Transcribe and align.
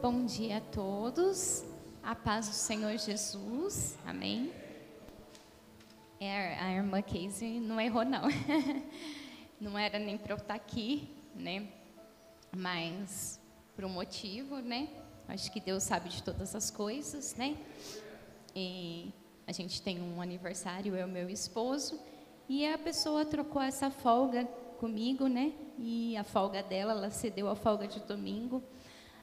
Bom 0.00 0.24
dia 0.24 0.58
a 0.58 0.60
todos. 0.60 1.64
A 2.04 2.14
paz 2.14 2.46
do 2.46 2.54
Senhor 2.54 2.96
Jesus. 2.98 3.98
Amém. 4.06 4.52
É, 6.20 6.56
a 6.60 6.70
irmã 6.70 7.02
Casey 7.02 7.58
não 7.58 7.80
errou, 7.80 8.04
não. 8.04 8.22
Não 9.60 9.76
era 9.76 9.98
nem 9.98 10.16
para 10.16 10.34
eu 10.34 10.36
estar 10.36 10.54
aqui, 10.54 11.10
né? 11.34 11.66
Mas 12.56 13.40
por 13.74 13.84
um 13.84 13.88
motivo, 13.88 14.60
né? 14.60 14.88
Acho 15.26 15.50
que 15.50 15.58
Deus 15.58 15.82
sabe 15.82 16.08
de 16.10 16.22
todas 16.22 16.54
as 16.54 16.70
coisas, 16.70 17.34
né? 17.34 17.58
E 18.54 19.12
a 19.48 19.52
gente 19.52 19.82
tem 19.82 20.00
um 20.00 20.22
aniversário, 20.22 20.94
eu 20.94 21.08
e 21.08 21.10
meu 21.10 21.28
esposo, 21.28 21.98
e 22.48 22.64
a 22.64 22.78
pessoa 22.78 23.24
trocou 23.24 23.60
essa 23.60 23.90
folga 23.90 24.44
comigo, 24.78 25.26
né? 25.26 25.52
E 25.76 26.16
a 26.16 26.22
folga 26.22 26.62
dela, 26.62 26.92
ela 26.92 27.10
cedeu 27.10 27.48
a 27.48 27.56
folga 27.56 27.88
de 27.88 27.98
domingo. 27.98 28.62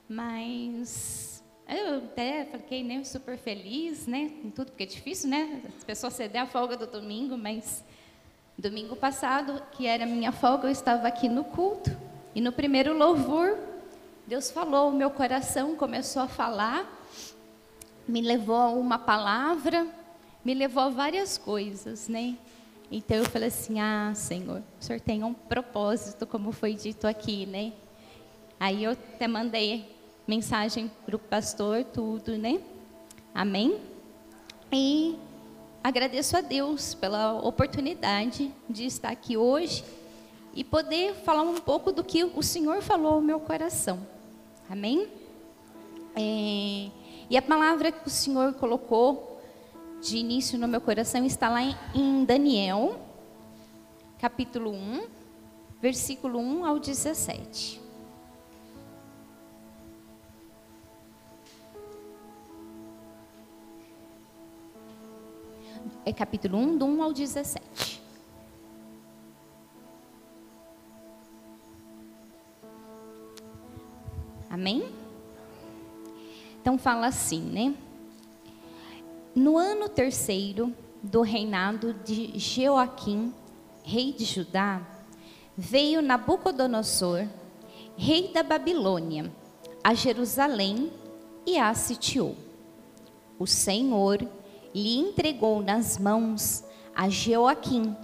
Mas 0.07 1.43
eu 1.67 1.97
até 1.97 2.45
fiquei 2.45 2.83
né, 2.83 3.03
super 3.03 3.37
feliz, 3.37 4.05
né? 4.05 4.31
Em 4.43 4.51
tudo, 4.51 4.71
porque 4.71 4.83
é 4.83 4.87
difícil, 4.87 5.29
né? 5.29 5.61
As 5.77 5.83
pessoas 5.83 6.13
ceder 6.13 6.41
a 6.41 6.45
folga 6.45 6.77
do 6.77 6.85
domingo, 6.85 7.37
mas 7.37 7.83
domingo 8.57 8.95
passado, 8.95 9.61
que 9.71 9.87
era 9.87 10.05
minha 10.05 10.31
folga, 10.31 10.67
eu 10.67 10.71
estava 10.71 11.07
aqui 11.07 11.27
no 11.27 11.43
culto. 11.43 11.89
E 12.33 12.41
no 12.41 12.51
primeiro 12.51 12.95
louvor, 12.97 13.57
Deus 14.27 14.51
falou, 14.51 14.91
meu 14.91 15.09
coração 15.09 15.75
começou 15.75 16.21
a 16.21 16.27
falar, 16.27 17.03
me 18.07 18.21
levou 18.21 18.55
a 18.55 18.69
uma 18.69 18.99
palavra, 18.99 19.87
me 20.43 20.53
levou 20.53 20.83
a 20.83 20.89
várias 20.89 21.37
coisas, 21.37 22.07
né? 22.07 22.37
Então 22.91 23.17
eu 23.17 23.25
falei 23.25 23.47
assim: 23.47 23.79
"Ah, 23.79 24.13
Senhor, 24.13 24.61
o 24.79 24.83
Senhor 24.83 24.99
tem 24.99 25.23
um 25.23 25.33
propósito, 25.33 26.27
como 26.27 26.51
foi 26.51 26.75
dito 26.75 27.07
aqui, 27.07 27.45
né?" 27.47 27.73
Aí 28.59 28.83
eu 28.83 28.91
até 28.91 29.27
mandei 29.27 29.94
mensagem 30.27 30.91
para 31.05 31.15
o 31.15 31.19
pastor, 31.19 31.83
tudo, 31.83 32.37
né? 32.37 32.59
Amém? 33.33 33.79
E 34.71 35.17
agradeço 35.83 36.35
a 36.35 36.41
Deus 36.41 36.95
pela 36.95 37.33
oportunidade 37.33 38.51
de 38.69 38.85
estar 38.85 39.09
aqui 39.09 39.37
hoje 39.37 39.83
e 40.53 40.63
poder 40.63 41.13
falar 41.15 41.43
um 41.43 41.55
pouco 41.55 41.91
do 41.91 42.03
que 42.03 42.23
o 42.23 42.41
Senhor 42.41 42.81
falou 42.81 43.13
ao 43.13 43.21
meu 43.21 43.39
coração. 43.39 43.99
Amém? 44.69 45.07
É, 46.15 46.89
e 47.29 47.37
a 47.37 47.41
palavra 47.41 47.91
que 47.91 48.07
o 48.07 48.09
Senhor 48.09 48.53
colocou 48.53 49.41
de 50.01 50.17
início 50.17 50.57
no 50.57 50.67
meu 50.67 50.81
coração 50.81 51.25
está 51.25 51.49
lá 51.49 51.61
em, 51.61 51.75
em 51.93 52.25
Daniel, 52.25 52.99
capítulo 54.19 54.71
1, 54.71 55.07
versículo 55.81 56.39
1 56.39 56.65
ao 56.65 56.79
17. 56.79 57.84
É 66.05 66.13
capítulo 66.13 66.59
1, 66.59 66.77
do 66.77 66.85
1 66.85 67.03
ao 67.03 67.11
17. 67.11 68.01
Amém? 74.47 74.87
Então 76.61 76.77
fala 76.77 77.07
assim, 77.07 77.41
né? 77.41 77.75
No 79.33 79.57
ano 79.57 79.89
terceiro 79.89 80.73
do 81.01 81.21
reinado 81.21 81.93
de 82.05 82.37
Joaquim, 82.37 83.33
rei 83.83 84.13
de 84.13 84.23
Judá, 84.25 84.81
veio 85.57 86.01
Nabucodonosor, 86.01 87.27
rei 87.97 88.31
da 88.31 88.43
Babilônia, 88.43 89.31
a 89.83 89.93
Jerusalém 89.93 90.91
e 91.45 91.57
a 91.57 91.73
sitiou. 91.73 92.35
O 93.37 93.45
Senhor 93.45 94.25
lhe 94.75 94.97
entregou 94.97 95.61
nas 95.61 95.97
mãos 95.97 96.61
a 96.93 97.07
Joaquim, 97.07 97.95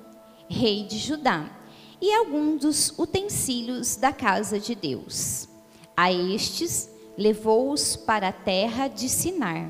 rei 0.47 0.85
de 0.85 0.97
Judá, 0.97 1.51
e 1.99 2.13
alguns 2.13 2.61
dos 2.61 2.93
utensílios 2.97 3.97
da 3.97 4.13
casa 4.13 4.57
de 4.57 4.73
Deus. 4.73 5.49
A 5.97 6.13
estes 6.13 6.89
levou-os 7.17 7.97
para 7.97 8.29
a 8.29 8.33
terra 8.33 8.87
de 8.87 9.09
Sinar, 9.09 9.69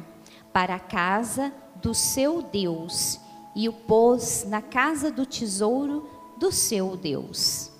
para 0.53 0.75
a 0.75 0.79
casa 0.79 1.51
do 1.81 1.95
seu 1.95 2.43
Deus, 2.43 3.19
e 3.55 3.67
o 3.67 3.73
pôs 3.73 4.45
na 4.47 4.61
casa 4.61 5.11
do 5.11 5.25
tesouro 5.25 6.07
do 6.39 6.51
seu 6.51 6.95
Deus. 6.95 7.71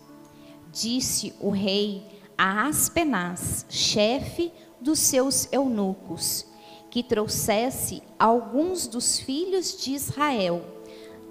Disse 0.71 1.31
o 1.39 1.51
rei 1.51 2.07
a 2.35 2.65
Aspenaz, 2.65 3.67
chefe 3.69 4.51
dos 4.81 4.97
seus 4.97 5.47
eunucos, 5.51 6.50
que 6.91 7.01
trouxesse 7.01 8.03
alguns 8.19 8.85
dos 8.85 9.17
filhos 9.17 9.81
de 9.81 9.93
Israel, 9.93 10.61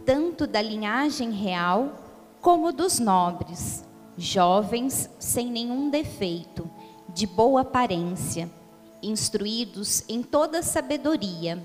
tanto 0.07 0.47
da 0.47 0.61
linhagem 0.63 1.31
real 1.33 1.93
como 2.41 2.73
dos 2.73 2.99
nobres, 2.99 3.85
jovens 4.17 5.11
sem 5.19 5.51
nenhum 5.51 5.91
defeito, 5.91 6.69
de 7.11 7.27
boa 7.27 7.61
aparência, 7.61 8.51
instruídos 9.03 10.03
em 10.09 10.23
toda 10.23 10.63
sabedoria, 10.63 11.63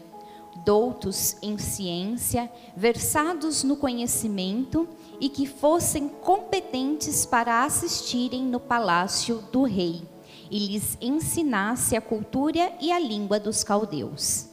doutos 0.66 1.38
em 1.42 1.58
ciência, 1.58 2.52
versados 2.76 3.64
no 3.64 3.78
conhecimento 3.78 4.90
e 5.22 5.30
que 5.30 5.46
fossem 5.46 6.10
competentes 6.10 7.26
para 7.26 7.64
assistirem 7.64 8.44
no 8.44 8.60
palácio 8.60 9.42
do 9.54 9.64
rei 9.64 10.15
e 10.56 10.60
lhes 10.68 10.98
ensinasse 11.02 11.98
a 11.98 12.02
cultura 12.02 12.72
e 12.80 12.90
a 12.90 12.98
língua 12.98 13.38
dos 13.38 13.62
caldeus. 13.62 14.48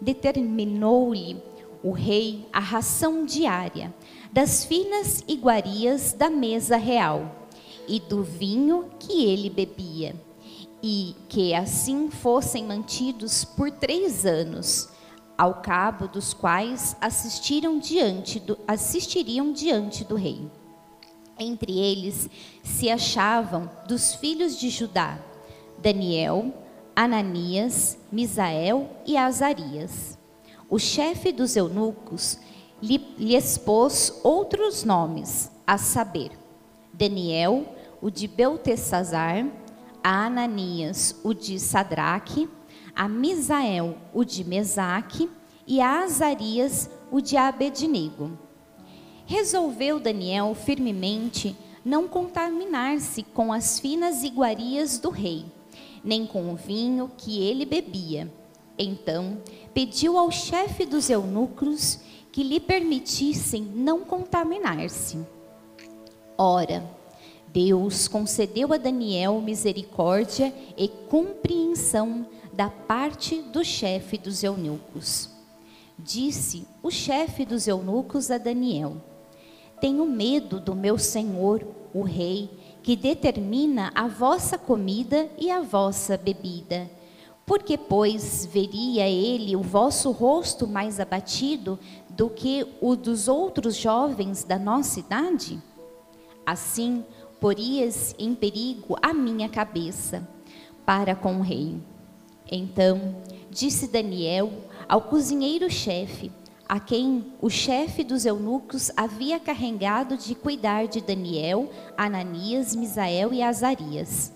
Determinou-lhe 0.00 1.36
o 1.82 1.90
rei 1.90 2.48
a 2.50 2.58
ração 2.58 3.26
diária 3.26 3.94
das 4.32 4.64
finas 4.64 5.22
iguarias 5.28 6.14
da 6.14 6.30
mesa 6.30 6.78
real 6.78 7.48
e 7.86 8.00
do 8.00 8.22
vinho 8.22 8.88
que 8.98 9.26
ele 9.26 9.50
bebia, 9.50 10.16
e 10.82 11.14
que 11.28 11.52
assim 11.52 12.10
fossem 12.10 12.64
mantidos 12.64 13.44
por 13.44 13.70
três 13.70 14.24
anos, 14.24 14.88
ao 15.36 15.60
cabo 15.60 16.08
dos 16.08 16.32
quais 16.32 16.96
assistiram 16.98 17.78
diante 17.78 18.40
do, 18.40 18.56
assistiriam 18.66 19.52
diante 19.52 20.02
do 20.02 20.14
rei. 20.14 20.50
Entre 21.42 21.78
eles 21.78 22.28
se 22.62 22.90
achavam 22.90 23.70
dos 23.88 24.14
filhos 24.14 24.60
de 24.60 24.68
Judá, 24.68 25.18
Daniel, 25.78 26.52
Ananias, 26.94 27.96
Misael 28.12 28.90
e 29.06 29.16
Azarias. 29.16 30.18
O 30.68 30.78
chefe 30.78 31.32
dos 31.32 31.56
eunucos 31.56 32.38
lhe, 32.82 32.98
lhe 33.16 33.34
expôs 33.34 34.20
outros 34.22 34.84
nomes, 34.84 35.50
a 35.66 35.78
saber, 35.78 36.32
Daniel, 36.92 37.74
o 38.02 38.10
de 38.10 38.28
Beltesazar, 38.28 39.46
a 40.04 40.26
Ananias, 40.26 41.16
o 41.24 41.32
de 41.32 41.58
Sadraque, 41.58 42.50
a 42.94 43.08
Misael, 43.08 43.96
o 44.12 44.24
de 44.24 44.44
Mesaque, 44.44 45.30
e 45.66 45.80
a 45.80 46.02
Azarias, 46.02 46.90
o 47.10 47.18
de 47.18 47.38
Abednego. 47.38 48.49
Resolveu 49.30 50.00
Daniel 50.00 50.56
firmemente 50.56 51.56
não 51.84 52.08
contaminar-se 52.08 53.22
com 53.22 53.52
as 53.52 53.78
finas 53.78 54.24
iguarias 54.24 54.98
do 54.98 55.08
rei, 55.08 55.44
nem 56.02 56.26
com 56.26 56.52
o 56.52 56.56
vinho 56.56 57.08
que 57.16 57.40
ele 57.40 57.64
bebia. 57.64 58.28
Então 58.76 59.40
pediu 59.72 60.18
ao 60.18 60.32
chefe 60.32 60.84
dos 60.84 61.08
eunucos 61.08 62.00
que 62.32 62.42
lhe 62.42 62.58
permitissem 62.58 63.62
não 63.62 64.00
contaminar-se. 64.00 65.24
Ora, 66.36 66.82
Deus 67.52 68.08
concedeu 68.08 68.72
a 68.72 68.78
Daniel 68.78 69.40
misericórdia 69.40 70.52
e 70.76 70.88
compreensão 70.88 72.26
da 72.52 72.68
parte 72.68 73.40
do 73.42 73.62
chefe 73.62 74.18
dos 74.18 74.42
eunucos. 74.42 75.30
Disse 75.96 76.66
o 76.82 76.90
chefe 76.90 77.44
dos 77.44 77.68
eunucos 77.68 78.28
a 78.32 78.36
Daniel: 78.36 78.96
tenho 79.80 80.04
medo 80.06 80.60
do 80.60 80.74
meu 80.74 80.98
senhor, 80.98 81.66
o 81.92 82.02
rei, 82.02 82.50
que 82.82 82.96
determina 82.96 83.90
a 83.94 84.06
vossa 84.06 84.56
comida 84.56 85.28
e 85.38 85.50
a 85.50 85.60
vossa 85.60 86.16
bebida. 86.16 86.90
Porque, 87.44 87.76
pois, 87.76 88.46
veria 88.46 89.08
ele 89.08 89.56
o 89.56 89.62
vosso 89.62 90.12
rosto 90.12 90.68
mais 90.68 91.00
abatido 91.00 91.78
do 92.08 92.30
que 92.30 92.66
o 92.80 92.94
dos 92.94 93.26
outros 93.26 93.74
jovens 93.74 94.44
da 94.44 94.58
nossa 94.58 95.00
idade? 95.00 95.60
Assim, 96.46 97.04
porias 97.40 98.14
em 98.18 98.34
perigo 98.34 98.96
a 99.02 99.12
minha 99.12 99.48
cabeça 99.48 100.26
para 100.86 101.16
com 101.16 101.36
o 101.36 101.42
rei. 101.42 101.76
Então, 102.50 103.16
disse 103.50 103.88
Daniel 103.88 104.52
ao 104.88 105.02
cozinheiro-chefe, 105.02 106.30
a 106.70 106.78
quem 106.78 107.32
o 107.42 107.50
chefe 107.50 108.04
dos 108.04 108.24
eunucos 108.24 108.92
havia 108.96 109.40
carregado 109.40 110.16
de 110.16 110.36
cuidar 110.36 110.86
de 110.86 111.00
Daniel, 111.00 111.68
Ananias, 111.96 112.76
Misael 112.76 113.34
e 113.34 113.42
Azarias. 113.42 114.32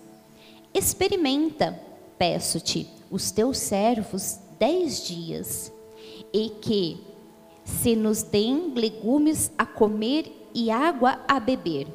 Experimenta, 0.73 1.79
peço-te 2.17 2.89
os 3.09 3.31
teus 3.31 3.57
servos 3.57 4.37
dez 4.59 5.07
dias, 5.07 5.71
e 6.33 6.49
que 6.61 6.99
se 7.63 7.95
nos 7.95 8.21
deem 8.21 8.73
legumes 8.73 9.49
a 9.57 9.65
comer 9.65 10.49
e 10.53 10.69
água 10.69 11.21
a 11.29 11.39
beber. 11.39 11.87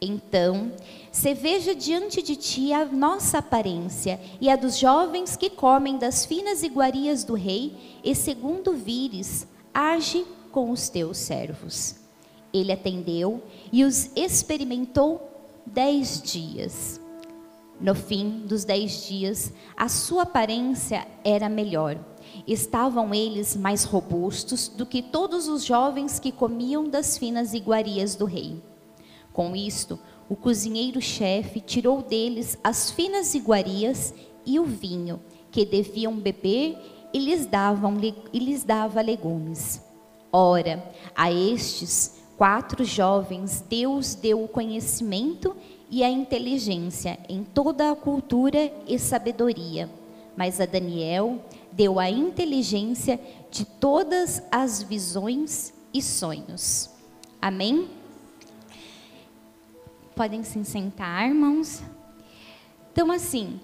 Então, 0.00 0.70
se 1.10 1.34
veja 1.34 1.74
diante 1.74 2.22
de 2.22 2.36
ti 2.36 2.72
a 2.72 2.84
nossa 2.84 3.38
aparência 3.38 4.20
e 4.40 4.48
a 4.48 4.54
dos 4.54 4.78
jovens 4.78 5.36
que 5.36 5.50
comem 5.50 5.98
das 5.98 6.24
finas 6.24 6.62
iguarias 6.62 7.24
do 7.24 7.34
rei, 7.34 7.98
e 8.04 8.14
segundo 8.14 8.72
vires, 8.72 9.48
age 9.76 10.24
com 10.50 10.70
os 10.70 10.88
teus 10.88 11.18
servos. 11.18 11.96
Ele 12.50 12.72
atendeu 12.72 13.42
e 13.70 13.84
os 13.84 14.10
experimentou 14.16 15.20
dez 15.66 16.22
dias. 16.22 16.98
No 17.78 17.94
fim 17.94 18.46
dos 18.46 18.64
dez 18.64 19.06
dias, 19.06 19.52
a 19.76 19.86
sua 19.90 20.22
aparência 20.22 21.06
era 21.22 21.50
melhor. 21.50 21.98
Estavam 22.46 23.12
eles 23.12 23.54
mais 23.54 23.84
robustos 23.84 24.66
do 24.66 24.86
que 24.86 25.02
todos 25.02 25.46
os 25.46 25.62
jovens 25.62 26.18
que 26.18 26.32
comiam 26.32 26.88
das 26.88 27.18
finas 27.18 27.52
iguarias 27.52 28.16
do 28.16 28.24
rei. 28.24 28.62
Com 29.30 29.54
isto, 29.54 29.98
o 30.26 30.34
cozinheiro-chefe 30.34 31.60
tirou 31.60 32.00
deles 32.00 32.56
as 32.64 32.90
finas 32.90 33.34
iguarias 33.34 34.14
e 34.46 34.58
o 34.58 34.64
vinho 34.64 35.20
que 35.50 35.66
deviam 35.66 36.16
beber 36.16 36.78
e 37.12 37.18
lhes, 37.18 37.46
davam, 37.46 37.96
e 38.32 38.38
lhes 38.38 38.64
dava 38.64 39.00
legumes. 39.00 39.82
Ora, 40.32 40.84
a 41.14 41.32
estes 41.32 42.22
quatro 42.36 42.84
jovens 42.84 43.64
Deus 43.66 44.14
deu 44.14 44.44
o 44.44 44.48
conhecimento 44.48 45.56
e 45.90 46.02
a 46.02 46.10
inteligência 46.10 47.18
em 47.28 47.42
toda 47.42 47.90
a 47.90 47.96
cultura 47.96 48.72
e 48.86 48.98
sabedoria. 48.98 49.88
Mas 50.36 50.60
a 50.60 50.66
Daniel 50.66 51.40
deu 51.72 51.98
a 51.98 52.10
inteligência 52.10 53.20
de 53.50 53.64
todas 53.64 54.42
as 54.50 54.82
visões 54.82 55.72
e 55.92 56.02
sonhos. 56.02 56.90
Amém? 57.40 57.88
Podem 60.14 60.42
se 60.42 60.62
sentar, 60.64 61.28
irmãos. 61.28 61.82
Então, 62.92 63.10
assim, 63.10 63.60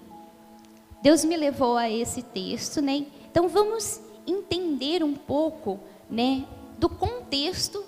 Deus 1.01 1.25
me 1.25 1.35
levou 1.35 1.75
a 1.75 1.89
esse 1.89 2.21
texto, 2.21 2.81
né? 2.81 3.05
Então, 3.33 3.49
vamos 3.49 3.99
entender 4.27 5.03
um 5.03 5.15
pouco, 5.15 5.79
né, 6.07 6.45
do 6.77 6.87
contexto 6.87 7.83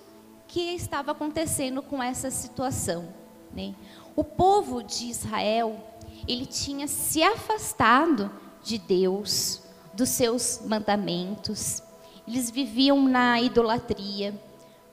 que 0.48 0.74
estava 0.74 1.12
acontecendo 1.12 1.84
com 1.84 2.02
essa 2.02 2.32
situação, 2.32 3.10
né? 3.56 3.76
O 4.16 4.24
povo 4.24 4.82
de 4.82 5.06
Israel, 5.06 5.80
ele 6.28 6.48
tinha 6.48 6.88
se 6.88 7.22
afastado 7.22 8.32
de 8.64 8.80
Deus, 8.80 9.62
dos 9.94 10.10
seus 10.10 10.62
mandamentos. 10.66 11.84
Eles 12.28 12.50
viviam 12.50 13.08
na 13.08 13.40
idolatria, 13.40 14.34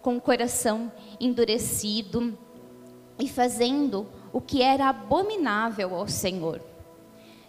com 0.02 0.18
o 0.18 0.20
coração 0.20 0.92
endurecido 1.18 2.36
e 3.18 3.26
fazendo 3.26 4.06
o 4.34 4.38
que 4.38 4.60
era 4.60 4.90
abominável 4.90 5.94
ao 5.94 6.08
Senhor. 6.08 6.71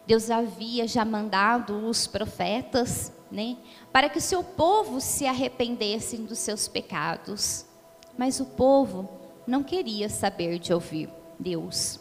Deus 0.05 0.29
havia 0.29 0.87
já 0.87 1.05
mandado 1.05 1.87
os 1.87 2.07
profetas, 2.07 3.11
né, 3.31 3.57
para 3.91 4.09
que 4.09 4.17
o 4.17 4.21
seu 4.21 4.43
povo 4.43 5.01
se 5.01 5.25
arrependesse 5.25 6.17
dos 6.17 6.39
seus 6.39 6.67
pecados. 6.67 7.65
Mas 8.17 8.39
o 8.39 8.45
povo 8.45 9.09
não 9.47 9.63
queria 9.63 10.07
saber 10.07 10.59
de 10.59 10.73
ouvir. 10.73 11.09
Deus. 11.39 11.99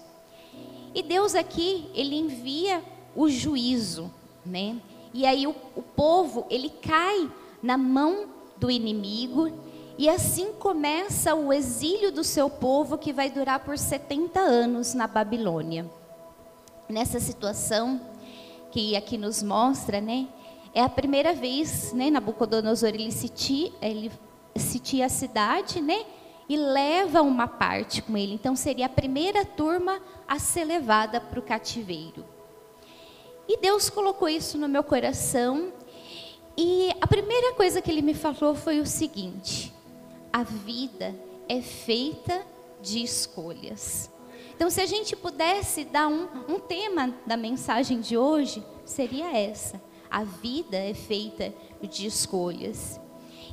E 0.95 1.03
Deus 1.03 1.35
aqui, 1.35 1.91
ele 1.95 2.17
envia 2.17 2.83
o 3.15 3.29
juízo, 3.29 4.13
né? 4.45 4.77
E 5.13 5.27
aí 5.27 5.47
o, 5.47 5.55
o 5.75 5.83
povo, 5.83 6.47
ele 6.49 6.71
cai 6.71 7.31
na 7.63 7.77
mão 7.77 8.29
do 8.57 8.71
inimigo 8.71 9.51
e 9.99 10.09
assim 10.09 10.53
começa 10.53 11.35
o 11.35 11.53
exílio 11.53 12.13
do 12.13 12.25
seu 12.25 12.49
povo 12.49 12.97
que 12.97 13.13
vai 13.13 13.31
durar 13.31 13.61
por 13.61 13.77
70 13.77 14.41
anos 14.41 14.95
na 14.95 15.07
Babilônia. 15.07 15.91
Nessa 16.89 17.21
situação 17.21 18.01
que 18.71 18.97
aqui 18.97 19.17
nos 19.17 19.43
mostra, 19.43 20.01
né? 20.01 20.29
É 20.75 20.81
a 20.83 20.89
primeira 20.89 21.35
vez, 21.35 21.93
né, 21.93 22.11
Nabucodonosor 22.11 22.89
ele 22.91 23.13
sitia, 23.13 23.73
ele 23.81 24.11
sitia 24.57 25.07
a 25.07 25.09
cidade, 25.09 25.81
né? 25.81 26.05
e 26.53 26.57
leva 26.57 27.23
uma 27.23 27.49
parte 27.49 28.03
com 28.03 28.15
ele. 28.15 28.35
Então 28.35 28.55
seria 28.55 28.85
a 28.85 28.91
primeira 28.91 29.43
turma 29.43 30.01
a 30.29 30.39
ser 30.39 30.65
levada 30.65 31.19
para 31.19 31.39
o 31.39 31.43
cativeiro. 31.43 32.27
E 33.49 33.59
Deus 33.59 33.89
colocou 33.89 34.29
isso 34.29 34.59
no 34.59 34.69
meu 34.69 34.85
coração. 34.85 35.73
E 36.55 36.91
a 37.01 37.07
primeira 37.07 37.55
coisa 37.55 37.81
que 37.81 37.91
ele 37.91 38.03
me 38.03 38.13
falou 38.13 38.55
foi 38.55 38.81
o 38.81 38.87
seguinte: 38.87 39.73
a 40.31 40.43
vida 40.43 41.15
é 41.49 41.63
feita 41.63 42.45
de 42.83 43.03
escolhas. 43.03 44.11
Então, 44.63 44.71
se 44.71 44.81
a 44.81 44.87
gente 44.87 45.17
pudesse 45.17 45.85
dar 45.85 46.07
um, 46.07 46.29
um 46.49 46.61
tema 46.61 47.13
da 47.27 47.37
mensagem 47.37 48.01
de 48.01 48.17
hoje, 48.17 48.63
seria 48.85 49.37
essa: 49.37 49.83
a 50.09 50.23
vida 50.23 50.77
é 50.77 50.95
feita 50.95 51.53
de 51.83 52.07
escolhas. 52.07 53.01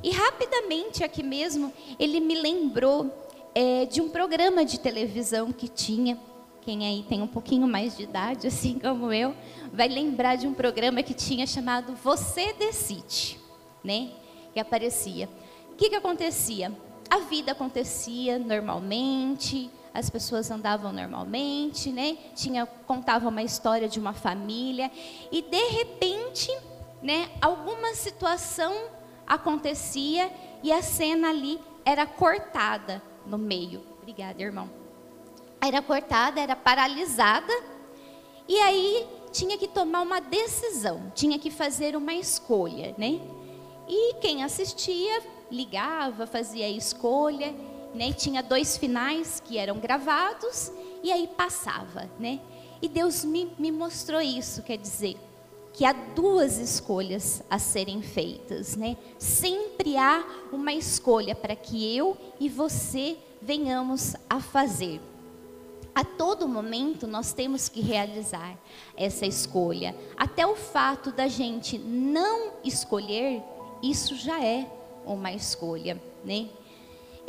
E 0.04 0.12
rapidamente 0.12 1.02
aqui 1.02 1.24
mesmo 1.24 1.72
ele 1.98 2.20
me 2.20 2.40
lembrou 2.40 3.12
é, 3.52 3.86
de 3.86 4.00
um 4.00 4.08
programa 4.08 4.64
de 4.64 4.78
televisão 4.78 5.50
que 5.50 5.66
tinha. 5.66 6.16
Quem 6.60 6.86
aí 6.86 7.04
tem 7.08 7.20
um 7.20 7.26
pouquinho 7.26 7.66
mais 7.66 7.96
de 7.96 8.04
idade, 8.04 8.46
assim 8.46 8.78
como 8.78 9.12
eu, 9.12 9.34
vai 9.72 9.88
lembrar 9.88 10.36
de 10.36 10.46
um 10.46 10.54
programa 10.54 11.02
que 11.02 11.12
tinha 11.12 11.44
chamado 11.44 11.92
Você 12.04 12.52
Decide, 12.52 13.36
né? 13.82 14.12
Que 14.54 14.60
aparecia. 14.60 15.28
O 15.72 15.74
que, 15.74 15.90
que 15.90 15.96
acontecia? 15.96 16.72
A 17.10 17.18
vida 17.18 17.50
acontecia 17.50 18.38
normalmente, 18.38 19.68
as 19.92 20.08
pessoas 20.08 20.50
andavam 20.50 20.92
normalmente, 20.92 21.90
né? 21.90 22.16
Tinha 22.34 22.66
contava 22.66 23.28
uma 23.28 23.42
história 23.42 23.88
de 23.88 23.98
uma 23.98 24.12
família 24.12 24.90
e 25.30 25.42
de 25.42 25.68
repente, 25.68 26.50
né, 27.02 27.28
alguma 27.40 27.94
situação 27.94 28.72
acontecia 29.26 30.30
e 30.62 30.72
a 30.72 30.82
cena 30.82 31.30
ali 31.30 31.60
era 31.84 32.06
cortada 32.06 33.02
no 33.26 33.38
meio. 33.38 33.82
Obrigada, 34.00 34.42
irmão. 34.42 34.70
Era 35.60 35.82
cortada, 35.82 36.40
era 36.40 36.56
paralisada. 36.56 37.52
E 38.48 38.58
aí 38.58 39.06
tinha 39.30 39.56
que 39.56 39.68
tomar 39.68 40.02
uma 40.02 40.20
decisão, 40.20 41.12
tinha 41.14 41.38
que 41.38 41.50
fazer 41.50 41.94
uma 41.94 42.14
escolha, 42.14 42.94
né? 42.98 43.20
E 43.88 44.14
quem 44.14 44.42
assistia 44.42 45.22
ligava, 45.50 46.26
fazia 46.26 46.66
a 46.66 46.70
escolha, 46.70 47.54
né? 47.94 48.12
Tinha 48.12 48.42
dois 48.42 48.76
finais 48.76 49.42
que 49.44 49.58
eram 49.58 49.78
gravados 49.78 50.72
e 51.02 51.10
aí 51.10 51.26
passava, 51.26 52.10
né? 52.18 52.40
E 52.82 52.88
Deus 52.88 53.24
me, 53.24 53.52
me 53.58 53.70
mostrou 53.70 54.20
isso, 54.20 54.62
quer 54.62 54.78
dizer, 54.78 55.16
que 55.72 55.84
há 55.84 55.92
duas 55.92 56.58
escolhas 56.58 57.42
a 57.48 57.58
serem 57.58 58.02
feitas, 58.02 58.76
né? 58.76 58.96
Sempre 59.18 59.96
há 59.96 60.24
uma 60.52 60.72
escolha 60.72 61.34
para 61.34 61.54
que 61.54 61.96
eu 61.96 62.16
e 62.38 62.48
você 62.48 63.16
venhamos 63.40 64.14
a 64.28 64.40
fazer. 64.40 65.00
A 65.94 66.04
todo 66.04 66.48
momento 66.48 67.06
nós 67.06 67.32
temos 67.32 67.68
que 67.68 67.80
realizar 67.80 68.56
essa 68.96 69.26
escolha. 69.26 69.94
Até 70.16 70.46
o 70.46 70.56
fato 70.56 71.10
da 71.10 71.28
gente 71.28 71.78
não 71.78 72.52
escolher, 72.64 73.42
isso 73.82 74.14
já 74.14 74.42
é 74.44 74.70
uma 75.04 75.32
escolha, 75.32 76.00
né? 76.24 76.48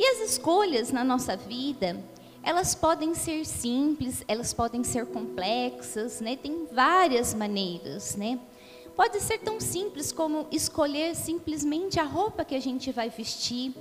E 0.02 0.04
as 0.04 0.30
escolhas 0.32 0.90
na 0.90 1.04
nossa 1.04 1.36
vida, 1.36 1.96
elas 2.42 2.74
podem 2.74 3.14
ser 3.14 3.46
simples, 3.46 4.24
elas 4.26 4.52
podem 4.52 4.82
ser 4.82 5.06
complexas, 5.06 6.20
né? 6.20 6.34
Tem 6.34 6.66
várias 6.72 7.32
maneiras, 7.32 8.16
né? 8.16 8.40
Pode 8.96 9.20
ser 9.20 9.38
tão 9.38 9.60
simples 9.60 10.10
como 10.10 10.48
escolher 10.50 11.14
simplesmente 11.14 12.00
a 12.00 12.02
roupa 12.02 12.44
que 12.44 12.56
a 12.56 12.60
gente 12.60 12.90
vai 12.90 13.10
vestir, 13.10 13.76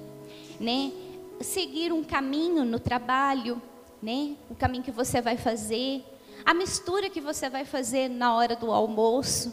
né? 0.59 0.91
Seguir 1.39 1.91
um 1.91 2.03
caminho 2.03 2.63
no 2.65 2.79
trabalho, 2.79 3.59
né? 3.99 4.35
O 4.47 4.53
caminho 4.53 4.83
que 4.83 4.91
você 4.91 5.21
vai 5.21 5.37
fazer, 5.37 6.05
a 6.45 6.53
mistura 6.53 7.09
que 7.09 7.19
você 7.19 7.49
vai 7.49 7.65
fazer 7.65 8.11
na 8.11 8.35
hora 8.35 8.55
do 8.55 8.71
almoço. 8.71 9.51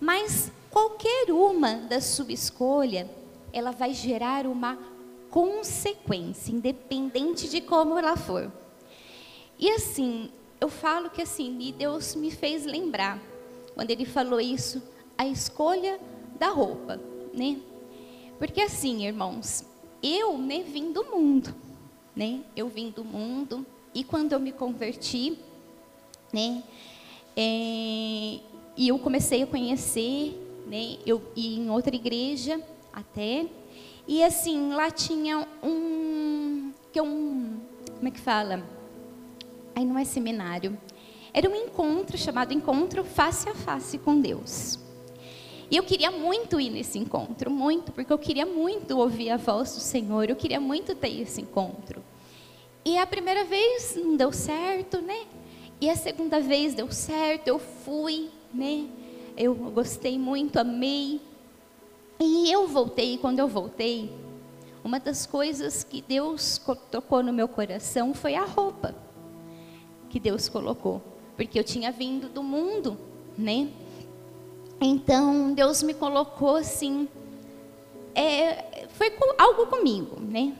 Mas 0.00 0.50
qualquer 0.72 1.30
uma 1.30 1.76
da 1.76 2.00
sua 2.00 2.32
escolha, 2.32 3.08
ela 3.52 3.70
vai 3.70 3.94
gerar 3.94 4.44
uma 4.44 4.76
consequência, 5.30 6.52
independente 6.52 7.48
de 7.48 7.60
como 7.60 7.96
ela 7.96 8.16
for. 8.16 8.52
E 9.58 9.70
assim, 9.70 10.30
eu 10.60 10.68
falo 10.68 11.10
que 11.10 11.22
assim, 11.22 11.74
Deus 11.76 12.14
me 12.14 12.30
fez 12.30 12.64
lembrar, 12.64 13.20
quando 13.74 13.90
ele 13.90 14.04
falou 14.04 14.40
isso, 14.40 14.82
a 15.16 15.26
escolha 15.26 16.00
da 16.38 16.48
roupa, 16.48 17.00
né? 17.32 17.60
Porque 18.38 18.60
assim, 18.60 19.06
irmãos, 19.06 19.64
eu 20.02 20.38
né, 20.38 20.62
vim 20.62 20.92
do 20.92 21.04
mundo, 21.04 21.54
né? 22.16 22.40
Eu 22.56 22.68
vim 22.68 22.90
do 22.90 23.04
mundo 23.04 23.66
e 23.94 24.02
quando 24.02 24.32
eu 24.32 24.40
me 24.40 24.52
converti, 24.52 25.38
né? 26.32 26.62
É, 27.36 28.40
e 28.76 28.88
eu 28.88 28.98
comecei 28.98 29.42
a 29.42 29.46
conhecer, 29.46 30.34
né? 30.66 30.96
Eu 31.04 31.22
ia 31.36 31.58
em 31.58 31.70
outra 31.70 31.94
igreja 31.94 32.60
até. 32.92 33.46
E 34.06 34.22
assim, 34.24 34.72
lá 34.72 34.90
tinha 34.90 35.46
um 35.62 36.72
que 36.92 36.98
é 36.98 37.02
um, 37.02 37.60
como 37.96 38.08
é 38.08 38.10
que 38.10 38.20
fala? 38.20 38.64
Aí 39.74 39.84
não 39.84 39.98
é 39.98 40.04
seminário. 40.04 40.76
Era 41.32 41.48
um 41.48 41.54
encontro 41.54 42.18
chamado 42.18 42.52
Encontro 42.52 43.04
Face 43.04 43.48
a 43.48 43.54
Face 43.54 43.98
com 43.98 44.20
Deus. 44.20 44.78
E 45.70 45.76
eu 45.76 45.84
queria 45.84 46.10
muito 46.10 46.60
ir 46.60 46.70
nesse 46.70 46.98
encontro, 46.98 47.48
muito, 47.48 47.92
porque 47.92 48.12
eu 48.12 48.18
queria 48.18 48.44
muito 48.44 48.98
ouvir 48.98 49.30
a 49.30 49.36
voz 49.36 49.72
do 49.72 49.80
Senhor, 49.80 50.28
eu 50.28 50.34
queria 50.34 50.60
muito 50.60 50.96
ter 50.96 51.20
esse 51.20 51.40
encontro. 51.40 52.02
E 52.84 52.98
a 52.98 53.06
primeira 53.06 53.44
vez 53.44 53.94
não 53.94 54.16
deu 54.16 54.32
certo, 54.32 55.00
né? 55.00 55.26
E 55.80 55.88
a 55.88 55.94
segunda 55.94 56.40
vez 56.40 56.74
deu 56.74 56.90
certo, 56.90 57.46
eu 57.46 57.60
fui, 57.60 58.30
né? 58.52 58.88
Eu 59.36 59.54
gostei 59.54 60.18
muito, 60.18 60.58
amei. 60.58 61.20
E 62.20 62.52
eu 62.52 62.68
voltei, 62.68 63.16
quando 63.16 63.38
eu 63.38 63.48
voltei, 63.48 64.12
uma 64.84 65.00
das 65.00 65.24
coisas 65.24 65.82
que 65.82 66.02
Deus 66.02 66.60
tocou 66.90 67.22
no 67.22 67.32
meu 67.32 67.48
coração 67.48 68.12
foi 68.12 68.34
a 68.34 68.44
roupa 68.44 68.94
que 70.10 70.20
Deus 70.20 70.48
colocou, 70.48 71.00
porque 71.36 71.58
eu 71.58 71.64
tinha 71.64 71.90
vindo 71.90 72.28
do 72.28 72.42
mundo, 72.42 72.98
né? 73.38 73.70
Então 74.80 75.54
Deus 75.54 75.82
me 75.82 75.94
colocou 75.94 76.56
assim, 76.56 77.08
é, 78.14 78.86
foi 78.88 79.12
algo 79.38 79.66
comigo, 79.66 80.20
né? 80.20 80.54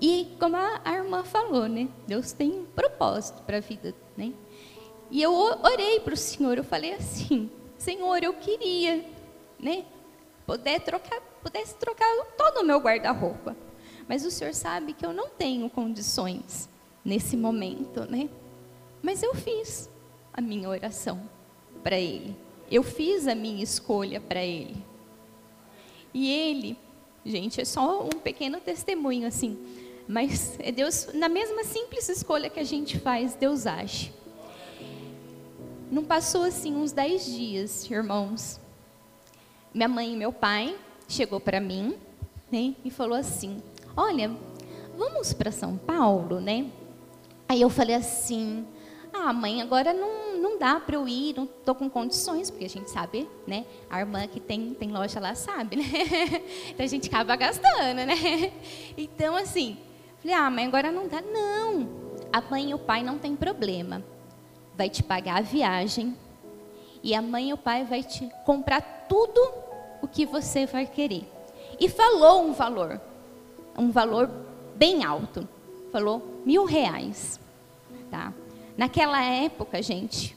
E 0.00 0.28
como 0.38 0.56
a, 0.56 0.80
a 0.84 0.94
irmã 0.94 1.24
falou, 1.24 1.66
né? 1.66 1.88
Deus 2.06 2.32
tem 2.32 2.52
um 2.52 2.64
propósito 2.64 3.42
para 3.42 3.56
a 3.56 3.60
vida, 3.60 3.94
né? 4.16 4.32
E 5.10 5.20
eu 5.20 5.32
orei 5.32 5.98
para 6.00 6.14
o 6.14 6.16
Senhor, 6.16 6.56
eu 6.56 6.64
falei 6.64 6.92
assim, 6.94 7.50
Senhor, 7.78 8.22
eu 8.22 8.34
queria, 8.34 9.04
né? 9.58 9.84
Poder 10.46 10.80
trocar, 10.80 11.20
pudesse 11.42 11.74
trocar 11.76 12.06
todo 12.36 12.60
o 12.60 12.64
meu 12.64 12.78
guarda-roupa. 12.78 13.56
Mas 14.08 14.24
o 14.24 14.30
Senhor 14.30 14.54
sabe 14.54 14.92
que 14.92 15.06
eu 15.06 15.12
não 15.12 15.28
tenho 15.28 15.68
condições 15.70 16.68
nesse 17.04 17.36
momento, 17.36 18.04
né? 18.10 18.28
Mas 19.02 19.22
eu 19.22 19.34
fiz 19.34 19.88
a 20.32 20.40
minha 20.40 20.68
oração 20.68 21.22
para 21.82 21.98
Ele. 21.98 22.36
Eu 22.70 22.82
fiz 22.82 23.26
a 23.26 23.34
minha 23.34 23.62
escolha 23.62 24.20
para 24.20 24.44
Ele. 24.44 24.84
E 26.12 26.30
Ele, 26.30 26.78
gente, 27.24 27.60
é 27.60 27.64
só 27.64 28.04
um 28.04 28.20
pequeno 28.20 28.60
testemunho 28.60 29.26
assim. 29.26 29.58
Mas 30.08 30.58
é 30.58 30.72
Deus, 30.72 31.08
na 31.14 31.28
mesma 31.28 31.64
simples 31.64 32.08
escolha 32.08 32.50
que 32.50 32.60
a 32.60 32.64
gente 32.64 32.98
faz, 32.98 33.34
Deus 33.34 33.66
age. 33.66 34.12
Não 35.90 36.04
passou 36.04 36.42
assim 36.42 36.74
uns 36.74 36.92
dez 36.92 37.24
dias, 37.26 37.88
irmãos. 37.90 38.58
Minha 39.74 39.88
mãe 39.88 40.12
e 40.12 40.16
meu 40.16 40.32
pai 40.32 40.76
chegou 41.08 41.40
para 41.40 41.60
mim, 41.60 41.96
né, 42.50 42.74
e 42.84 42.90
falou 42.90 43.16
assim: 43.16 43.62
"Olha, 43.96 44.30
vamos 44.96 45.32
para 45.32 45.50
São 45.50 45.76
Paulo, 45.76 46.40
né?" 46.40 46.66
Aí 47.48 47.60
eu 47.60 47.70
falei 47.70 47.96
assim: 47.96 48.66
"Ah, 49.12 49.32
mãe, 49.32 49.62
agora 49.62 49.92
não, 49.92 50.36
não 50.36 50.58
dá 50.58 50.78
para 50.78 50.96
eu 50.96 51.08
ir, 51.08 51.34
não 51.36 51.44
estou 51.44 51.74
com 51.74 51.88
condições, 51.88 52.50
porque 52.50 52.64
a 52.64 52.68
gente 52.68 52.90
sabe, 52.90 53.28
né? 53.46 53.64
A 53.88 54.00
irmã 54.00 54.26
que 54.26 54.40
tem, 54.40 54.74
tem 54.74 54.90
loja 54.90 55.20
lá 55.20 55.34
sabe, 55.34 55.76
né? 55.76 55.84
então 56.68 56.84
a 56.84 56.88
gente 56.88 57.08
acaba 57.08 57.36
gastando, 57.36 58.04
né? 58.06 58.52
Então, 58.96 59.36
assim, 59.36 59.78
falei, 60.20 60.36
ah, 60.36 60.50
mãe, 60.50 60.66
agora 60.66 60.90
não 60.92 61.08
dá. 61.08 61.22
Não, 61.22 61.88
a 62.32 62.40
mãe 62.40 62.70
e 62.70 62.74
o 62.74 62.78
pai 62.78 63.02
não 63.02 63.18
tem 63.18 63.36
problema. 63.36 64.02
Vai 64.76 64.90
te 64.90 65.02
pagar 65.02 65.38
a 65.38 65.40
viagem 65.42 66.16
e 67.02 67.14
a 67.14 67.22
mãe 67.22 67.50
e 67.50 67.52
o 67.52 67.56
pai 67.56 67.84
vai 67.84 68.02
te 68.02 68.30
comprar 68.44 69.06
tudo 69.08 69.40
o 70.00 70.08
que 70.08 70.24
você 70.24 70.66
vai 70.66 70.86
querer. 70.86 71.24
E 71.78 71.88
falou 71.88 72.44
um 72.44 72.52
valor, 72.52 73.00
um 73.76 73.90
valor 73.90 74.30
bem 74.76 75.04
alto. 75.04 75.48
Falou 75.90 76.40
mil 76.44 76.64
reais, 76.64 77.38
tá? 78.10 78.32
Naquela 78.76 79.22
época, 79.22 79.82
gente, 79.82 80.36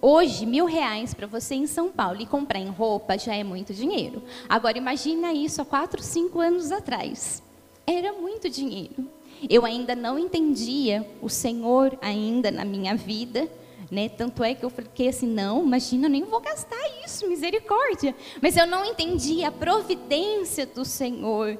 hoje 0.00 0.44
mil 0.44 0.64
reais 0.64 1.14
para 1.14 1.26
você 1.26 1.54
em 1.54 1.66
São 1.66 1.90
Paulo 1.90 2.20
e 2.20 2.26
comprar 2.26 2.58
em 2.58 2.68
roupa 2.68 3.16
já 3.16 3.34
é 3.34 3.44
muito 3.44 3.72
dinheiro. 3.72 4.22
Agora 4.48 4.76
imagina 4.76 5.32
isso 5.32 5.62
há 5.62 5.64
quatro, 5.64 6.02
cinco 6.02 6.40
anos 6.40 6.72
atrás. 6.72 7.42
Era 7.86 8.12
muito 8.12 8.50
dinheiro. 8.50 9.08
Eu 9.48 9.64
ainda 9.64 9.94
não 9.94 10.18
entendia 10.18 11.08
o 11.22 11.28
Senhor 11.28 11.96
ainda 12.00 12.50
na 12.50 12.64
minha 12.64 12.96
vida, 12.96 13.48
né? 13.90 14.08
Tanto 14.08 14.42
é 14.42 14.54
que 14.54 14.64
eu 14.64 14.70
fiquei 14.70 15.08
assim, 15.08 15.26
não, 15.26 15.64
imagina, 15.64 16.08
nem 16.08 16.24
vou 16.24 16.40
gastar 16.40 16.80
isso, 17.04 17.28
misericórdia. 17.28 18.14
Mas 18.42 18.56
eu 18.56 18.66
não 18.66 18.84
entendia 18.84 19.48
a 19.48 19.52
providência 19.52 20.66
do 20.66 20.84
Senhor, 20.84 21.58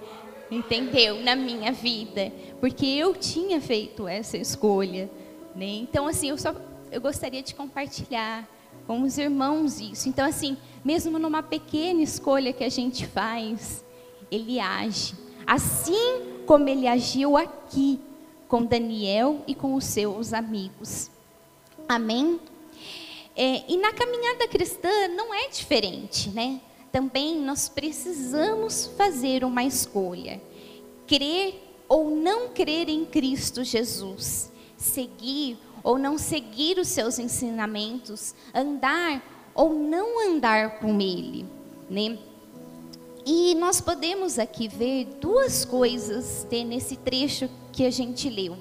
entendeu? 0.51 1.23
Na 1.23 1.37
minha 1.37 1.73
vida, 1.73 2.33
porque 2.61 2.87
eu 2.87 3.15
tinha 3.15 3.61
feito 3.61 4.07
essa 4.09 4.37
escolha, 4.37 5.11
né? 5.55 5.67
Então 5.67 6.07
assim, 6.07 6.31
eu 6.31 6.39
só 6.39 6.55
eu 6.91 7.01
gostaria 7.01 7.43
de 7.43 7.55
compartilhar 7.55 8.49
com 8.87 9.03
os 9.03 9.19
irmãos 9.19 9.81
isso. 9.81 10.09
Então 10.09 10.27
assim, 10.27 10.57
mesmo 10.85 11.19
numa 11.19 11.43
pequena 11.43 12.03
escolha 12.03 12.53
que 12.53 12.65
a 12.65 12.69
gente 12.69 13.07
faz, 13.07 13.85
ele 14.31 14.59
age. 14.61 15.15
Assim 15.47 16.43
como 16.47 16.69
ele 16.69 16.87
agiu 16.87 17.37
aqui 17.37 18.01
com 18.49 18.65
Daniel 18.65 19.43
e 19.47 19.55
com 19.55 19.75
os 19.75 19.85
seus 19.85 20.33
amigos. 20.33 21.11
Amém? 21.89 22.41
É, 23.37 23.65
e 23.69 23.77
na 23.77 23.93
caminhada 23.93 24.49
cristã 24.49 25.09
não 25.09 25.33
é 25.33 25.49
diferente, 25.49 26.31
né? 26.31 26.61
Também 26.91 27.39
nós 27.39 27.69
precisamos 27.69 28.87
fazer 28.97 29.45
uma 29.45 29.63
escolha: 29.63 30.41
crer 31.07 31.63
ou 31.89 32.11
não 32.11 32.49
crer 32.49 32.89
em 32.89 33.05
Cristo 33.05 33.63
Jesus, 33.63 34.51
seguir 34.77 35.59
ou 35.85 35.99
não 35.99 36.19
seguir 36.19 36.79
os 36.79 36.89
seus 36.89 37.19
ensinamentos, 37.19 38.35
andar 38.55 39.23
ou 39.55 39.73
não 39.73 40.29
andar 40.29 40.81
com 40.81 41.01
Ele, 41.01 41.47
né? 41.89 42.19
E 43.25 43.55
nós 43.57 43.81
podemos 43.81 44.39
aqui 44.39 44.69
ver 44.69 45.05
duas 45.21 45.65
coisas 45.65 46.47
né, 46.51 46.63
nesse 46.63 46.97
trecho 46.97 47.51
que 47.73 47.85
a 47.85 47.91
gente 47.91 48.31
leu, 48.31 48.57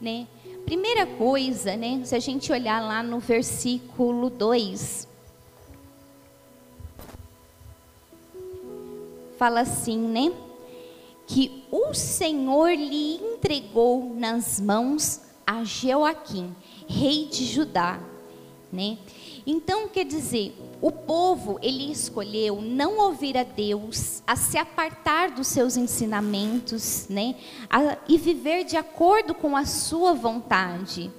né? 0.00 0.26
Primeira 0.70 1.04
coisa, 1.04 1.76
né, 1.76 2.00
se 2.04 2.14
a 2.14 2.20
gente 2.20 2.52
olhar 2.52 2.80
lá 2.80 3.02
no 3.02 3.18
versículo 3.18 4.30
2, 4.30 5.08
fala 9.36 9.62
assim, 9.62 9.98
né? 9.98 10.32
Que 11.26 11.64
o 11.72 11.92
Senhor 11.92 12.70
lhe 12.70 13.16
entregou 13.16 14.14
nas 14.14 14.60
mãos 14.60 15.22
a 15.44 15.64
Joaquim, 15.64 16.54
rei 16.88 17.26
de 17.26 17.46
Judá, 17.46 17.98
né? 18.72 18.96
Então, 19.44 19.88
quer 19.88 20.04
dizer, 20.04 20.54
o 20.80 20.90
povo, 20.90 21.58
ele 21.60 21.92
escolheu 21.92 22.62
não 22.62 22.98
ouvir 22.98 23.36
a 23.36 23.42
Deus, 23.42 24.22
a 24.26 24.34
se 24.34 24.56
apartar 24.56 25.30
dos 25.30 25.46
seus 25.46 25.76
ensinamentos, 25.76 27.06
né? 27.08 27.36
A, 27.68 27.98
e 28.08 28.16
viver 28.16 28.64
de 28.64 28.76
acordo 28.76 29.34
com 29.34 29.56
a 29.56 29.66
sua 29.66 30.14
vontade. 30.14 31.10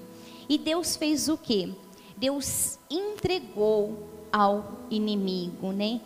E 0.49 0.57
Deus 0.57 0.95
fez 0.95 1.29
o 1.29 1.37
quê? 1.37 1.69
Deus 2.17 2.79
entregou 2.89 4.09
ao 4.31 4.85
inimigo, 4.89 5.71
né? 5.71 6.01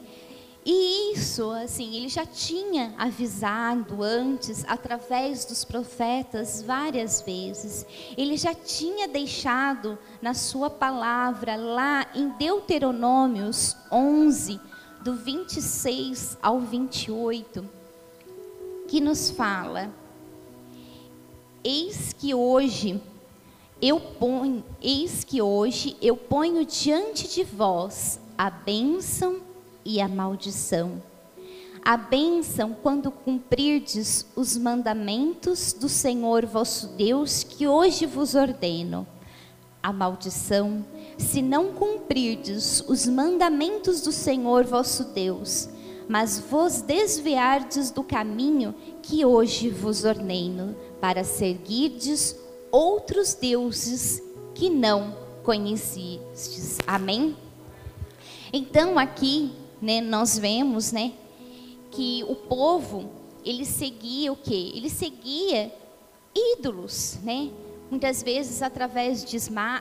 E 0.65 1.13
isso, 1.13 1.51
assim, 1.51 1.95
ele 1.95 2.09
já 2.09 2.25
tinha 2.25 2.95
avisado 2.97 4.01
antes, 4.01 4.65
através 4.67 5.45
dos 5.45 5.63
profetas, 5.63 6.63
várias 6.63 7.21
vezes. 7.21 7.85
Ele 8.17 8.35
já 8.35 8.55
tinha 8.55 9.07
deixado 9.07 9.95
na 10.19 10.33
sua 10.33 10.67
palavra, 10.67 11.55
lá 11.55 12.07
em 12.15 12.29
Deuteronômios 12.29 13.77
11, 13.91 14.59
do 15.03 15.13
26 15.13 16.35
ao 16.41 16.59
28, 16.59 17.69
que 18.87 18.99
nos 18.99 19.29
fala: 19.29 19.91
Eis 21.63 22.11
que 22.11 22.33
hoje 22.33 22.99
eu 23.79 23.99
ponho, 23.99 24.65
eis 24.81 25.23
que 25.23 25.43
hoje 25.43 25.95
eu 26.01 26.17
ponho 26.17 26.65
diante 26.65 27.27
de 27.27 27.43
vós 27.43 28.19
a 28.35 28.49
bênção 28.49 29.41
e 29.85 30.01
a 30.01 30.07
maldição. 30.07 31.01
A 31.83 31.95
bênção 31.95 32.75
quando 32.81 33.11
cumprirdes 33.11 34.25
os 34.35 34.57
mandamentos 34.57 35.71
do 35.71 35.87
Senhor 35.87 36.43
vosso 36.45 36.87
Deus, 36.97 37.43
que 37.43 37.67
hoje 37.67 38.07
vos 38.07 38.33
ordeno. 38.33 39.05
A 39.83 39.93
maldição, 39.93 40.83
se 41.15 41.43
não 41.43 41.71
cumprirdes 41.73 42.83
os 42.87 43.05
mandamentos 43.05 44.01
do 44.01 44.11
Senhor 44.11 44.65
vosso 44.65 45.03
Deus, 45.13 45.69
mas 46.09 46.39
vos 46.39 46.81
desviardes 46.81 47.91
do 47.91 48.03
caminho 48.03 48.73
que 49.03 49.23
hoje 49.23 49.69
vos 49.69 50.03
ordeno, 50.03 50.75
para 50.99 51.23
seguirdes 51.23 52.35
outros 52.71 53.35
deuses 53.35 54.23
que 54.55 54.71
não 54.71 55.15
conhecistes. 55.43 56.79
Amém? 56.87 57.37
Então 58.51 58.97
aqui, 58.97 59.51
né, 59.81 60.01
nós 60.01 60.37
vemos, 60.37 60.91
né, 60.91 61.13
que 61.91 62.23
o 62.27 62.35
povo 62.35 63.09
ele 63.43 63.65
seguia 63.65 64.31
o 64.33 64.35
quê? 64.35 64.71
Ele 64.73 64.89
seguia 64.89 65.71
ídolos, 66.33 67.19
né? 67.23 67.51
Muitas 67.89 68.23
vezes 68.23 68.63
através 68.63 69.23
de 69.23 69.37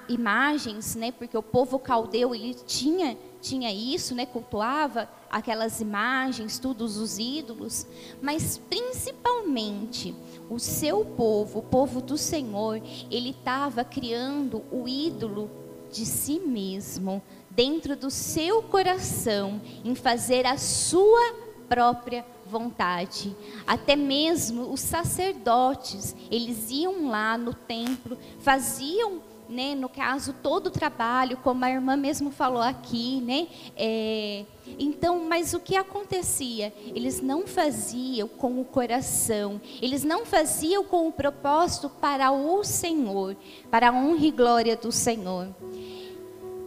imagens, 0.09 0.95
né? 0.95 1.11
Porque 1.11 1.37
o 1.37 1.43
povo 1.43 1.79
caldeu 1.79 2.35
ele 2.35 2.55
tinha 2.55 3.17
tinha 3.41 3.71
isso, 3.71 4.15
né? 4.15 4.25
Cultuava 4.25 5.09
aquelas 5.31 5.81
imagens, 5.81 6.59
todos 6.59 6.97
os 6.97 7.19
ídolos, 7.19 7.87
mas 8.23 8.57
principalmente 8.57 10.15
o 10.49 10.59
seu 10.59 11.05
povo, 11.05 11.59
o 11.59 11.63
povo 11.63 12.01
do 12.01 12.17
Senhor, 12.17 12.81
ele 13.11 13.31
estava 13.31 13.85
criando 13.85 14.63
o 14.73 14.89
ídolo 14.89 15.51
de 15.93 16.07
si 16.07 16.41
mesmo, 16.41 17.23
dentro 17.55 17.97
do 17.97 18.11
seu 18.11 18.63
coração, 18.63 19.61
em 19.85 19.95
fazer 19.95 20.47
a 20.47 20.57
sua 20.57 21.35
própria 21.69 22.25
vontade. 22.47 23.35
Até 23.67 23.97
mesmo 23.97 24.73
os 24.73 24.81
sacerdotes, 24.81 26.15
eles 26.31 26.71
iam 26.71 27.09
lá 27.09 27.39
no 27.39 27.55
templo, 27.55 28.19
faziam 28.41 29.23
né, 29.49 29.75
no 29.75 29.89
caso, 29.89 30.33
todo 30.33 30.69
o 30.69 30.71
trabalho, 30.71 31.37
como 31.37 31.65
a 31.65 31.71
irmã 31.71 31.97
mesmo 31.97 32.31
falou 32.31 32.63
aqui, 32.63 33.21
né? 33.21 33.47
É, 33.77 34.45
então, 34.79 35.27
mas 35.29 35.53
o 35.53 35.61
que 35.61 35.77
acontecia? 35.77 36.73
Eles 36.95 37.21
não 37.21 37.47
faziam 37.47 38.27
com 38.27 38.61
o 38.61 38.65
coração, 38.65 39.61
eles 39.83 40.03
não 40.03 40.25
faziam 40.25 40.85
com 40.85 41.09
o 41.09 41.13
propósito 41.13 41.89
para 41.89 42.31
o 42.33 42.65
Senhor, 42.65 43.37
para 43.71 43.91
a 43.91 43.93
honra 43.93 44.27
e 44.27 44.31
glória 44.31 44.77
do 44.77 44.91
Senhor. 44.91 45.49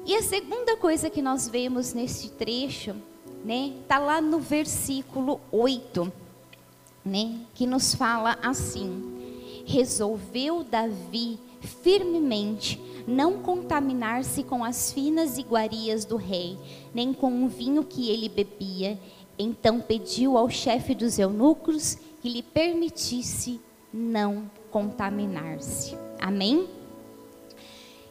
E 0.08 0.16
a 0.16 0.22
segunda 0.22 0.78
coisa 0.78 1.10
que 1.10 1.22
nós 1.22 1.50
vemos 1.50 1.94
nesse 1.94 2.30
trecho, 2.30 2.96
né, 3.44 3.74
tá 3.90 4.00
lá 4.00 4.22
no 4.22 4.40
versículo 4.40 5.42
8, 5.52 6.10
né, 7.04 7.42
que 7.54 7.68
nos 7.68 7.94
fala 7.94 8.38
assim: 8.42 9.64
Resolveu 9.66 10.64
Davi 10.64 11.38
firmemente 11.60 12.82
não 13.06 13.40
contaminar-se 13.40 14.44
com 14.44 14.64
as 14.64 14.94
finas 14.94 15.38
iguarias 15.38 16.06
do 16.06 16.16
rei, 16.16 16.58
nem 16.94 17.12
com 17.12 17.44
o 17.44 17.50
vinho 17.50 17.84
que 17.84 18.10
ele 18.10 18.30
bebia. 18.30 18.98
Então 19.38 19.82
pediu 19.82 20.38
ao 20.38 20.50
chefe 20.50 20.96
dos 20.96 21.20
eunucos 21.20 21.98
que 22.22 22.30
lhe 22.30 22.42
permitisse 22.42 23.60
não 23.94 24.50
contaminar-se. 24.72 25.98
Amém? 26.18 26.76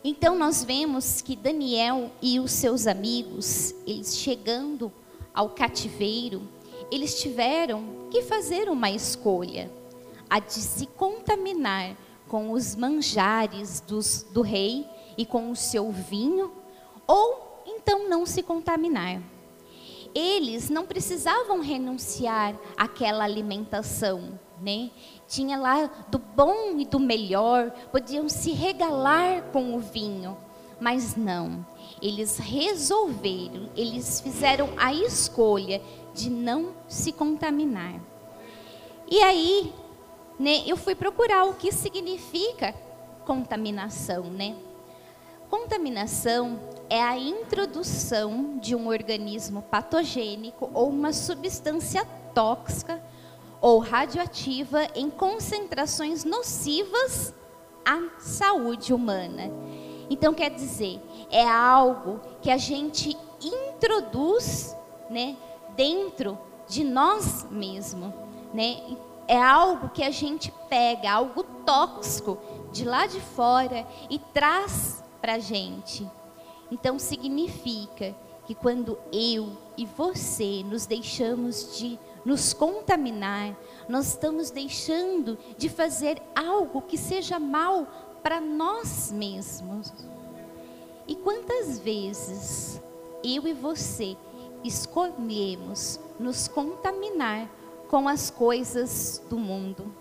Então 0.09 0.39
nós 0.39 0.63
vemos 0.63 1.21
que 1.21 1.35
Daniel 1.35 2.13
e 2.23 2.39
os 2.39 2.53
seus 2.53 2.87
amigos, 2.87 3.75
eles 3.85 4.17
chegando 4.17 4.93
ao 5.35 5.51
cativeiro, 5.51 6.43
eles 6.93 7.21
tiveram 7.21 8.07
que 8.09 8.23
fazer 8.23 8.69
uma 8.69 8.89
escolha, 8.89 9.69
a 10.31 10.39
de 10.39 10.61
se 10.61 10.87
contaminar 10.87 11.97
com 12.29 12.53
os 12.53 12.77
manjares 12.77 13.81
dos, 13.81 14.23
do 14.31 14.43
rei 14.43 14.87
e 15.19 15.27
com 15.27 15.51
o 15.51 15.57
seu 15.57 15.91
vinho, 15.91 16.53
ou 17.05 17.65
então 17.67 18.09
não 18.09 18.25
se 18.25 18.45
contaminar. 18.45 19.21
Eles 20.15 20.71
não 20.71 20.87
precisavam 20.87 21.61
renunciar 21.61 22.57
àquela 22.77 23.25
alimentação, 23.25 24.39
né? 24.63 24.89
Tinha 25.29 25.59
lá 25.59 25.91
do 26.09 26.19
bom 26.19 26.79
e 26.79 26.85
do 26.85 27.01
melhor, 27.01 27.71
podiam 27.91 28.29
se 28.29 28.53
regalar 28.53 29.43
com 29.53 29.75
o 29.75 29.81
vinho, 29.81 30.37
mas 30.81 31.17
não. 31.17 31.67
Eles 32.01 32.39
resolveram, 32.39 33.69
eles 33.77 34.21
fizeram 34.21 34.71
a 34.77 34.93
escolha 34.93 35.81
de 36.15 36.31
não 36.31 36.73
se 36.87 37.13
contaminar. 37.13 38.01
E 39.09 39.21
aí, 39.23 39.73
né, 40.39 40.63
eu 40.67 40.77
fui 40.77 40.95
procurar 40.95 41.45
o 41.45 41.55
que 41.55 41.73
significa 41.73 42.75
contaminação, 43.25 44.25
né? 44.25 44.55
Contaminação 45.51 46.59
é 46.91 47.01
a 47.01 47.17
introdução 47.19 48.59
de 48.59 48.75
um 48.75 48.89
organismo 48.89 49.63
patogênico 49.63 50.71
ou 50.75 50.89
uma 50.89 51.13
substância 51.13 52.05
tóxica 52.35 53.01
ou 53.61 53.79
radioativa 53.79 54.87
em 54.95 55.11
concentrações 55.11 56.25
nocivas 56.25 57.35
à 57.85 58.01
saúde 58.19 58.93
humana. 58.93 59.51
Então 60.09 60.33
quer 60.33 60.51
dizer, 60.51 61.01
é 61.31 61.47
algo 61.47 62.21
que 62.41 62.51
a 62.51 62.57
gente 62.57 63.17
introduz, 63.41 64.77
né, 65.11 65.37
dentro 65.77 66.39
de 66.69 66.85
nós 66.85 67.47
mesmos, 67.51 68.13
né? 68.53 68.81
é 69.29 69.41
algo 69.41 69.89
que 69.89 70.03
a 70.03 70.11
gente 70.11 70.53
pega, 70.69 71.11
algo 71.11 71.43
tóxico 71.65 72.39
de 72.73 72.85
lá 72.85 73.07
de 73.07 73.21
fora 73.21 73.87
e 74.09 74.19
traz 74.19 75.03
para 75.21 75.39
gente. 75.39 76.09
Então 76.71 76.99
significa 76.99 78.15
que 78.45 78.55
quando 78.55 78.99
eu 79.13 79.57
e 79.77 79.85
você 79.85 80.63
nos 80.65 80.87
deixamos 80.87 81.77
de 81.77 81.99
nos 82.27 82.53
contaminar, 82.53 83.57
nós 83.89 84.09
estamos 84.09 84.51
deixando 84.51 85.39
de 85.57 85.69
fazer 85.69 86.21
algo 86.35 86.83
que 86.83 86.99
seja 86.99 87.39
mal 87.39 87.87
para 88.21 88.41
nós 88.41 89.13
mesmos. 89.13 89.95
E 91.07 91.15
quantas 91.15 91.79
vezes 91.79 92.83
eu 93.23 93.47
e 93.47 93.53
você 93.53 94.17
escolhemos 94.65 96.01
nos 96.19 96.49
contaminar 96.49 97.49
com 97.89 98.09
as 98.09 98.29
coisas 98.29 99.23
do 99.31 99.39
mundo, 99.39 99.95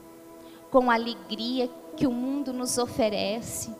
com 0.71 0.89
a 0.89 0.95
alegria 0.95 1.69
que 1.95 2.07
o 2.07 2.11
mundo 2.11 2.51
nos 2.51 2.79
oferece. 2.79 3.71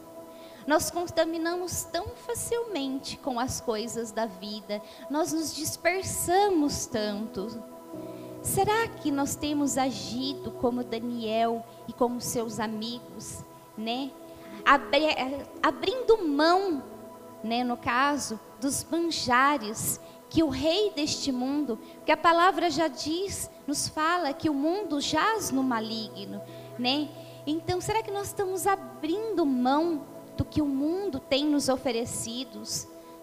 Nós 0.68 0.92
contaminamos 0.92 1.84
tão 1.86 2.10
facilmente 2.10 3.18
com 3.18 3.40
as 3.40 3.60
coisas 3.60 4.12
da 4.12 4.28
vida, 4.28 4.80
nós 5.10 5.34
nos 5.34 5.56
dispersamos 5.56 6.86
tanto. 6.86 7.74
Será 8.46 8.88
que 8.88 9.10
nós 9.10 9.36
temos 9.36 9.76
agido 9.76 10.52
como 10.52 10.84
Daniel 10.84 11.66
e 11.88 11.94
como 11.94 12.22
seus 12.22 12.60
amigos, 12.60 13.44
né? 13.76 14.12
Abri 14.64 15.08
abrindo 15.64 16.28
mão, 16.28 16.84
né, 17.44 17.64
no 17.64 17.76
caso, 17.76 18.40
dos 18.62 18.86
manjares 18.86 20.00
que 20.30 20.44
o 20.44 20.50
rei 20.50 20.92
deste 20.92 21.32
mundo, 21.32 21.80
que 22.06 22.12
a 22.12 22.18
palavra 22.18 22.70
já 22.70 22.88
diz, 22.88 23.50
nos 23.66 23.88
fala 23.88 24.32
que 24.32 24.48
o 24.48 24.54
mundo 24.54 25.02
jaz 25.02 25.50
no 25.50 25.64
maligno, 25.64 26.40
né? 26.78 27.10
Então, 27.48 27.82
será 27.82 28.04
que 28.04 28.12
nós 28.12 28.28
estamos 28.28 28.68
abrindo 28.68 29.44
mão 29.44 30.06
do 30.38 30.46
que 30.46 30.62
o 30.62 30.68
mundo 30.68 31.20
tem 31.20 31.46
nos 31.46 31.68
oferecido? 31.68 32.62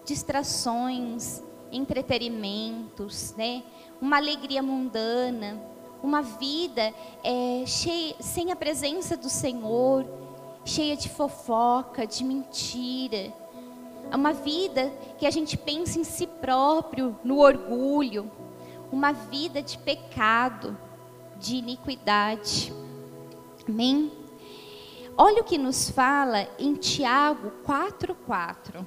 Distrações, 0.03 1.41
entretenimentos, 1.71 3.33
né? 3.37 3.63
Uma 4.03 4.17
alegria 4.17 4.61
mundana, 4.61 5.59
uma 6.03 6.21
vida 6.21 6.93
é, 7.23 7.63
cheia, 7.65 8.15
sem 8.19 8.51
a 8.51 8.55
presença 8.55 9.15
do 9.15 9.29
Senhor, 9.29 10.05
cheia 10.65 10.97
de 10.97 11.07
fofoca, 11.07 12.05
de 12.05 12.23
mentira 12.23 13.33
é 14.11 14.15
uma 14.15 14.31
vida 14.31 14.91
que 15.17 15.25
a 15.25 15.31
gente 15.31 15.57
pensa 15.57 15.99
em 15.99 16.03
si 16.03 16.27
próprio, 16.27 17.17
no 17.23 17.39
orgulho, 17.39 18.31
uma 18.91 19.11
vida 19.11 19.59
de 19.59 19.75
pecado, 19.79 20.77
de 21.37 21.55
iniquidade. 21.55 22.71
Amém? 23.67 24.11
Olha 25.17 25.41
o 25.41 25.43
que 25.43 25.57
nos 25.57 25.89
fala 25.89 26.47
em 26.59 26.75
Tiago 26.75 27.51
4:4. 27.65 28.85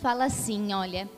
Fala 0.00 0.26
assim, 0.26 0.72
olha: 0.74 1.08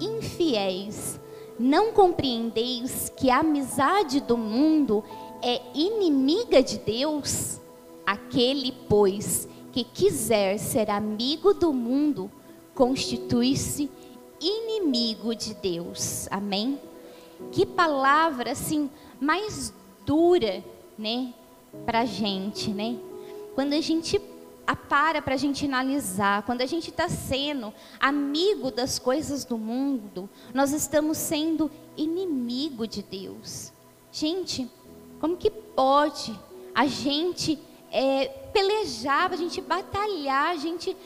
Infiéis, 0.00 1.20
não 1.58 1.92
compreendeis 1.92 3.12
que 3.16 3.30
a 3.30 3.40
amizade 3.40 4.20
do 4.20 4.36
mundo 4.36 5.04
é 5.42 5.60
inimiga 5.74 6.62
de 6.62 6.78
Deus? 6.78 7.60
Aquele, 8.06 8.72
pois, 8.88 9.48
que 9.72 9.84
quiser 9.84 10.58
ser 10.58 10.90
amigo 10.90 11.54
do 11.54 11.72
mundo, 11.72 12.30
constitui-se 12.74 13.90
inimigo 14.40 15.34
de 15.34 15.54
Deus. 15.54 16.26
Amém? 16.30 16.80
Que 17.52 17.66
palavra 17.66 18.52
assim 18.52 18.90
mais 19.20 19.72
dura, 20.06 20.64
né, 20.96 21.32
para 21.84 22.04
gente, 22.04 22.70
né? 22.70 22.96
Quando 23.54 23.74
a 23.74 23.80
gente 23.80 24.18
para 24.76 25.22
para 25.22 25.34
a 25.34 25.38
gente 25.38 25.64
analisar, 25.64 26.42
quando 26.42 26.60
a 26.60 26.66
gente 26.66 26.90
está 26.90 27.08
sendo 27.08 27.72
amigo 27.98 28.70
das 28.70 28.98
coisas 28.98 29.44
do 29.44 29.58
mundo, 29.58 30.28
nós 30.54 30.72
estamos 30.72 31.18
sendo 31.18 31.70
inimigo 31.96 32.86
de 32.86 33.02
Deus. 33.02 33.72
Gente, 34.12 34.70
como 35.20 35.36
que 35.36 35.50
pode 35.50 36.38
a 36.74 36.86
gente 36.86 37.58
é, 37.90 38.26
pelejar, 38.52 39.32
a 39.32 39.36
gente 39.36 39.60
batalhar, 39.60 40.50
a 40.50 40.56
gente 40.56 40.96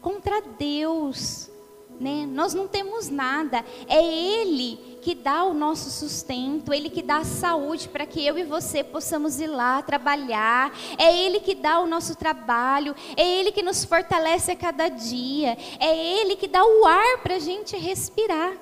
contra 0.00 0.40
Deus. 0.40 1.50
Né? 1.98 2.26
Nós 2.30 2.52
não 2.52 2.68
temos 2.68 3.08
nada, 3.08 3.64
é 3.88 4.04
Ele 4.04 4.98
que 5.00 5.14
dá 5.14 5.44
o 5.44 5.54
nosso 5.54 5.88
sustento, 5.88 6.74
Ele 6.74 6.90
que 6.90 7.00
dá 7.00 7.18
a 7.18 7.24
saúde 7.24 7.88
para 7.88 8.04
que 8.04 8.24
eu 8.24 8.36
e 8.36 8.44
você 8.44 8.84
possamos 8.84 9.40
ir 9.40 9.46
lá 9.46 9.80
trabalhar, 9.80 10.76
é 10.98 11.16
Ele 11.16 11.40
que 11.40 11.54
dá 11.54 11.80
o 11.80 11.86
nosso 11.86 12.14
trabalho, 12.14 12.94
é 13.16 13.26
Ele 13.26 13.50
que 13.50 13.62
nos 13.62 13.84
fortalece 13.84 14.50
a 14.50 14.56
cada 14.56 14.88
dia, 14.88 15.56
é 15.80 16.20
Ele 16.20 16.36
que 16.36 16.46
dá 16.46 16.62
o 16.64 16.84
ar 16.84 17.22
para 17.22 17.36
a 17.36 17.38
gente 17.38 17.76
respirar. 17.76 18.52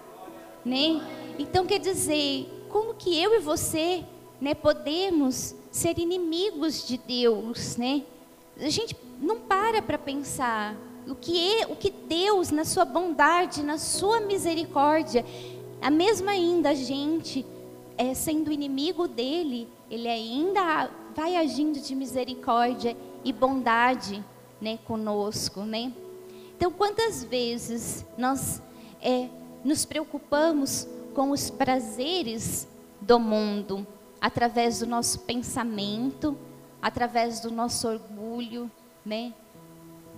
Né? 0.64 1.02
Então 1.38 1.66
quer 1.66 1.80
dizer, 1.80 2.48
como 2.68 2.94
que 2.94 3.20
eu 3.20 3.34
e 3.34 3.40
você 3.40 4.04
né, 4.40 4.54
podemos 4.54 5.56
ser 5.72 5.98
inimigos 5.98 6.86
de 6.86 6.96
Deus? 6.96 7.76
Né? 7.76 8.04
A 8.60 8.70
gente 8.70 8.96
não 9.20 9.40
para 9.40 9.82
para 9.82 9.98
pensar 9.98 10.76
o 11.06 11.14
que, 11.14 11.60
é, 11.60 11.66
o 11.66 11.76
que 11.76 11.90
Deus, 11.90 12.50
na 12.50 12.64
sua 12.64 12.84
bondade, 12.84 13.62
na 13.62 13.78
sua 13.78 14.20
misericórdia, 14.20 15.24
a 15.80 15.90
mesma 15.90 16.32
ainda 16.32 16.70
a 16.70 16.74
gente, 16.74 17.44
é, 17.96 18.14
sendo 18.14 18.50
inimigo 18.50 19.06
dele, 19.06 19.68
ele 19.90 20.08
ainda 20.08 20.90
vai 21.14 21.36
agindo 21.36 21.78
de 21.80 21.94
misericórdia 21.94 22.96
e 23.22 23.32
bondade 23.32 24.24
né, 24.60 24.78
conosco. 24.86 25.60
Né? 25.60 25.92
Então, 26.56 26.70
quantas 26.70 27.22
vezes 27.22 28.04
nós 28.16 28.62
é, 29.00 29.28
nos 29.64 29.84
preocupamos 29.84 30.88
com 31.14 31.30
os 31.30 31.50
prazeres 31.50 32.66
do 33.00 33.18
mundo, 33.20 33.86
através 34.20 34.78
do 34.78 34.86
nosso 34.86 35.20
pensamento, 35.20 36.36
através 36.80 37.40
do 37.40 37.50
nosso 37.50 37.86
orgulho, 37.86 38.70
né? 39.04 39.34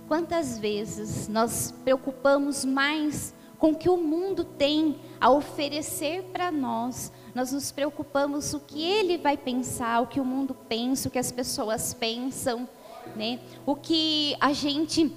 Quantas 0.07 0.57
vezes 0.57 1.27
nós 1.27 1.73
preocupamos 1.83 2.63
mais 2.63 3.33
com 3.59 3.71
o 3.71 3.75
que 3.75 3.89
o 3.89 3.97
mundo 3.97 4.45
tem 4.45 4.97
a 5.19 5.29
oferecer 5.29 6.23
para 6.31 6.49
nós? 6.49 7.11
Nós 7.35 7.51
nos 7.51 7.73
preocupamos 7.73 8.53
o 8.53 8.59
que 8.61 8.81
ele 8.81 9.17
vai 9.17 9.35
pensar, 9.35 10.01
o 10.01 10.07
que 10.07 10.21
o 10.21 10.25
mundo 10.25 10.55
pensa, 10.69 11.09
o 11.09 11.11
que 11.11 11.19
as 11.19 11.29
pessoas 11.29 11.93
pensam, 11.93 12.69
né? 13.17 13.41
O 13.65 13.75
que 13.75 14.37
a 14.39 14.53
gente, 14.53 15.13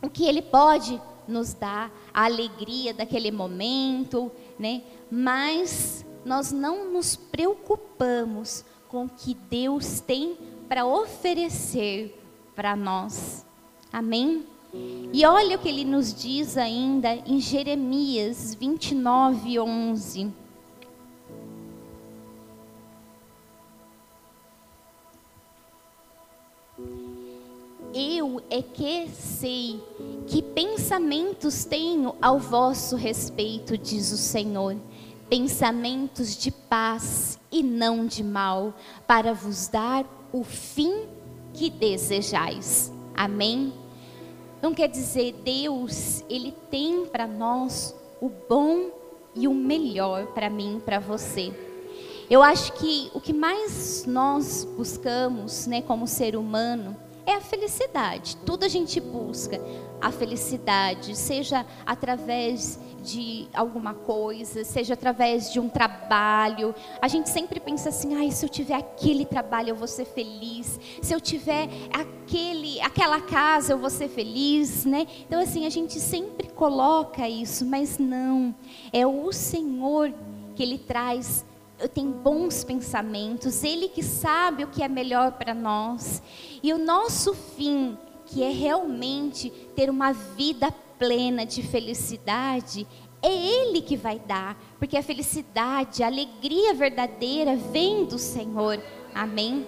o 0.00 0.08
que 0.08 0.24
ele 0.24 0.40
pode 0.40 0.98
nos 1.28 1.52
dar, 1.52 1.92
a 2.14 2.24
alegria 2.24 2.94
daquele 2.94 3.30
momento, 3.30 4.32
né? 4.58 4.82
Mas 5.10 6.06
nós 6.24 6.52
não 6.52 6.90
nos 6.90 7.16
preocupamos 7.16 8.64
com 8.88 9.04
o 9.04 9.10
que 9.10 9.34
Deus 9.34 10.00
tem 10.00 10.38
para 10.68 10.86
oferecer 10.86 12.18
para 12.54 12.74
nós. 12.74 13.44
Amém? 13.92 14.46
E 15.12 15.26
olha 15.26 15.56
o 15.56 15.58
que 15.58 15.68
ele 15.68 15.84
nos 15.84 16.14
diz 16.14 16.56
ainda 16.56 17.14
em 17.26 17.38
Jeremias 17.38 18.54
29, 18.54 19.60
11. 19.60 20.32
Eu 27.94 28.42
é 28.48 28.62
que 28.62 29.10
sei 29.10 29.78
que 30.26 30.40
pensamentos 30.40 31.66
tenho 31.66 32.14
ao 32.22 32.38
vosso 32.38 32.96
respeito, 32.96 33.76
diz 33.76 34.10
o 34.10 34.16
Senhor. 34.16 34.74
Pensamentos 35.28 36.34
de 36.34 36.50
paz 36.50 37.38
e 37.50 37.62
não 37.62 38.06
de 38.06 38.24
mal, 38.24 38.72
para 39.06 39.34
vos 39.34 39.68
dar 39.68 40.06
o 40.32 40.42
fim 40.42 41.06
que 41.52 41.68
desejais. 41.68 42.90
Amém? 43.14 43.81
Então 44.62 44.72
quer 44.72 44.86
dizer, 44.86 45.34
Deus, 45.42 46.22
Ele 46.30 46.54
tem 46.70 47.04
para 47.04 47.26
nós 47.26 47.96
o 48.20 48.28
bom 48.28 48.92
e 49.34 49.48
o 49.48 49.52
melhor 49.52 50.26
para 50.26 50.48
mim, 50.48 50.80
para 50.84 51.00
você. 51.00 51.52
Eu 52.30 52.44
acho 52.44 52.72
que 52.74 53.10
o 53.12 53.20
que 53.20 53.32
mais 53.32 54.04
nós 54.06 54.62
buscamos, 54.76 55.66
né, 55.66 55.82
como 55.82 56.06
ser 56.06 56.36
humano, 56.36 56.96
é 57.26 57.34
a 57.34 57.40
felicidade. 57.40 58.36
Tudo 58.46 58.64
a 58.64 58.68
gente 58.68 59.00
busca 59.00 59.60
a 60.00 60.12
felicidade, 60.12 61.16
seja 61.16 61.66
através 61.84 62.78
de 63.02 63.48
alguma 63.52 63.94
coisa, 63.94 64.64
seja 64.64 64.94
através 64.94 65.52
de 65.52 65.58
um 65.58 65.68
trabalho. 65.68 66.74
A 67.00 67.08
gente 67.08 67.28
sempre 67.28 67.58
pensa 67.60 67.88
assim: 67.88 68.14
"Ai, 68.14 68.30
se 68.30 68.44
eu 68.44 68.48
tiver 68.48 68.74
aquele 68.74 69.24
trabalho 69.24 69.70
eu 69.70 69.76
vou 69.76 69.88
ser 69.88 70.04
feliz. 70.04 70.78
Se 71.00 71.14
eu 71.14 71.20
tiver 71.20 71.68
aquele 71.92 72.80
aquela 72.80 73.20
casa 73.20 73.72
eu 73.72 73.78
vou 73.78 73.90
ser 73.90 74.08
feliz", 74.08 74.84
né? 74.84 75.06
Então 75.26 75.40
assim, 75.40 75.66
a 75.66 75.70
gente 75.70 75.98
sempre 75.98 76.48
coloca 76.48 77.28
isso, 77.28 77.66
mas 77.66 77.98
não. 77.98 78.54
É 78.92 79.06
o 79.06 79.32
Senhor 79.32 80.12
que 80.54 80.62
ele 80.62 80.78
traz 80.78 81.44
tem 81.88 82.10
bons 82.10 82.64
pensamentos, 82.64 83.64
Ele 83.64 83.88
que 83.88 84.02
sabe 84.02 84.64
o 84.64 84.68
que 84.68 84.82
é 84.82 84.88
melhor 84.88 85.32
para 85.32 85.54
nós. 85.54 86.22
E 86.62 86.72
o 86.72 86.78
nosso 86.78 87.34
fim, 87.34 87.98
que 88.26 88.42
é 88.42 88.50
realmente 88.50 89.50
ter 89.74 89.90
uma 89.90 90.12
vida 90.12 90.72
plena 91.02 91.44
de 91.44 91.64
felicidade, 91.64 92.86
é 93.20 93.28
Ele 93.28 93.82
que 93.82 93.96
vai 93.96 94.20
dar, 94.20 94.56
porque 94.78 94.96
a 94.96 95.02
felicidade, 95.02 96.00
a 96.00 96.06
alegria 96.06 96.72
verdadeira 96.74 97.56
vem 97.56 98.04
do 98.04 98.20
Senhor. 98.20 98.80
Amém? 99.12 99.66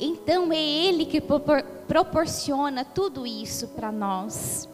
Então 0.00 0.52
é 0.52 0.60
Ele 0.60 1.06
que 1.06 1.22
proporciona 1.86 2.84
tudo 2.84 3.24
isso 3.24 3.68
para 3.68 3.92
nós. 3.92 4.68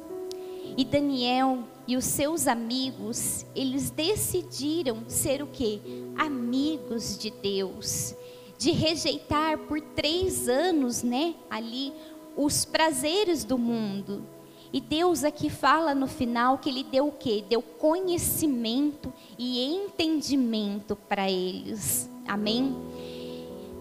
E 0.79 0.83
Daniel 0.83 1.59
e 1.87 1.95
os 1.95 2.07
seus 2.07 2.47
amigos, 2.47 3.45
eles 3.55 3.91
decidiram 3.91 5.03
ser 5.09 5.43
o 5.43 5.47
que? 5.47 5.83
Amigos 6.17 7.19
de 7.19 7.31
Deus. 7.31 8.14
De 8.57 8.71
rejeitar 8.71 9.59
por 9.59 9.79
três 9.79 10.49
anos, 10.49 11.03
né? 11.03 11.35
Ali, 11.51 11.93
os 12.35 12.64
prazeres 12.64 13.45
do 13.45 13.59
mundo 13.59 14.38
e 14.72 14.81
Deus 14.81 15.24
aqui 15.24 15.48
fala 15.48 15.94
no 15.94 16.07
final 16.07 16.59
que 16.59 16.68
ele 16.68 16.85
deu 16.85 17.09
o 17.09 17.12
quê? 17.12 17.44
Deu 17.48 17.62
conhecimento 17.62 19.12
e 19.38 19.64
entendimento 19.64 20.94
para 20.94 21.31
eles. 21.31 22.09
Amém? 22.26 22.76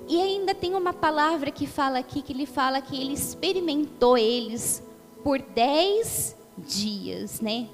E 0.08 0.22
ainda 0.22 0.56
tem 0.56 0.74
uma 0.74 0.94
palavra 0.94 1.52
que 1.52 1.68
fala 1.68 2.00
aqui, 2.00 2.22
que 2.22 2.32
ele 2.32 2.46
fala 2.46 2.82
que 2.82 3.00
ele 3.00 3.12
experimentou 3.12 4.18
eles 4.18 4.82
por 5.22 5.40
dez 5.42 6.36
dias, 6.58 7.42
né? 7.42 7.68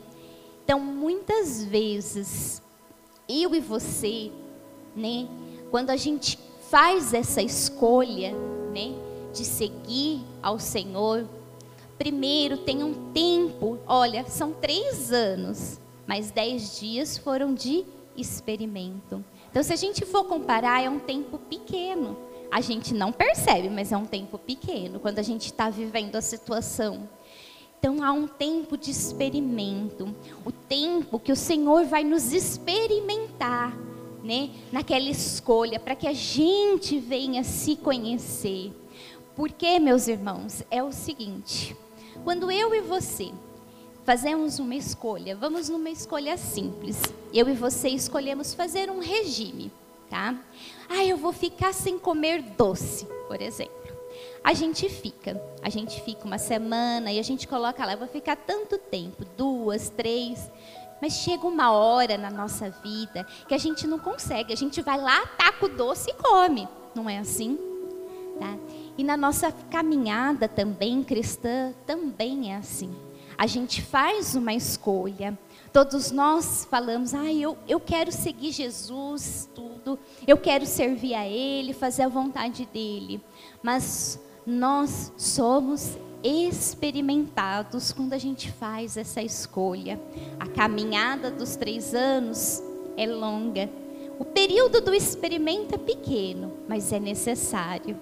Então, 0.64 0.80
muitas 0.80 1.64
vezes, 1.64 2.62
eu 3.30 3.54
e 3.54 3.60
você, 3.60 4.32
né? 4.96 5.28
Quando 5.70 5.92
a 5.92 5.96
gente 5.96 6.40
faz 6.72 7.14
essa 7.14 7.44
escolha, 7.44 8.34
né? 8.74 8.96
De 9.32 9.46
seguir 9.46 10.22
ao 10.42 10.58
Senhor, 10.58 11.28
primeiro 11.98 12.58
tem 12.58 12.84
um 12.84 13.12
tempo, 13.12 13.80
olha, 13.88 14.26
são 14.28 14.52
três 14.54 15.12
anos, 15.12 15.80
mas 16.08 16.32
dez 16.32 16.80
dias 16.80 17.18
foram 17.18 17.54
de 17.54 17.86
experimento. 18.16 19.24
Então, 19.50 19.62
se 19.64 19.72
a 19.72 19.76
gente 19.76 20.06
for 20.06 20.24
comparar, 20.26 20.84
é 20.84 20.90
um 20.90 21.00
tempo 21.00 21.38
pequeno. 21.38 22.18
A 22.52 22.62
gente 22.62 22.94
não 22.94 23.12
percebe, 23.12 23.70
mas 23.70 23.92
é 23.92 23.98
um 23.98 24.06
tempo 24.06 24.38
pequeno 24.38 25.00
quando 25.00 25.20
a 25.20 25.24
gente 25.24 25.46
está 25.46 25.70
vivendo 25.70 26.16
a 26.16 26.22
situação. 26.22 27.10
Então, 27.80 28.04
há 28.04 28.12
um 28.12 28.28
tempo 28.28 28.78
de 28.78 28.92
experimento, 28.92 30.16
o 30.46 30.52
tempo 30.52 31.20
que 31.20 31.32
o 31.32 31.36
Senhor 31.36 31.86
vai 31.86 32.04
nos 32.04 32.32
experimentar, 32.32 33.78
né, 34.24 34.52
naquela 34.72 35.10
escolha, 35.10 35.80
para 35.80 35.96
que 35.96 36.08
a 36.08 36.14
gente 36.14 36.98
venha 36.98 37.44
se 37.44 37.76
conhecer. 37.76 38.72
Porque, 39.36 39.80
meus 39.80 40.08
irmãos, 40.08 40.64
é 40.70 40.84
o 40.84 40.92
seguinte: 40.92 41.76
quando 42.24 42.52
eu 42.52 42.74
e 42.74 42.82
você 42.82 43.32
fazemos 44.06 44.60
uma 44.60 44.76
escolha, 44.76 45.36
vamos 45.36 45.70
numa 45.70 45.90
escolha 45.90 46.38
simples. 46.38 47.02
Eu 47.34 47.50
e 47.50 47.54
você 47.54 47.90
escolhemos 47.90 48.54
fazer 48.54 48.90
um 48.90 49.00
regime, 49.00 49.72
tá? 50.10 50.36
Ah, 50.90 51.04
eu 51.04 51.18
vou 51.18 51.34
ficar 51.34 51.74
sem 51.74 51.98
comer 51.98 52.42
doce, 52.42 53.06
por 53.28 53.42
exemplo. 53.42 53.74
A 54.44 54.54
gente 54.54 54.90
fica, 54.90 55.42
a 55.62 55.70
gente 55.70 56.02
fica 56.02 56.26
uma 56.26 56.38
semana 56.38 57.12
e 57.12 57.18
a 57.18 57.24
gente 57.24 57.48
coloca 57.48 57.86
lá, 57.86 57.94
eu 57.94 57.98
vou 57.98 58.08
ficar 58.08 58.36
tanto 58.36 58.78
tempo, 58.78 59.26
duas, 59.38 59.90
três. 59.90 60.52
Mas 61.02 61.14
chega 61.14 61.48
uma 61.48 61.72
hora 61.72 62.18
na 62.18 62.30
nossa 62.30 62.70
vida 62.70 63.26
que 63.48 63.54
a 63.54 63.58
gente 63.58 63.88
não 63.88 64.00
consegue. 64.00 64.54
A 64.54 64.56
gente 64.56 64.82
vai 64.82 65.00
lá, 65.00 65.26
taca 65.38 65.66
o 65.66 65.70
doce 65.70 66.12
e 66.12 66.14
come. 66.14 66.68
Não 66.96 67.10
é 67.10 67.18
assim? 67.18 67.58
Tá? 68.40 68.58
E 68.98 69.04
na 69.04 69.18
nossa 69.18 69.52
caminhada 69.52 70.48
também 70.48 71.04
cristã, 71.04 71.74
também 71.86 72.52
é 72.54 72.58
assim. 72.58 72.92
A 73.38 73.48
gente 73.48 73.82
faz 73.82 74.36
uma 74.36 74.54
escolha. 74.54 75.38
Todos 75.72 76.12
nós 76.12 76.68
falamos, 76.70 77.14
ah, 77.14 77.34
eu, 77.34 77.58
eu 77.68 77.80
quero 77.80 78.12
seguir 78.12 78.52
Jesus, 78.52 79.50
tudo. 79.56 79.98
Eu 80.28 80.38
quero 80.38 80.66
servir 80.66 81.16
a 81.16 81.28
Ele, 81.28 81.74
fazer 81.74 82.04
a 82.04 82.08
vontade 82.08 82.68
dele. 82.72 83.20
Mas 83.64 84.20
nós 84.46 85.12
somos 85.18 85.98
experimentados 86.24 87.92
quando 87.92 88.14
a 88.14 88.18
gente 88.18 88.52
faz 88.52 88.96
essa 88.96 89.22
escolha. 89.22 90.00
A 90.40 90.48
caminhada 90.48 91.32
dos 91.32 91.56
três 91.56 91.94
anos 91.94 92.64
é 92.96 93.08
longa. 93.08 93.70
O 94.20 94.26
período 94.26 94.80
do 94.80 94.94
experimento 94.94 95.76
é 95.76 95.78
pequeno, 95.78 96.54
mas 96.68 96.94
é 96.94 97.00
necessário. 97.00 97.98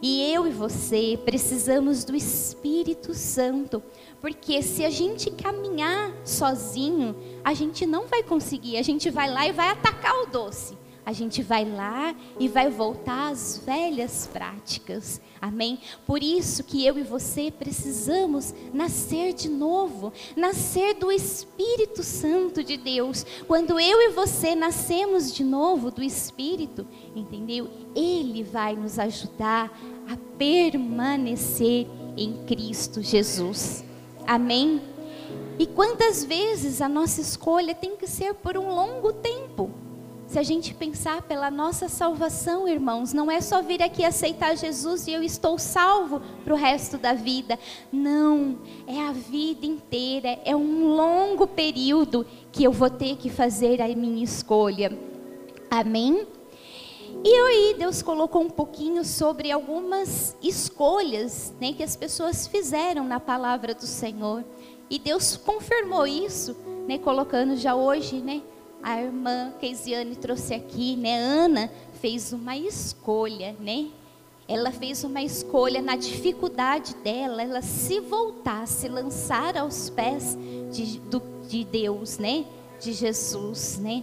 E 0.00 0.32
eu 0.32 0.46
e 0.46 0.50
você 0.50 1.18
precisamos 1.24 2.04
do 2.04 2.14
Espírito 2.14 3.12
Santo, 3.14 3.82
porque 4.20 4.62
se 4.62 4.84
a 4.84 4.90
gente 4.90 5.30
caminhar 5.30 6.12
sozinho, 6.24 7.16
a 7.42 7.52
gente 7.52 7.84
não 7.84 8.06
vai 8.06 8.22
conseguir, 8.22 8.76
a 8.76 8.82
gente 8.82 9.10
vai 9.10 9.28
lá 9.28 9.48
e 9.48 9.52
vai 9.52 9.70
atacar 9.70 10.14
o 10.22 10.26
doce 10.26 10.77
a 11.08 11.12
gente 11.14 11.42
vai 11.42 11.64
lá 11.64 12.14
e 12.38 12.48
vai 12.48 12.68
voltar 12.68 13.30
às 13.30 13.62
velhas 13.64 14.28
práticas. 14.30 15.22
Amém? 15.40 15.78
Por 16.06 16.22
isso 16.22 16.62
que 16.62 16.84
eu 16.84 16.98
e 16.98 17.02
você 17.02 17.50
precisamos 17.50 18.54
nascer 18.74 19.32
de 19.32 19.48
novo, 19.48 20.12
nascer 20.36 20.96
do 20.96 21.10
Espírito 21.10 22.02
Santo 22.02 22.62
de 22.62 22.76
Deus. 22.76 23.24
Quando 23.46 23.80
eu 23.80 24.02
e 24.02 24.10
você 24.10 24.54
nascemos 24.54 25.32
de 25.32 25.42
novo 25.42 25.90
do 25.90 26.02
Espírito, 26.02 26.86
entendeu? 27.16 27.70
Ele 27.96 28.42
vai 28.42 28.76
nos 28.76 28.98
ajudar 28.98 29.72
a 30.06 30.14
permanecer 30.36 31.86
em 32.18 32.44
Cristo 32.44 33.00
Jesus. 33.00 33.82
Amém? 34.26 34.82
E 35.58 35.66
quantas 35.66 36.22
vezes 36.22 36.82
a 36.82 36.88
nossa 36.88 37.22
escolha 37.22 37.74
tem 37.74 37.96
que 37.96 38.06
ser 38.06 38.34
por 38.34 38.58
um 38.58 38.68
longo 38.68 39.10
tempo? 39.10 39.47
A 40.38 40.42
gente 40.44 40.72
pensar 40.72 41.22
pela 41.22 41.50
nossa 41.50 41.88
salvação, 41.88 42.68
irmãos, 42.68 43.12
não 43.12 43.28
é 43.28 43.40
só 43.40 43.60
vir 43.60 43.82
aqui 43.82 44.04
aceitar 44.04 44.56
Jesus 44.56 45.08
e 45.08 45.12
eu 45.12 45.20
estou 45.20 45.58
salvo 45.58 46.22
para 46.44 46.54
o 46.54 46.56
resto 46.56 46.96
da 46.96 47.12
vida. 47.12 47.58
Não, 47.90 48.56
é 48.86 49.00
a 49.00 49.10
vida 49.10 49.66
inteira, 49.66 50.38
é 50.44 50.54
um 50.54 50.94
longo 50.94 51.44
período 51.44 52.24
que 52.52 52.62
eu 52.62 52.70
vou 52.70 52.88
ter 52.88 53.16
que 53.16 53.28
fazer 53.28 53.82
a 53.82 53.88
minha 53.88 54.22
escolha. 54.22 54.96
Amém? 55.68 56.24
E 57.24 57.34
aí 57.34 57.74
Deus 57.76 58.00
colocou 58.00 58.40
um 58.40 58.50
pouquinho 58.50 59.04
sobre 59.04 59.50
algumas 59.50 60.36
escolhas 60.40 61.52
né, 61.60 61.72
que 61.72 61.82
as 61.82 61.96
pessoas 61.96 62.46
fizeram 62.46 63.02
na 63.02 63.18
palavra 63.18 63.74
do 63.74 63.86
Senhor. 63.88 64.44
E 64.88 65.00
Deus 65.00 65.36
confirmou 65.36 66.06
isso, 66.06 66.56
né, 66.86 66.96
colocando 66.96 67.56
já 67.56 67.74
hoje, 67.74 68.20
né? 68.20 68.40
A 68.82 69.02
irmã 69.02 69.52
Keisiane 69.60 70.16
trouxe 70.16 70.54
aqui, 70.54 70.96
né? 70.96 71.18
Ana 71.18 71.70
fez 72.00 72.32
uma 72.32 72.56
escolha, 72.56 73.54
né? 73.60 73.88
Ela 74.46 74.72
fez 74.72 75.04
uma 75.04 75.22
escolha 75.22 75.82
na 75.82 75.94
dificuldade 75.94 76.94
dela, 76.96 77.42
ela 77.42 77.60
se 77.60 78.00
voltar, 78.00 78.66
se 78.66 78.88
lançar 78.88 79.58
aos 79.58 79.90
pés 79.90 80.38
de, 80.72 80.98
do, 81.00 81.22
de 81.46 81.64
Deus, 81.64 82.18
né? 82.18 82.46
De 82.80 82.92
Jesus, 82.92 83.78
né? 83.78 84.02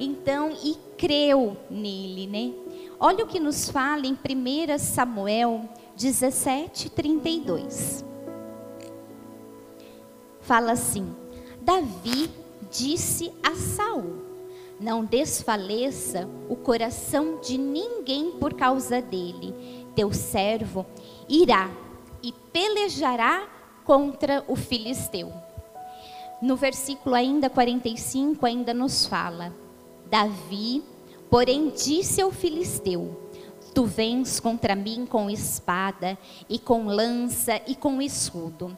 Então, 0.00 0.50
e 0.64 0.76
creu 0.96 1.56
nele, 1.68 2.26
né? 2.26 2.52
Olha 2.98 3.24
o 3.24 3.28
que 3.28 3.38
nos 3.38 3.68
fala 3.68 4.06
em 4.06 4.14
1 4.14 4.78
Samuel 4.78 5.68
17, 5.96 6.90
32. 6.90 8.04
Fala 10.40 10.72
assim: 10.72 11.14
Davi 11.60 12.30
disse 12.72 13.30
a 13.42 13.54
Saul: 13.54 14.22
Não 14.80 15.04
desfaleça 15.04 16.28
o 16.48 16.56
coração 16.56 17.38
de 17.40 17.58
ninguém 17.58 18.32
por 18.32 18.54
causa 18.54 19.00
dele. 19.00 19.54
Teu 19.94 20.12
servo 20.12 20.86
irá 21.28 21.70
e 22.22 22.32
pelejará 22.32 23.46
contra 23.84 24.42
o 24.48 24.56
filisteu. 24.56 25.32
No 26.40 26.56
versículo 26.56 27.14
ainda 27.14 27.50
45 27.50 28.44
ainda 28.46 28.72
nos 28.72 29.06
fala: 29.06 29.52
Davi, 30.10 30.82
porém 31.30 31.68
disse 31.68 32.22
ao 32.22 32.32
filisteu: 32.32 33.30
Tu 33.74 33.84
vens 33.84 34.40
contra 34.40 34.74
mim 34.74 35.06
com 35.06 35.28
espada 35.28 36.18
e 36.48 36.58
com 36.58 36.86
lança 36.86 37.60
e 37.66 37.74
com 37.74 38.00
escudo 38.00 38.76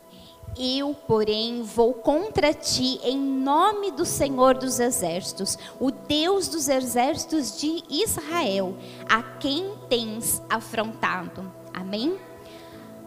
eu, 0.58 0.94
porém, 0.94 1.62
vou 1.62 1.94
contra 1.94 2.52
ti 2.54 3.00
em 3.02 3.18
nome 3.18 3.90
do 3.90 4.04
Senhor 4.04 4.54
dos 4.54 4.78
Exércitos, 4.78 5.58
o 5.80 5.90
Deus 5.90 6.48
dos 6.48 6.68
Exércitos 6.68 7.58
de 7.58 7.82
Israel, 7.90 8.76
a 9.08 9.22
quem 9.22 9.72
tens 9.88 10.42
afrontado. 10.48 11.52
Amém? 11.72 12.18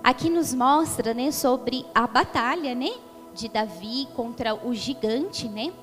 Aqui 0.03 0.29
nos 0.29 0.53
mostra, 0.53 1.13
né, 1.13 1.31
sobre 1.31 1.85
a 1.93 2.05
batalha, 2.07 2.73
né, 2.75 2.91
de 3.33 3.47
Davi 3.47 4.07
contra 4.15 4.55
o 4.55 4.73
gigante, 4.73 5.47
né? 5.47 5.73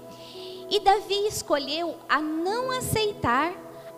E 0.70 0.80
Davi 0.80 1.26
escolheu 1.26 1.94
a 2.08 2.20
não 2.20 2.70
aceitar 2.70 3.52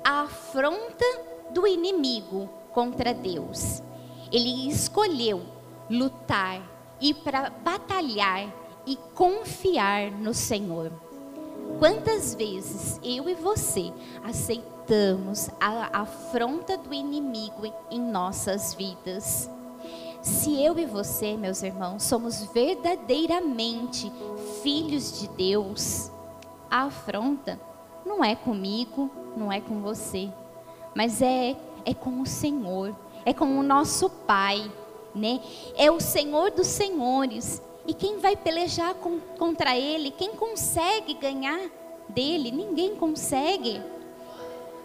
a 0.05 0.23
afronta 0.23 1.05
do 1.51 1.67
inimigo 1.67 2.49
contra 2.73 3.15
Deus. 3.15 3.83
Ele 4.33 4.69
escolheu 4.69 5.43
lutar 5.89 6.76
e 7.01 7.13
para 7.13 7.51
batalhar 7.51 8.53
e 8.87 8.97
confiar 9.15 10.11
no 10.11 10.33
Senhor. 10.33 10.93
Quantas 11.79 12.35
vezes 12.35 12.99
eu 13.03 13.29
e 13.29 13.35
você 13.35 13.93
aceitamos 14.25 15.51
a 15.61 16.01
afronta 16.01 16.79
do 16.79 16.95
inimigo 16.95 17.71
em 17.91 18.01
nossas 18.01 18.73
vidas? 18.73 19.51
Se 20.23 20.61
eu 20.63 20.79
e 20.79 20.87
você, 20.87 21.37
meus 21.37 21.63
irmãos, 21.63 22.03
somos 22.03 22.45
verdadeiramente 22.47 24.11
filhos 24.63 25.21
de 25.21 25.29
Deus, 25.29 26.11
a 26.71 26.85
afronta 26.85 27.61
não 28.05 28.25
é 28.25 28.35
comigo, 28.35 29.11
não 29.37 29.53
é 29.53 29.61
com 29.61 29.81
você, 29.81 30.31
mas 30.95 31.21
é, 31.21 31.57
é 31.85 31.93
com 31.93 32.21
o 32.21 32.27
Senhor, 32.27 32.95
é 33.25 33.33
com 33.33 33.59
o 33.59 33.63
nosso 33.63 34.09
Pai 34.09 34.71
né? 35.17 35.41
É 35.77 35.91
o 35.91 36.01
Senhor 36.01 36.51
dos 36.51 36.67
senhores. 36.67 37.63
E 37.87 37.95
quem 37.95 38.19
vai 38.19 38.37
pelejar 38.37 38.95
com, 38.95 39.19
contra 39.39 39.77
ele? 39.77 40.11
Quem 40.11 40.35
consegue 40.35 41.15
ganhar 41.15 41.71
dele? 42.09 42.51
Ninguém 42.51 42.97
consegue. 42.97 43.81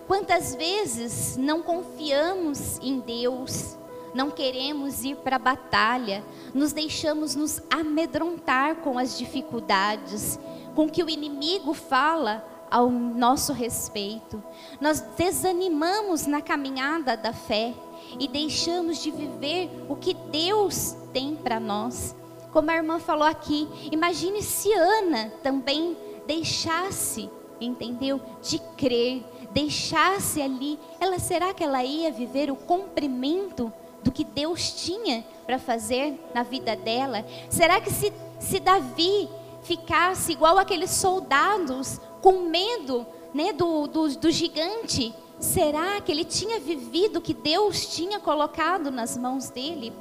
Quantas 0.07 0.55
vezes 0.55 1.37
não 1.37 1.61
confiamos 1.61 2.77
em 2.79 2.99
Deus, 2.99 3.77
não 4.13 4.29
queremos 4.29 5.03
ir 5.03 5.15
para 5.17 5.37
a 5.37 5.39
batalha, 5.39 6.23
nos 6.53 6.73
deixamos 6.73 7.35
nos 7.35 7.61
amedrontar 7.71 8.77
com 8.77 8.99
as 8.99 9.17
dificuldades, 9.17 10.37
com 10.75 10.89
que 10.89 11.01
o 11.01 11.09
inimigo 11.09 11.73
fala 11.73 12.45
ao 12.69 12.89
nosso 12.89 13.53
respeito. 13.53 14.43
Nós 14.79 15.01
desanimamos 15.17 16.25
na 16.25 16.41
caminhada 16.41 17.15
da 17.15 17.33
fé 17.33 17.73
e 18.19 18.27
deixamos 18.27 19.01
de 19.01 19.11
viver 19.11 19.69
o 19.89 19.95
que 19.95 20.13
Deus 20.13 20.95
tem 21.13 21.35
para 21.35 21.59
nós. 21.59 22.15
Como 22.51 22.69
a 22.69 22.75
irmã 22.75 22.99
falou 22.99 23.27
aqui, 23.27 23.67
imagine 23.91 24.41
se 24.41 24.71
Ana 24.73 25.31
também 25.41 25.95
deixasse, 26.27 27.29
entendeu? 27.59 28.19
De 28.41 28.59
crer, 28.77 29.23
deixasse 29.51 30.41
ali, 30.41 30.77
ela 30.99 31.19
será 31.19 31.53
que 31.53 31.63
ela 31.63 31.83
ia 31.83 32.11
viver 32.11 32.51
o 32.51 32.55
cumprimento 32.55 33.71
do 34.03 34.11
que 34.11 34.23
Deus 34.23 34.71
tinha 34.71 35.23
para 35.45 35.59
fazer 35.59 36.19
na 36.33 36.43
vida 36.43 36.75
dela? 36.75 37.25
Será 37.49 37.79
que 37.79 37.91
se, 37.91 38.11
se 38.39 38.59
Davi 38.59 39.29
ficasse 39.63 40.31
igual 40.31 40.57
aqueles 40.57 40.91
soldados 40.91 41.99
com 42.21 42.43
medo 42.43 43.05
né, 43.33 43.53
do, 43.53 43.87
do, 43.87 44.09
do 44.17 44.31
gigante, 44.31 45.13
Será 45.41 45.99
que 45.99 46.11
ele 46.11 46.23
tinha 46.23 46.59
vivido 46.59 47.17
o 47.17 47.21
que 47.21 47.33
Deus 47.33 47.87
tinha 47.87 48.19
colocado 48.19 48.91
nas 48.91 49.17
mãos 49.17 49.49
dele? 49.49 49.91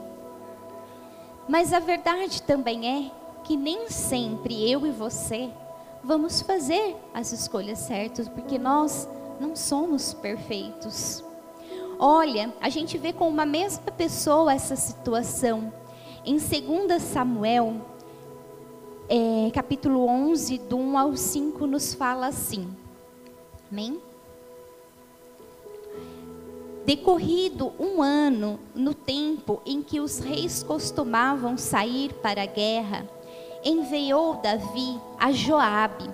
Mas 1.48 1.72
a 1.72 1.78
verdade 1.78 2.42
também 2.42 2.86
é 2.86 3.10
que 3.42 3.56
nem 3.56 3.88
sempre 3.88 4.70
eu 4.70 4.86
e 4.86 4.90
você 4.90 5.50
vamos 6.04 6.42
fazer 6.42 6.94
as 7.14 7.32
escolhas 7.32 7.78
certas, 7.78 8.28
porque 8.28 8.58
nós 8.58 9.08
não 9.40 9.56
somos 9.56 10.12
perfeitos. 10.12 11.24
Olha, 11.98 12.52
a 12.60 12.68
gente 12.68 12.98
vê 12.98 13.10
com 13.10 13.26
uma 13.26 13.46
mesma 13.46 13.90
pessoa 13.92 14.52
essa 14.52 14.76
situação. 14.76 15.72
Em 16.22 16.36
2 16.36 17.02
Samuel, 17.02 17.76
é, 19.08 19.50
capítulo 19.52 20.06
11, 20.06 20.58
do 20.58 20.76
1 20.76 20.98
ao 20.98 21.16
5, 21.16 21.66
nos 21.66 21.94
fala 21.94 22.26
assim. 22.26 22.68
Amém? 23.72 24.00
Decorrido 26.84 27.72
um 27.78 28.02
ano, 28.02 28.58
no 28.74 28.94
tempo 28.94 29.60
em 29.66 29.82
que 29.82 30.00
os 30.00 30.18
reis 30.18 30.62
costumavam 30.62 31.56
sair 31.56 32.12
para 32.14 32.42
a 32.42 32.46
guerra, 32.46 33.08
enviou 33.64 34.36
Davi 34.36 34.98
a 35.18 35.30
Joabe 35.30 36.08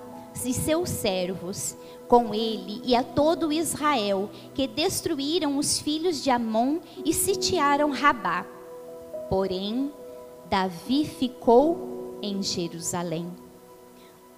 e 0.45 0.53
seus 0.53 0.89
servos, 0.89 1.75
com 2.07 2.33
ele 2.33 2.81
e 2.85 2.95
a 2.95 3.03
todo 3.03 3.51
Israel, 3.51 4.29
que 4.53 4.67
destruíram 4.67 5.57
os 5.57 5.79
filhos 5.79 6.23
de 6.23 6.29
Amon 6.29 6.79
e 7.03 7.13
sitiaram 7.13 7.91
Rabá. 7.91 8.45
Porém, 9.29 9.91
Davi 10.49 11.05
ficou 11.05 12.19
em 12.21 12.41
Jerusalém. 12.41 13.46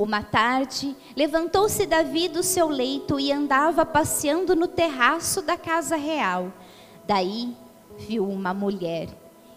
Uma 0.01 0.23
tarde, 0.23 0.95
levantou-se 1.13 1.85
Davi 1.85 2.29
do 2.29 2.41
seu 2.41 2.69
leito 2.69 3.19
e 3.19 3.33
andava 3.33 3.85
passeando 3.85 4.55
no 4.55 4.65
terraço 4.65 5.41
da 5.41 5.57
casa 5.57 5.97
real. 5.97 6.53
Daí 7.05 7.53
viu 7.97 8.25
uma 8.25 8.53
mulher 8.53 9.09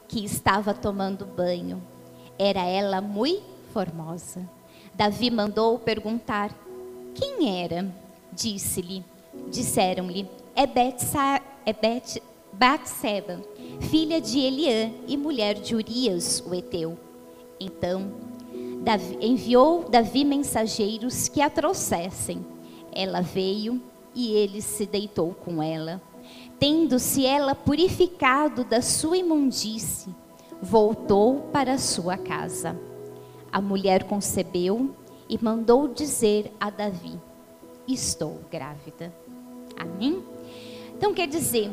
que 0.08 0.24
estava 0.24 0.74
tomando 0.74 1.24
banho. 1.24 1.80
Era 2.36 2.64
ela 2.64 3.00
muito 3.00 3.44
formosa. 3.72 4.50
Davi 4.92 5.30
mandou 5.30 5.78
perguntar 5.78 6.50
quem 7.14 7.62
era. 7.62 7.86
Disse-lhe, 8.32 9.04
disseram-lhe, 9.48 10.28
é, 10.56 10.62
é 10.64 11.72
Batseba, 12.52 13.40
filha 13.82 14.20
de 14.20 14.40
Eliã 14.40 14.90
e 15.06 15.16
mulher 15.16 15.54
de 15.54 15.76
Urias, 15.76 16.42
o 16.44 16.52
Eteu. 16.52 16.98
Então, 17.60 18.31
Davi, 18.82 19.16
enviou 19.20 19.88
Davi 19.88 20.24
mensageiros 20.24 21.28
que 21.28 21.40
a 21.40 21.48
trouxessem. 21.48 22.44
Ela 22.92 23.20
veio 23.20 23.80
e 24.14 24.32
ele 24.32 24.60
se 24.60 24.86
deitou 24.86 25.34
com 25.34 25.62
ela. 25.62 26.02
Tendo-se 26.58 27.24
ela 27.24 27.54
purificado 27.54 28.64
da 28.64 28.82
sua 28.82 29.16
imundície, 29.16 30.14
voltou 30.60 31.48
para 31.52 31.78
sua 31.78 32.16
casa. 32.16 32.78
A 33.50 33.60
mulher 33.60 34.04
concebeu 34.04 34.94
e 35.28 35.38
mandou 35.42 35.86
dizer 35.86 36.52
a 36.58 36.68
Davi: 36.68 37.20
Estou 37.86 38.40
grávida. 38.50 39.12
Amém? 39.76 40.22
Então 40.96 41.14
quer 41.14 41.26
dizer, 41.26 41.70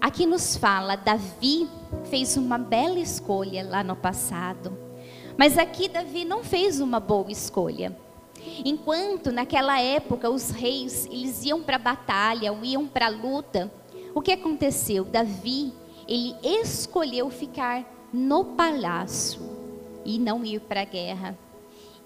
aqui 0.00 0.26
nos 0.26 0.56
fala, 0.56 0.96
Davi 0.96 1.68
fez 2.04 2.36
uma 2.36 2.58
bela 2.58 2.98
escolha 2.98 3.66
lá 3.66 3.82
no 3.82 3.96
passado. 3.96 4.85
Mas 5.36 5.58
aqui 5.58 5.88
Davi 5.88 6.24
não 6.24 6.42
fez 6.42 6.80
uma 6.80 6.98
boa 6.98 7.30
escolha. 7.30 7.96
Enquanto 8.64 9.30
naquela 9.32 9.80
época 9.80 10.30
os 10.30 10.50
reis 10.50 11.06
eles 11.06 11.44
iam 11.44 11.62
para 11.62 11.76
a 11.76 11.80
batalha, 11.80 12.56
iam 12.62 12.86
para 12.86 13.06
a 13.06 13.10
luta, 13.10 13.70
o 14.14 14.22
que 14.22 14.32
aconteceu? 14.32 15.04
Davi, 15.04 15.72
ele 16.08 16.34
escolheu 16.42 17.28
ficar 17.28 17.84
no 18.12 18.44
palácio 18.44 19.40
e 20.04 20.18
não 20.18 20.44
ir 20.44 20.60
para 20.60 20.82
a 20.82 20.84
guerra. 20.84 21.38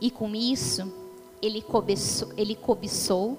E 0.00 0.10
com 0.10 0.34
isso, 0.34 0.92
ele 1.40 1.62
cobiçou, 1.62 2.30
ele 2.36 2.56
cobiçou, 2.56 3.38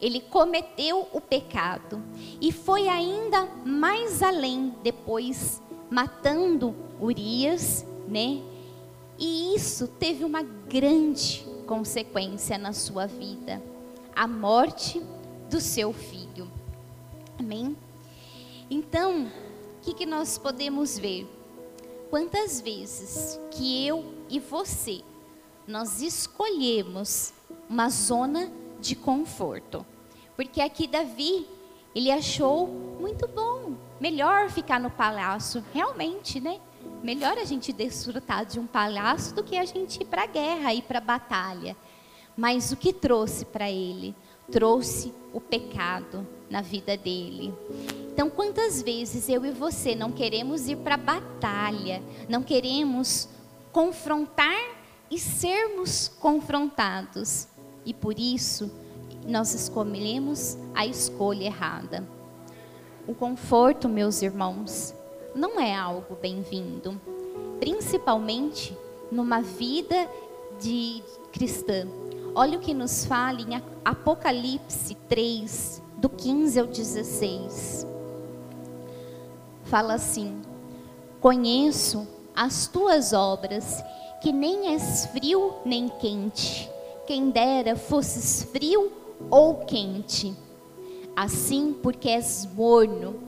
ele 0.00 0.20
cometeu 0.20 1.08
o 1.12 1.20
pecado 1.20 2.02
e 2.40 2.50
foi 2.50 2.88
ainda 2.88 3.48
mais 3.64 4.22
além 4.22 4.74
depois 4.82 5.62
matando 5.88 6.74
Urias, 7.00 7.86
né? 8.08 8.42
E 9.18 9.54
isso 9.54 9.86
teve 9.86 10.24
uma 10.24 10.42
grande 10.42 11.46
consequência 11.66 12.58
na 12.58 12.72
sua 12.72 13.06
vida, 13.06 13.62
a 14.14 14.26
morte 14.26 15.02
do 15.50 15.60
seu 15.60 15.92
filho. 15.92 16.50
Amém? 17.38 17.76
Então, 18.70 19.26
o 19.26 19.80
que, 19.82 19.94
que 19.94 20.06
nós 20.06 20.38
podemos 20.38 20.98
ver? 20.98 21.26
Quantas 22.10 22.60
vezes 22.60 23.38
que 23.50 23.86
eu 23.86 24.04
e 24.28 24.38
você 24.38 25.02
nós 25.66 26.00
escolhemos 26.00 27.32
uma 27.68 27.88
zona 27.88 28.50
de 28.80 28.94
conforto. 28.94 29.84
Porque 30.36 30.60
aqui 30.60 30.86
Davi, 30.86 31.46
ele 31.94 32.10
achou 32.10 32.68
muito 33.00 33.26
bom, 33.26 33.72
melhor 34.00 34.48
ficar 34.48 34.78
no 34.78 34.90
palácio, 34.90 35.64
realmente, 35.72 36.40
né? 36.40 36.60
Melhor 37.06 37.38
a 37.38 37.44
gente 37.44 37.72
desfrutar 37.72 38.44
de 38.44 38.58
um 38.58 38.66
palácio 38.66 39.32
do 39.32 39.44
que 39.44 39.56
a 39.56 39.64
gente 39.64 40.02
ir 40.02 40.06
para 40.06 40.24
a 40.24 40.26
guerra, 40.26 40.74
ir 40.74 40.82
para 40.82 40.98
a 40.98 41.00
batalha. 41.00 41.76
Mas 42.36 42.72
o 42.72 42.76
que 42.76 42.92
trouxe 42.92 43.44
para 43.44 43.70
ele? 43.70 44.12
Trouxe 44.50 45.14
o 45.32 45.40
pecado 45.40 46.26
na 46.50 46.60
vida 46.60 46.96
dele. 46.96 47.54
Então, 48.12 48.28
quantas 48.28 48.82
vezes 48.82 49.28
eu 49.28 49.46
e 49.46 49.52
você 49.52 49.94
não 49.94 50.10
queremos 50.10 50.66
ir 50.66 50.78
para 50.78 50.96
a 50.96 50.98
batalha, 50.98 52.02
não 52.28 52.42
queremos 52.42 53.28
confrontar 53.70 54.58
e 55.08 55.16
sermos 55.16 56.08
confrontados. 56.08 57.46
E 57.84 57.94
por 57.94 58.18
isso, 58.18 58.68
nós 59.24 59.54
escolhemos 59.54 60.58
a 60.74 60.84
escolha 60.84 61.44
errada. 61.44 62.04
O 63.06 63.14
conforto, 63.14 63.88
meus 63.88 64.22
irmãos, 64.22 64.92
não 65.36 65.60
é 65.60 65.76
algo 65.76 66.16
bem-vindo, 66.20 66.98
principalmente 67.60 68.76
numa 69.12 69.42
vida 69.42 70.08
de 70.58 71.02
cristã. 71.30 71.86
Olha 72.34 72.56
o 72.56 72.60
que 72.60 72.72
nos 72.72 73.04
fala 73.04 73.40
em 73.42 73.62
Apocalipse 73.84 74.94
3, 75.08 75.82
do 75.98 76.08
15 76.08 76.58
ao 76.58 76.66
16. 76.66 77.86
Fala 79.64 79.94
assim: 79.94 80.40
Conheço 81.20 82.08
as 82.34 82.66
tuas 82.66 83.12
obras 83.12 83.84
que 84.22 84.32
nem 84.32 84.72
és 84.72 85.06
frio 85.06 85.52
nem 85.66 85.88
quente. 85.88 86.70
Quem 87.06 87.28
dera 87.28 87.76
fosses 87.76 88.42
frio 88.42 88.90
ou 89.30 89.56
quente. 89.66 90.34
Assim, 91.14 91.74
porque 91.82 92.08
és 92.08 92.46
morno, 92.54 93.20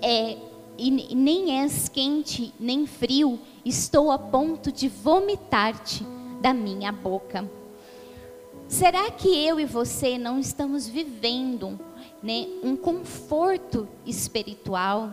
é, 0.00 0.36
e 0.76 0.90
nem 0.90 1.60
és 1.60 1.88
quente 1.88 2.52
nem 2.58 2.86
frio, 2.86 3.38
estou 3.64 4.10
a 4.10 4.18
ponto 4.18 4.72
de 4.72 4.88
vomitar-te 4.88 6.04
da 6.40 6.52
minha 6.52 6.90
boca. 6.90 7.48
Será 8.68 9.10
que 9.10 9.28
eu 9.28 9.60
e 9.60 9.64
você 9.64 10.18
não 10.18 10.38
estamos 10.38 10.88
vivendo 10.88 11.78
né, 12.22 12.48
um 12.62 12.76
conforto 12.76 13.86
espiritual? 14.04 15.12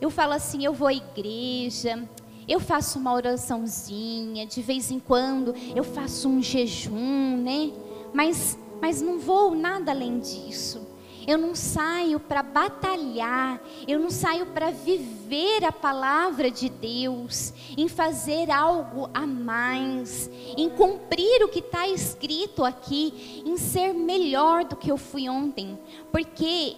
Eu 0.00 0.10
falo 0.10 0.32
assim, 0.34 0.64
eu 0.64 0.74
vou 0.74 0.88
à 0.88 0.92
igreja, 0.92 2.06
eu 2.46 2.60
faço 2.60 2.98
uma 2.98 3.14
oraçãozinha, 3.14 4.46
de 4.46 4.60
vez 4.60 4.90
em 4.90 4.98
quando 4.98 5.54
eu 5.74 5.82
faço 5.82 6.28
um 6.28 6.42
jejum, 6.42 7.38
né? 7.38 7.72
Mas, 8.12 8.58
mas 8.82 9.00
não 9.00 9.18
vou 9.18 9.54
nada 9.54 9.92
além 9.92 10.18
disso. 10.18 10.83
Eu 11.26 11.38
não 11.38 11.54
saio 11.54 12.20
para 12.20 12.42
batalhar, 12.42 13.60
eu 13.88 13.98
não 13.98 14.10
saio 14.10 14.46
para 14.46 14.70
viver 14.70 15.64
a 15.64 15.72
palavra 15.72 16.50
de 16.50 16.68
Deus, 16.68 17.52
em 17.76 17.88
fazer 17.88 18.50
algo 18.50 19.08
a 19.14 19.26
mais, 19.26 20.30
em 20.56 20.68
cumprir 20.68 21.42
o 21.42 21.48
que 21.48 21.60
está 21.60 21.88
escrito 21.88 22.64
aqui, 22.64 23.42
em 23.44 23.56
ser 23.56 23.94
melhor 23.94 24.64
do 24.64 24.76
que 24.76 24.90
eu 24.90 24.96
fui 24.96 25.28
ontem, 25.28 25.78
porque 26.12 26.76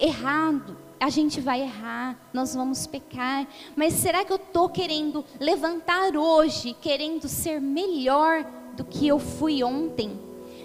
errado 0.00 0.76
a 0.98 1.10
gente 1.10 1.40
vai 1.40 1.60
errar, 1.60 2.18
nós 2.32 2.54
vamos 2.54 2.86
pecar, 2.86 3.46
mas 3.76 3.92
será 3.94 4.24
que 4.24 4.32
eu 4.32 4.36
estou 4.36 4.68
querendo 4.68 5.24
levantar 5.38 6.16
hoje, 6.16 6.74
querendo 6.80 7.28
ser 7.28 7.60
melhor 7.60 8.44
do 8.74 8.84
que 8.84 9.06
eu 9.06 9.18
fui 9.18 9.62
ontem? 9.62 10.18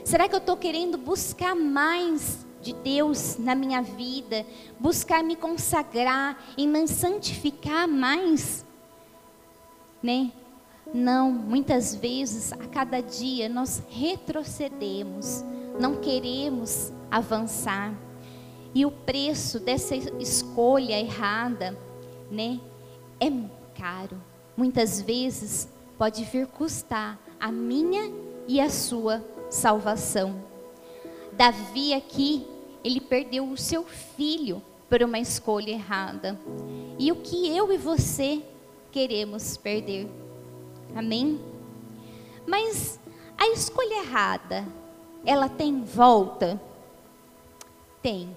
Será 0.06 0.28
que 0.28 0.36
eu 0.36 0.40
estou 0.40 0.56
querendo 0.56 0.98
buscar 0.98 1.56
mais 1.56 2.48
de 2.62 2.74
Deus 2.74 3.38
na 3.38 3.56
minha 3.56 3.82
vida, 3.82 4.46
buscar 4.80 5.24
me 5.24 5.36
consagrar 5.36 6.38
e 6.58 6.68
me 6.68 6.88
santificar 6.88 7.88
mais? 7.88 8.66
Né? 10.02 10.32
Não, 10.94 11.32
muitas 11.32 11.94
vezes, 11.94 12.52
a 12.52 12.68
cada 12.68 13.02
dia, 13.02 13.48
nós 13.48 13.84
retrocedemos, 13.90 15.44
não 15.80 15.98
queremos 15.98 16.92
avançar. 17.12 17.94
E 18.74 18.86
o 18.86 18.92
preço 18.92 19.60
dessa 19.60 19.96
escolha 19.96 21.00
errada, 21.00 21.78
né, 22.32 22.60
é 23.20 23.32
caro. 23.78 24.22
Muitas 24.56 25.02
vezes 25.02 25.70
pode 25.98 26.24
vir 26.26 26.48
custar 26.48 27.20
a 27.40 27.52
minha 27.52 28.12
e 28.48 28.60
a 28.60 28.70
sua 28.70 29.24
salvação. 29.50 30.49
Davi 31.40 31.94
aqui, 31.94 32.46
ele 32.84 33.00
perdeu 33.00 33.50
o 33.50 33.56
seu 33.56 33.86
filho 33.86 34.62
por 34.90 35.02
uma 35.02 35.18
escolha 35.20 35.72
errada. 35.72 36.38
E 37.00 37.14
o 37.14 37.16
que 37.16 37.56
eu 37.56 37.72
e 37.72 37.78
você 37.78 38.44
queremos 38.92 39.56
perder? 39.56 40.12
Amém? 40.94 41.40
Mas 42.46 43.00
a 43.38 43.48
escolha 43.48 44.04
errada, 44.04 44.68
ela 45.26 45.48
tem 45.48 45.82
volta? 45.82 46.62
Tem 48.02 48.36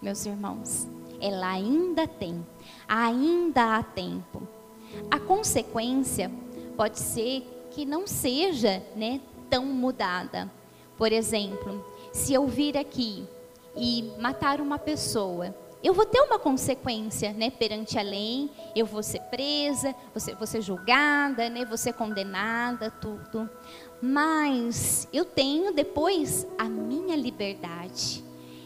meus 0.00 0.24
irmãos. 0.24 0.86
Ela 1.20 1.50
ainda 1.50 2.06
tem, 2.06 2.46
ainda 2.86 3.78
há 3.78 3.82
tempo. 3.82 4.46
A 5.10 5.18
consequência 5.18 6.30
pode 6.76 7.00
ser 7.00 7.68
que 7.72 7.84
não 7.84 8.06
seja 8.06 8.80
né, 8.94 9.20
tão 9.50 9.66
mudada. 9.66 10.48
Por 10.96 11.12
exemplo, 11.12 11.84
se 12.12 12.32
eu 12.32 12.46
vir 12.46 12.76
aqui 12.76 13.26
e 13.76 14.12
matar 14.18 14.60
uma 14.60 14.78
pessoa 14.78 15.54
eu 15.82 15.94
vou 15.94 16.04
ter 16.04 16.20
uma 16.20 16.38
consequência, 16.38 17.32
né, 17.32 17.50
perante 17.50 17.98
a 17.98 18.02
lei, 18.02 18.50
eu 18.74 18.84
vou 18.84 19.02
ser 19.02 19.20
presa, 19.22 19.94
você 20.12 20.34
ser 20.44 20.60
julgada, 20.60 21.48
né, 21.48 21.64
ser 21.76 21.92
condenada, 21.92 22.90
tudo. 22.90 23.48
Mas 24.02 25.06
eu 25.12 25.24
tenho 25.24 25.72
depois 25.72 26.46
a 26.58 26.64
minha 26.64 27.14
liberdade. 27.14 28.24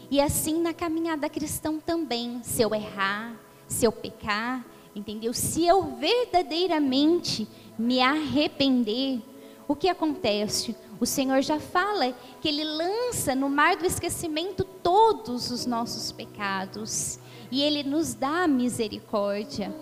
E 0.09 0.19
assim 0.19 0.59
na 0.59 0.73
caminhada 0.73 1.29
cristã 1.29 1.77
também, 1.77 2.41
se 2.43 2.63
eu 2.63 2.73
errar, 2.73 3.35
se 3.67 3.85
eu 3.85 3.91
pecar, 3.91 4.65
entendeu? 4.95 5.33
Se 5.33 5.65
eu 5.65 5.95
verdadeiramente 5.95 7.47
me 7.77 7.99
arrepender, 7.99 9.21
o 9.67 9.75
que 9.75 9.87
acontece? 9.87 10.75
O 11.03 11.05
Senhor 11.05 11.41
já 11.41 11.59
fala 11.59 12.15
que 12.39 12.47
Ele 12.47 12.63
lança 12.63 13.35
no 13.35 13.49
mar 13.49 13.75
do 13.75 13.85
esquecimento 13.85 14.63
todos 14.63 15.51
os 15.51 15.65
nossos 15.65 16.13
pecados 16.13 17.19
e 17.51 17.61
Ele 17.61 17.83
nos 17.83 18.13
dá 18.13 18.47
misericórdia. 18.47 19.75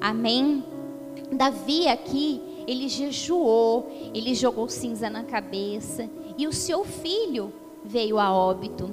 Amém? 0.00 0.64
Davi 1.30 1.86
aqui, 1.86 2.42
ele 2.66 2.88
jejuou, 2.88 3.88
ele 4.12 4.34
jogou 4.34 4.68
cinza 4.68 5.08
na 5.08 5.22
cabeça 5.22 6.10
e 6.36 6.44
o 6.48 6.52
seu 6.52 6.84
filho 6.84 7.52
veio 7.84 8.18
a 8.18 8.34
óbito. 8.34 8.90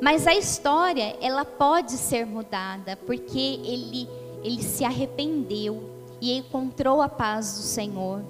Mas 0.00 0.26
a 0.26 0.34
história, 0.34 1.16
ela 1.20 1.44
pode 1.44 1.92
ser 1.92 2.26
mudada, 2.26 2.96
porque 2.96 3.60
ele, 3.64 4.08
ele 4.42 4.60
se 4.60 4.84
arrependeu 4.84 5.88
e 6.20 6.36
encontrou 6.36 7.00
a 7.00 7.08
paz 7.08 7.58
do 7.58 7.62
Senhor. 7.62 8.24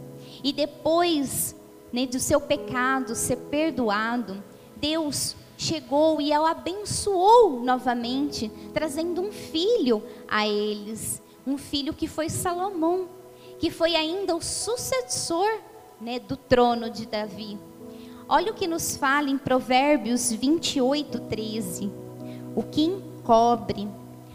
E 0.44 0.52
depois 0.52 1.56
né, 1.92 2.06
do 2.06 2.18
seu 2.18 2.40
pecado 2.40 3.14
ser 3.14 3.36
perdoado, 3.36 4.42
Deus 4.76 5.36
chegou 5.56 6.20
e 6.20 6.36
o 6.36 6.46
abençoou 6.46 7.60
novamente, 7.60 8.50
trazendo 8.72 9.20
um 9.20 9.30
filho 9.30 10.02
a 10.28 10.46
eles, 10.46 11.22
um 11.46 11.56
filho 11.56 11.92
que 11.92 12.08
foi 12.08 12.28
Salomão, 12.28 13.08
que 13.58 13.70
foi 13.70 13.94
ainda 13.94 14.34
o 14.34 14.40
sucessor 14.40 15.60
né, 16.00 16.18
do 16.18 16.36
trono 16.36 16.90
de 16.90 17.06
Davi. 17.06 17.58
Olha 18.28 18.50
o 18.50 18.54
que 18.54 18.66
nos 18.66 18.96
fala 18.96 19.28
em 19.28 19.38
Provérbios 19.38 20.32
28, 20.32 21.20
13. 21.20 21.92
O 22.56 22.62
que 22.62 22.82
encobre 22.82 23.88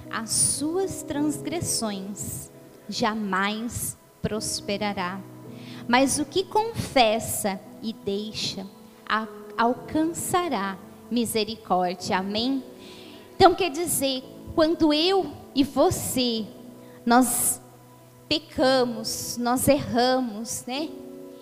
as 0.10 0.30
suas 0.30 1.04
transgressões 1.04 2.52
jamais 2.88 3.98
prosperará 4.22 5.20
mas 5.88 6.20
o 6.20 6.26
que 6.26 6.44
confessa 6.44 7.60
e 7.82 7.94
deixa 7.94 8.66
alcançará 9.58 10.78
misericórdia. 11.10 12.18
Amém? 12.18 12.64
Então 13.36 13.56
quer 13.56 13.72
dizer, 13.72 14.24
quando 14.54 14.94
eu 14.94 15.32
e 15.56 15.64
você 15.64 16.46
nós 17.06 17.62
pecamos, 18.28 19.38
nós 19.40 19.68
erramos, 19.68 20.64
né? 20.68 20.90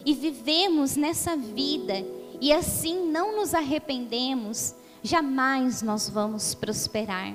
E 0.05 0.13
vivemos 0.13 0.95
nessa 0.95 1.35
vida 1.35 2.05
e 2.39 2.53
assim 2.53 3.07
não 3.07 3.35
nos 3.35 3.55
arrependemos, 3.55 4.75
jamais 5.01 5.81
nós 5.81 6.07
vamos 6.07 6.53
prosperar. 6.53 7.33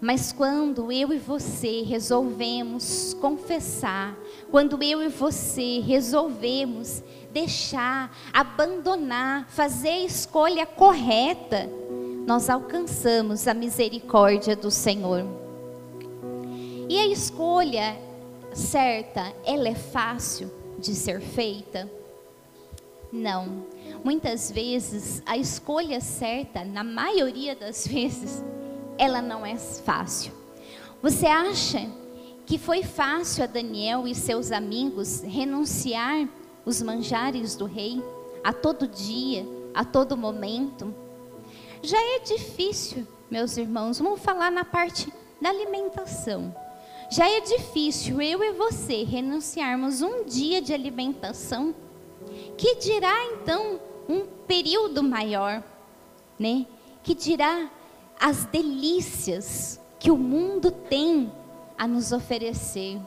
Mas 0.00 0.32
quando 0.32 0.90
eu 0.90 1.12
e 1.12 1.18
você 1.18 1.82
resolvemos 1.82 3.14
confessar, 3.20 4.16
quando 4.50 4.82
eu 4.82 5.02
e 5.02 5.08
você 5.08 5.80
resolvemos 5.80 7.02
deixar, 7.32 8.16
abandonar, 8.32 9.46
fazer 9.48 9.88
a 9.88 10.04
escolha 10.04 10.64
correta, 10.64 11.68
nós 12.26 12.48
alcançamos 12.48 13.46
a 13.46 13.54
misericórdia 13.54 14.56
do 14.56 14.70
Senhor. 14.70 15.24
E 16.88 16.98
a 16.98 17.06
escolha 17.06 17.96
certa, 18.54 19.32
ela 19.44 19.68
é 19.68 19.74
fácil 19.74 20.50
de 20.78 20.94
ser 20.94 21.20
feita? 21.20 21.90
Não. 23.12 23.66
Muitas 24.02 24.50
vezes 24.50 25.22
a 25.26 25.36
escolha 25.36 26.00
certa, 26.00 26.64
na 26.64 26.82
maioria 26.82 27.54
das 27.54 27.86
vezes, 27.88 28.42
ela 28.96 29.20
não 29.20 29.44
é 29.44 29.56
fácil. 29.56 30.32
Você 31.02 31.26
acha 31.26 31.86
que 32.46 32.58
foi 32.58 32.84
fácil 32.84 33.42
a 33.42 33.46
Daniel 33.48 34.06
e 34.06 34.14
seus 34.14 34.52
amigos 34.52 35.20
renunciar 35.22 36.28
os 36.64 36.80
manjares 36.80 37.56
do 37.56 37.66
rei 37.66 38.00
a 38.42 38.52
todo 38.52 38.86
dia, 38.86 39.44
a 39.74 39.84
todo 39.84 40.16
momento? 40.16 40.94
Já 41.82 41.98
é 41.98 42.20
difícil, 42.20 43.06
meus 43.28 43.56
irmãos, 43.56 43.98
vamos 43.98 44.20
falar 44.20 44.52
na 44.52 44.64
parte 44.64 45.12
da 45.40 45.48
alimentação. 45.48 46.54
Já 47.10 47.28
é 47.28 47.40
difícil 47.40 48.22
eu 48.22 48.42
e 48.42 48.52
você 48.52 49.02
renunciarmos 49.02 50.00
um 50.00 50.24
dia 50.24 50.62
de 50.62 50.72
alimentação, 50.72 51.74
que 52.56 52.76
dirá 52.76 53.14
então 53.32 53.80
um 54.08 54.20
período 54.46 55.02
maior, 55.02 55.62
né? 56.38 56.64
Que 57.02 57.14
dirá 57.14 57.70
as 58.18 58.44
delícias 58.44 59.80
que 59.98 60.10
o 60.10 60.16
mundo 60.16 60.70
tem 60.70 61.30
a 61.78 61.86
nos 61.86 62.12
oferecer 62.12 63.00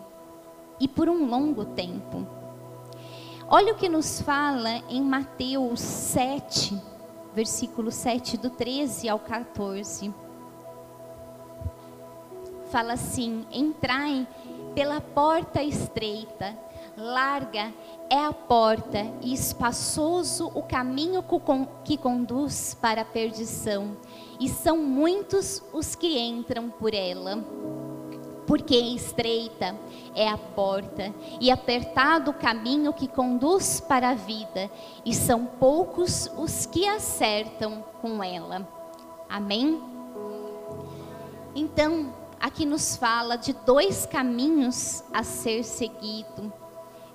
e 0.80 0.88
por 0.88 1.10
um 1.10 1.26
longo 1.28 1.66
tempo. 1.66 2.26
Olha 3.48 3.74
o 3.74 3.76
que 3.76 3.90
nos 3.90 4.22
fala 4.22 4.84
em 4.88 5.02
Mateus 5.02 5.80
7, 5.80 6.80
versículo 7.34 7.92
7, 7.92 8.38
do 8.38 8.50
13 8.50 9.10
ao 9.10 9.20
14. 9.20 10.14
Fala 12.70 12.94
assim: 12.94 13.46
Entrai 13.52 14.28
pela 14.76 15.02
porta 15.02 15.64
estreita, 15.64 16.56
larga 16.96 17.74
é 18.08 18.24
a 18.24 18.32
porta 18.32 19.00
e 19.22 19.34
espaçoso 19.34 20.52
o 20.54 20.62
caminho 20.62 21.24
que 21.84 21.98
conduz 21.98 22.78
para 22.80 23.02
a 23.02 23.06
perdição, 23.06 23.98
e 24.40 24.48
são 24.48 24.78
muitos 24.78 25.64
os 25.74 25.96
que 25.96 26.20
entram 26.20 26.70
por 26.70 26.94
ela. 26.94 27.44
Porque 28.50 28.76
estreita 28.76 29.76
é 30.16 30.28
a 30.28 30.36
porta 30.36 31.14
e 31.40 31.52
apertado 31.52 32.32
o 32.32 32.34
caminho 32.34 32.92
que 32.92 33.08
conduz 33.08 33.80
para 33.80 34.10
a 34.10 34.16
vida, 34.16 34.72
e 35.06 35.14
são 35.14 35.46
poucos 35.46 36.28
os 36.36 36.66
que 36.66 36.88
acertam 36.88 37.84
com 38.02 38.24
ela. 38.24 38.68
Amém? 39.30 39.80
Então, 41.54 42.12
aqui 42.40 42.66
nos 42.66 42.96
fala 42.96 43.36
de 43.36 43.54
dois 43.54 44.08
caminhos 44.08 45.04
a 45.14 45.22
ser 45.22 45.64
seguido, 45.64 46.52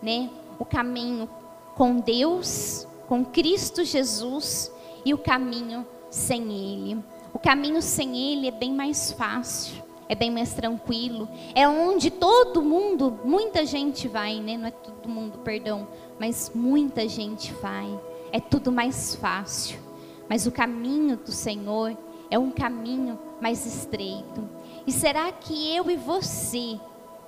né? 0.01 0.31
o 0.57 0.65
caminho 0.65 1.29
com 1.75 1.97
Deus, 1.97 2.87
com 3.09 3.25
Cristo 3.25 3.83
Jesus 3.83 4.71
e 5.05 5.13
o 5.13 5.19
caminho 5.19 5.85
sem 6.09 6.43
Ele. 6.45 7.05
O 7.33 7.41
caminho 7.41 7.83
sem 7.83 8.17
Ele 8.17 8.47
é 8.47 8.53
bem 8.53 8.73
mais 8.73 9.11
fácil, 9.11 9.83
é 10.09 10.15
bem 10.15 10.31
mais 10.31 10.53
tranquilo, 10.55 11.29
é 11.55 11.67
onde 11.69 12.11
todo 12.11 12.63
mundo, 12.63 13.19
muita 13.25 13.65
gente 13.65 14.07
vai, 14.07 14.39
né? 14.41 14.57
Não 14.57 14.67
é 14.67 14.71
todo 14.71 15.09
mundo, 15.09 15.39
perdão, 15.39 15.89
mas 16.19 16.51
muita 16.55 17.09
gente 17.09 17.53
vai. 17.55 17.99
É 18.31 18.41
tudo 18.41 18.71
mais 18.71 19.15
fácil. 19.15 19.79
Mas 20.29 20.47
o 20.47 20.53
caminho 20.53 21.17
do 21.17 21.31
Senhor 21.31 21.97
é 22.31 22.39
um 22.39 22.51
caminho 22.51 23.19
mais 23.41 23.65
estreito. 23.65 24.49
E 24.87 24.93
será 24.93 25.31
que 25.33 25.75
eu 25.75 25.91
e 25.91 25.97
você 25.97 26.79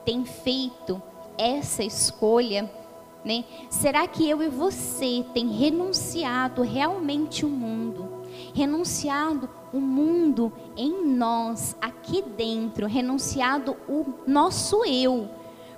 tem 0.04 0.24
feito 0.24 1.00
essa 1.38 1.82
escolha? 1.82 2.70
Né? 3.24 3.44
Será 3.70 4.06
que 4.06 4.28
eu 4.28 4.42
e 4.42 4.48
você 4.48 5.24
tem 5.34 5.48
renunciado 5.48 6.62
realmente 6.62 7.44
o 7.44 7.48
mundo? 7.48 8.22
Renunciado 8.54 9.48
o 9.72 9.80
mundo 9.80 10.52
em 10.76 11.06
nós, 11.06 11.76
aqui 11.80 12.22
dentro, 12.22 12.86
renunciado 12.86 13.76
o 13.88 14.04
nosso 14.26 14.84
eu. 14.84 15.28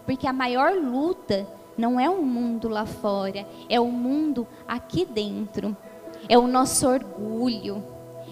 Porque 0.05 0.27
a 0.27 0.33
maior 0.33 0.73
luta 0.73 1.47
não 1.77 1.99
é 1.99 2.09
o 2.09 2.23
mundo 2.23 2.69
lá 2.69 2.87
fora, 2.87 3.47
é 3.69 3.79
o 3.79 3.91
mundo 3.91 4.47
aqui 4.67 5.05
dentro. 5.05 5.77
É 6.29 6.37
o 6.37 6.47
nosso 6.47 6.87
orgulho, 6.87 7.83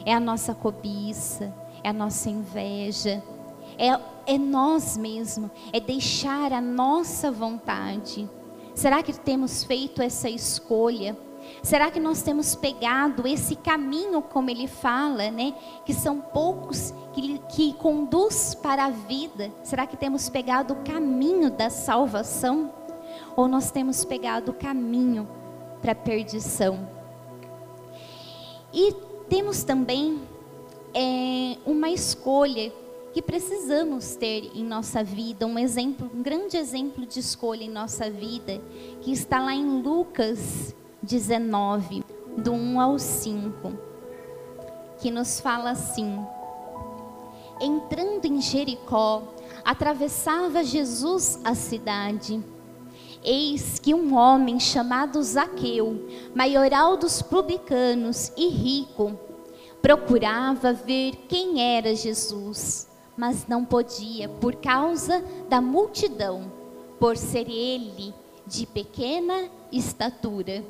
é 0.04 0.12
a 0.12 0.20
nossa 0.20 0.54
cobiça, 0.54 1.54
é 1.82 1.88
a 1.90 1.92
nossa 1.92 2.28
inveja, 2.28 3.22
é, 3.78 3.88
é 4.26 4.38
nós 4.38 4.96
mesmos, 4.96 5.50
é 5.72 5.78
deixar 5.78 6.52
a 6.52 6.60
nossa 6.60 7.30
vontade. 7.30 8.28
Será 8.74 9.02
que 9.02 9.12
temos 9.12 9.64
feito 9.64 10.02
essa 10.02 10.28
escolha? 10.28 11.16
Será 11.62 11.90
que 11.90 11.98
nós 11.98 12.22
temos 12.22 12.54
pegado 12.54 13.26
esse 13.26 13.56
caminho, 13.56 14.22
como 14.22 14.50
ele 14.50 14.66
fala, 14.66 15.30
né? 15.30 15.54
Que 15.84 15.92
são 15.92 16.20
poucos 16.20 16.94
que, 17.12 17.38
que 17.50 17.72
conduz 17.74 18.54
para 18.54 18.84
a 18.84 18.90
vida. 18.90 19.50
Será 19.62 19.86
que 19.86 19.96
temos 19.96 20.28
pegado 20.28 20.74
o 20.74 20.84
caminho 20.84 21.50
da 21.50 21.70
salvação? 21.70 22.72
Ou 23.34 23.48
nós 23.48 23.70
temos 23.70 24.04
pegado 24.04 24.52
o 24.52 24.54
caminho 24.54 25.28
para 25.82 25.92
a 25.92 25.96
perdição? 25.96 26.88
E 28.72 28.94
temos 29.28 29.64
também 29.64 30.20
é, 30.94 31.56
uma 31.66 31.90
escolha 31.90 32.72
que 33.12 33.22
precisamos 33.22 34.14
ter 34.14 34.50
em 34.54 34.62
nossa 34.62 35.02
vida, 35.02 35.46
um 35.46 35.58
exemplo, 35.58 36.10
um 36.14 36.22
grande 36.22 36.58
exemplo 36.58 37.06
de 37.06 37.18
escolha 37.18 37.64
em 37.64 37.70
nossa 37.70 38.10
vida, 38.10 38.60
que 39.00 39.10
está 39.10 39.40
lá 39.40 39.54
em 39.54 39.80
Lucas 39.80 40.74
19, 41.06 42.04
do 42.36 42.52
1 42.52 42.80
ao 42.80 42.98
5, 42.98 43.72
que 44.98 45.08
nos 45.08 45.38
fala 45.38 45.70
assim: 45.70 46.18
Entrando 47.60 48.24
em 48.24 48.40
Jericó, 48.40 49.22
atravessava 49.64 50.64
Jesus 50.64 51.38
a 51.44 51.54
cidade. 51.54 52.42
Eis 53.22 53.78
que 53.78 53.94
um 53.94 54.14
homem 54.16 54.58
chamado 54.58 55.22
Zaqueu, 55.22 56.08
maioral 56.34 56.96
dos 56.96 57.22
publicanos 57.22 58.32
e 58.36 58.48
rico, 58.48 59.18
procurava 59.80 60.72
ver 60.72 61.14
quem 61.28 61.62
era 61.76 61.94
Jesus, 61.94 62.88
mas 63.16 63.46
não 63.46 63.64
podia 63.64 64.28
por 64.28 64.56
causa 64.56 65.24
da 65.48 65.60
multidão, 65.60 66.50
por 66.98 67.16
ser 67.16 67.48
ele 67.48 68.12
de 68.46 68.66
pequena 68.66 69.48
estatura. 69.72 70.64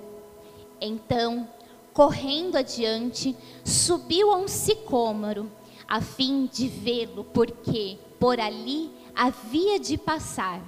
Então, 0.80 1.48
correndo 1.92 2.56
adiante, 2.56 3.36
subiu 3.64 4.30
a 4.30 4.36
um 4.36 4.48
sicômoro, 4.48 5.50
a 5.88 6.00
fim 6.00 6.48
de 6.52 6.68
vê-lo, 6.68 7.24
porque 7.24 7.98
por 8.18 8.38
ali 8.38 8.90
havia 9.14 9.78
de 9.78 9.96
passar. 9.96 10.62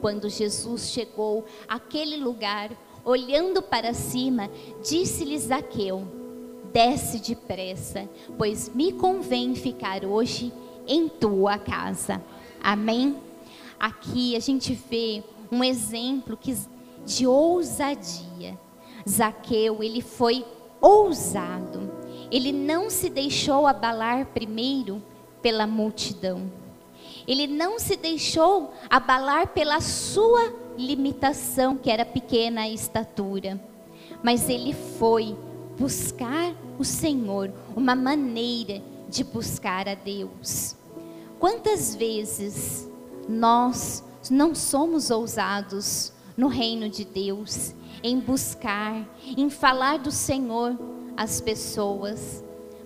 Quando 0.00 0.28
Jesus 0.28 0.90
chegou 0.90 1.44
àquele 1.68 2.16
lugar, 2.16 2.70
olhando 3.04 3.62
para 3.62 3.94
cima, 3.94 4.50
disse-lhe 4.82 5.38
Zaqueu: 5.38 6.06
desce 6.72 7.18
depressa, 7.18 8.08
pois 8.36 8.68
me 8.74 8.92
convém 8.92 9.54
ficar 9.54 10.04
hoje 10.04 10.52
em 10.86 11.08
tua 11.08 11.58
casa. 11.58 12.22
Amém? 12.62 13.16
Aqui 13.78 14.34
a 14.36 14.40
gente 14.40 14.74
vê 14.74 15.22
um 15.50 15.62
exemplo 15.62 16.36
que, 16.36 16.56
de 17.04 17.26
ousadia. 17.26 18.58
Zaqueu, 19.08 19.82
ele 19.82 20.02
foi 20.02 20.44
ousado. 20.80 21.90
Ele 22.30 22.52
não 22.52 22.90
se 22.90 23.08
deixou 23.08 23.66
abalar 23.66 24.26
primeiro 24.26 25.02
pela 25.40 25.66
multidão. 25.66 26.50
Ele 27.26 27.46
não 27.46 27.78
se 27.78 27.96
deixou 27.96 28.72
abalar 28.88 29.48
pela 29.48 29.80
sua 29.80 30.52
limitação, 30.76 31.76
que 31.76 31.90
era 31.90 32.04
pequena 32.04 32.68
estatura. 32.68 33.60
Mas 34.22 34.48
ele 34.48 34.72
foi 34.72 35.36
buscar 35.78 36.54
o 36.78 36.84
Senhor, 36.84 37.52
uma 37.76 37.94
maneira 37.94 38.82
de 39.08 39.24
buscar 39.24 39.88
a 39.88 39.94
Deus. 39.94 40.76
Quantas 41.38 41.94
vezes 41.94 42.88
nós 43.28 44.04
não 44.30 44.54
somos 44.54 45.10
ousados 45.10 46.12
no 46.36 46.48
reino 46.48 46.88
de 46.88 47.04
Deus, 47.04 47.74
em 48.02 48.18
buscar, 48.18 49.06
em 49.36 49.48
falar 49.50 49.98
do 49.98 50.10
Senhor 50.10 50.78
às 51.16 51.40
pessoas? 51.40 52.44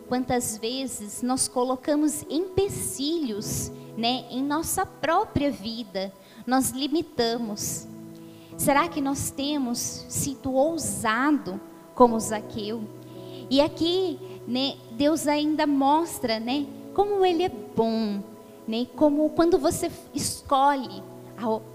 Quantas 0.08 0.58
vezes 0.58 1.22
nós 1.22 1.48
colocamos 1.48 2.24
empecilhos 2.28 3.70
né, 3.96 4.24
em 4.30 4.42
nossa 4.42 4.84
própria 4.84 5.50
vida, 5.50 6.12
nós 6.46 6.70
limitamos. 6.70 7.86
Será 8.56 8.88
que 8.88 9.00
nós 9.00 9.30
temos 9.30 9.78
sido 10.08 10.52
ousado 10.52 11.60
como 11.94 12.18
Zaqueu. 12.18 12.82
E 13.50 13.60
aqui, 13.60 14.18
né, 14.46 14.74
Deus 14.92 15.26
ainda 15.26 15.66
mostra, 15.66 16.40
né, 16.40 16.66
como 16.94 17.24
ele 17.24 17.42
é 17.42 17.48
bom, 17.48 18.22
né, 18.66 18.86
como 18.96 19.28
quando 19.30 19.58
você 19.58 19.90
escolhe 20.14 21.02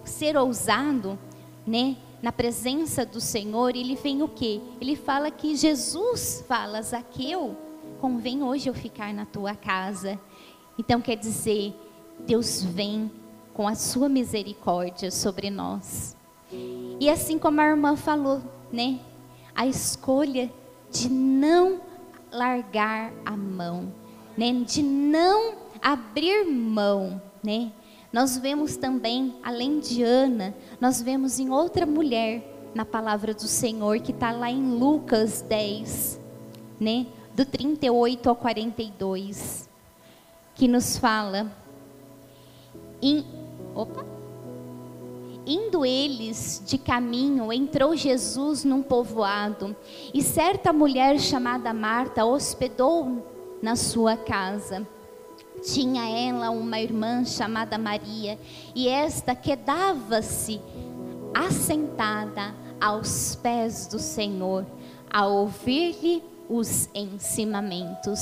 ser 0.04 0.38
ousado, 0.38 1.18
né, 1.66 1.98
na 2.22 2.32
presença 2.32 3.06
do 3.06 3.22
Senhor, 3.22 3.76
ele 3.76 3.96
vem 3.96 4.24
o 4.24 4.28
quê? 4.28 4.60
Ele 4.82 4.96
fala 4.96 5.30
que 5.30 5.56
Jesus 5.56 6.44
fala, 6.48 6.82
Zaqueu, 6.82 7.56
convém 8.02 8.44
hoje 8.44 8.70
eu 8.70 8.74
ficar 8.74 9.14
na 9.14 9.26
tua 9.26 9.56
casa. 9.56 10.20
Então 10.78 11.00
quer 11.00 11.16
dizer, 11.16 11.74
Deus 12.20 12.64
vem 12.64 13.12
com 13.54 13.68
a 13.68 13.76
sua 13.76 14.10
misericórdia 14.10 15.12
sobre 15.12 15.50
nós. 15.50 16.16
E 17.00 17.10
assim 17.10 17.38
como 17.38 17.62
a 17.62 17.66
irmã 17.66 17.96
falou, 17.96 18.42
né? 18.72 19.00
a 19.58 19.66
escolha 19.66 20.52
de 20.92 21.10
não 21.10 21.82
largar 22.32 23.12
a 23.26 23.36
mão, 23.36 23.92
né? 24.38 24.54
de 24.66 24.84
não 24.84 25.56
abrir 25.82 26.46
mão. 26.46 27.22
Né? 27.44 27.72
Nós 28.12 28.38
vemos 28.38 28.78
também, 28.78 29.36
além 29.44 29.80
de 29.80 30.02
Ana, 30.04 30.56
nós 30.80 31.02
vemos 31.02 31.40
em 31.40 31.50
outra 31.50 31.86
mulher 31.86 32.70
na 32.74 32.86
palavra 32.86 33.34
do 33.34 33.48
Senhor, 33.48 34.00
que 34.00 34.12
está 34.12 34.32
lá 34.32 34.50
em 34.50 34.78
Lucas 34.78 35.42
10, 35.42 36.20
né? 36.80 37.08
do 37.38 37.46
38 37.46 38.30
ao 38.30 38.36
42, 38.36 39.70
que 40.56 40.68
nos 40.68 40.98
fala. 40.98 41.52
Em, 43.00 43.24
opa! 43.76 44.04
Indo 45.46 45.86
eles 45.86 46.64
de 46.66 46.80
caminho, 46.80 47.54
entrou 47.54 47.96
Jesus 47.96 48.64
num 48.64 48.82
povoado, 48.82 49.76
e 50.12 50.24
certa 50.24 50.74
mulher 50.74 51.20
chamada 51.20 51.72
Marta 51.74 52.26
hospedou 52.26 53.24
na 53.62 53.76
sua 53.76 54.18
casa. 54.18 54.86
Tinha 55.64 56.08
ela 56.10 56.50
uma 56.50 56.80
irmã 56.80 57.26
chamada 57.26 57.78
Maria, 57.78 58.40
e 58.76 58.88
esta 58.88 59.36
quedava-se 59.36 60.62
assentada 61.34 62.54
aos 62.80 63.36
pés 63.36 63.88
do 63.88 64.00
Senhor, 64.00 64.66
a 65.10 65.26
ouvir-lhe 65.26 66.24
os 66.50 66.90
ensinamentos. 66.94 68.20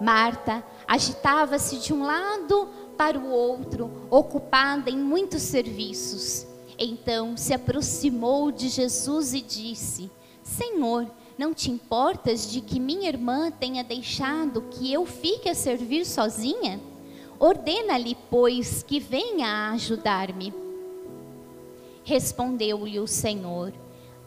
Marta 0.00 0.62
agitava-se 0.86 1.78
de 1.78 1.92
um 1.92 2.04
lado 2.04 2.68
para 2.96 3.18
o 3.18 3.30
outro, 3.30 3.90
ocupada 4.10 4.90
em 4.90 4.96
muitos 4.96 5.42
serviços. 5.42 6.46
Então 6.78 7.36
se 7.36 7.54
aproximou 7.54 8.50
de 8.50 8.68
Jesus 8.68 9.32
e 9.32 9.40
disse: 9.40 10.10
Senhor, 10.42 11.06
não 11.36 11.52
te 11.52 11.70
importas 11.70 12.50
de 12.50 12.60
que 12.60 12.78
minha 12.78 13.08
irmã 13.08 13.50
tenha 13.50 13.82
deixado 13.82 14.62
que 14.70 14.92
eu 14.92 15.04
fique 15.04 15.48
a 15.48 15.54
servir 15.54 16.04
sozinha? 16.06 16.80
Ordena-lhe, 17.38 18.16
pois, 18.30 18.82
que 18.82 19.00
venha 19.00 19.72
ajudar-me. 19.72 20.54
Respondeu-lhe 22.04 23.00
o 23.00 23.06
Senhor: 23.06 23.72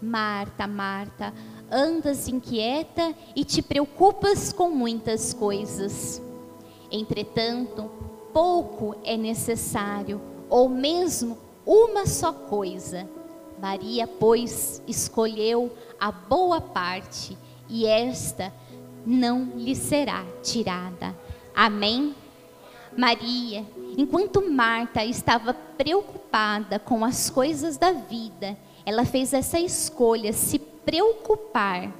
Marta, 0.01 0.67
Marta, 0.67 1.33
andas 1.71 2.27
inquieta 2.27 3.15
e 3.35 3.45
te 3.45 3.61
preocupas 3.61 4.51
com 4.51 4.69
muitas 4.69 5.33
coisas. 5.33 6.21
Entretanto, 6.91 7.89
pouco 8.33 8.95
é 9.03 9.15
necessário, 9.15 10.21
ou 10.49 10.67
mesmo 10.67 11.37
uma 11.65 12.05
só 12.05 12.33
coisa. 12.33 13.07
Maria, 13.59 14.07
pois, 14.07 14.81
escolheu 14.87 15.71
a 15.99 16.11
boa 16.11 16.61
parte, 16.61 17.37
e 17.69 17.85
esta 17.85 18.53
não 19.05 19.51
lhe 19.55 19.75
será 19.75 20.23
tirada. 20.41 21.15
Amém? 21.55 22.15
Maria, 22.95 23.65
enquanto 23.97 24.49
Marta 24.49 25.03
estava 25.03 25.53
preocupada 25.53 26.79
com 26.79 27.03
as 27.03 27.29
coisas 27.29 27.77
da 27.77 27.91
vida, 27.91 28.57
ela 28.85 29.05
fez 29.05 29.33
essa 29.33 29.59
escolha, 29.59 30.33
se 30.33 30.57
preocupar, 30.59 31.91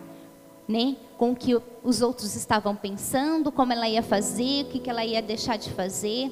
né? 0.67 0.95
com 1.17 1.31
o 1.31 1.35
que 1.35 1.59
os 1.83 2.01
outros 2.01 2.35
estavam 2.35 2.75
pensando, 2.75 3.51
como 3.51 3.73
ela 3.73 3.89
ia 3.89 4.03
fazer, 4.03 4.63
o 4.63 4.65
que, 4.65 4.89
ela 4.89 5.03
ia 5.03 5.21
deixar 5.21 5.57
de 5.57 5.71
fazer. 5.71 6.31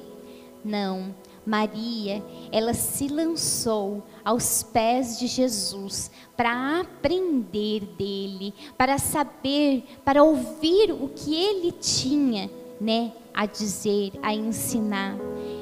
Não, 0.64 1.14
Maria, 1.46 2.22
ela 2.50 2.74
se 2.74 3.08
lançou 3.08 4.02
aos 4.24 4.62
pés 4.62 5.18
de 5.18 5.26
Jesus 5.26 6.10
para 6.36 6.80
aprender 6.80 7.80
dele, 7.96 8.52
para 8.76 8.98
saber, 8.98 9.84
para 10.04 10.22
ouvir 10.22 10.92
o 10.92 11.08
que 11.08 11.34
ele 11.34 11.72
tinha, 11.72 12.50
né, 12.80 13.12
a 13.32 13.46
dizer, 13.46 14.12
a 14.22 14.34
ensinar. 14.34 15.16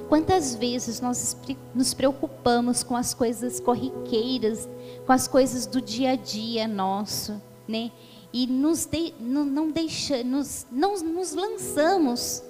Quantas 0.09 0.55
vezes 0.55 1.01
nós 1.01 1.37
nos 1.75 1.93
preocupamos 1.93 2.83
com 2.83 2.97
as 2.97 3.13
coisas 3.13 3.61
corriqueiras, 3.61 4.69
com 5.07 5.13
as 5.13 5.29
coisas 5.29 5.67
do 5.67 5.81
dia 5.81 6.13
a 6.13 6.17
dia 6.17 6.67
nosso, 6.67 7.41
né? 7.69 7.91
e 8.35 8.49
nos 8.49 8.85
de, 8.85 9.15
não, 9.21 9.45
não, 9.45 9.73
não 10.73 10.99
nos 10.99 11.33
lançamos 11.33 12.43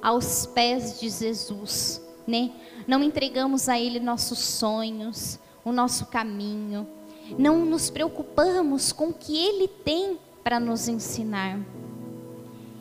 aos 0.00 0.46
pés 0.46 0.98
de 0.98 1.10
Jesus, 1.10 2.00
né? 2.26 2.52
Não 2.86 3.02
entregamos 3.02 3.68
a 3.68 3.78
Ele 3.78 3.98
nossos 3.98 4.38
sonhos, 4.38 5.38
o 5.64 5.72
nosso 5.72 6.06
caminho, 6.06 6.86
não 7.38 7.64
nos 7.64 7.90
preocupamos 7.90 8.92
com 8.92 9.08
o 9.08 9.14
que 9.14 9.36
Ele 9.36 9.66
tem 9.66 10.18
para 10.44 10.60
nos 10.60 10.86
ensinar. 10.86 11.58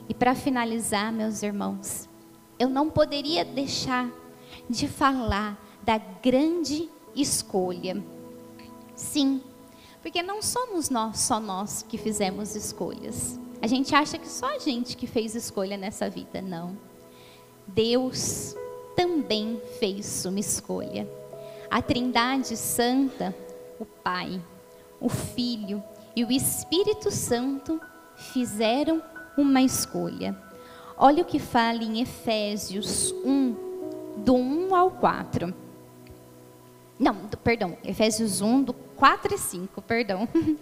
E 0.08 0.14
para 0.14 0.36
finalizar, 0.36 1.12
meus 1.12 1.42
irmãos, 1.42 2.08
eu 2.60 2.70
não 2.70 2.90
poderia 2.90 3.44
deixar 3.44 4.12
de 4.70 4.88
falar 4.88 5.60
da 5.82 5.98
grande 5.98 6.90
escolha. 7.16 8.04
Sim, 8.96 9.42
porque 10.02 10.22
não 10.22 10.42
somos 10.42 10.90
nós, 10.92 11.20
só 11.20 11.40
nós 11.40 11.82
que 11.82 11.98
fizemos 11.98 12.56
escolhas. 12.56 13.40
A 13.62 13.68
gente 13.68 13.96
acha 13.96 14.20
que 14.20 14.28
só 14.28 14.46
a 14.56 14.60
gente 14.60 14.96
que 14.96 15.08
fez 15.08 15.34
escolha 15.34 15.76
nessa 15.76 16.08
vida, 16.08 16.42
não. 16.42 16.78
Deus 17.68 18.56
também 19.06 19.62
fez 19.80 20.26
uma 20.26 20.40
escolha. 20.40 21.08
A 21.70 21.80
Trindade 21.80 22.58
Santa, 22.58 23.36
o 23.80 23.86
Pai, 23.86 24.42
o 25.00 25.08
Filho 25.10 25.84
e 26.16 26.26
o 26.26 26.32
Espírito 26.32 27.12
Santo 27.12 27.80
fizeram 28.16 29.04
uma 29.38 29.62
escolha. 29.62 30.36
Olha 30.98 31.22
o 31.22 31.26
que 31.26 31.38
fala 31.38 31.84
em 31.84 32.02
Efésios 32.02 33.14
1, 33.24 33.56
do 34.18 34.34
1 34.34 34.74
ao 34.74 34.90
4. 34.90 35.54
Não, 36.98 37.14
do, 37.28 37.38
perdão, 37.38 37.78
Efésios 37.84 38.42
1, 38.42 38.64
do 38.64 38.74
4 38.74 39.36
e 39.36 39.38
5, 39.38 39.82
perdão. 39.84 40.28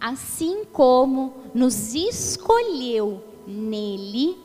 Assim 0.00 0.64
como 0.64 1.34
nos 1.52 1.94
escolheu 1.94 3.22
nele 3.46 4.43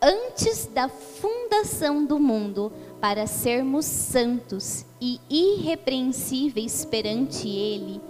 antes 0.00 0.66
da 0.66 0.88
fundação 0.88 2.04
do 2.04 2.18
mundo 2.18 2.72
para 3.00 3.26
sermos 3.26 3.84
santos 3.84 4.84
e 5.00 5.20
irrepreensíveis 5.28 6.84
perante 6.84 7.48
ele 7.48 8.00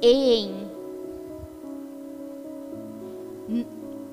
em 0.00 0.68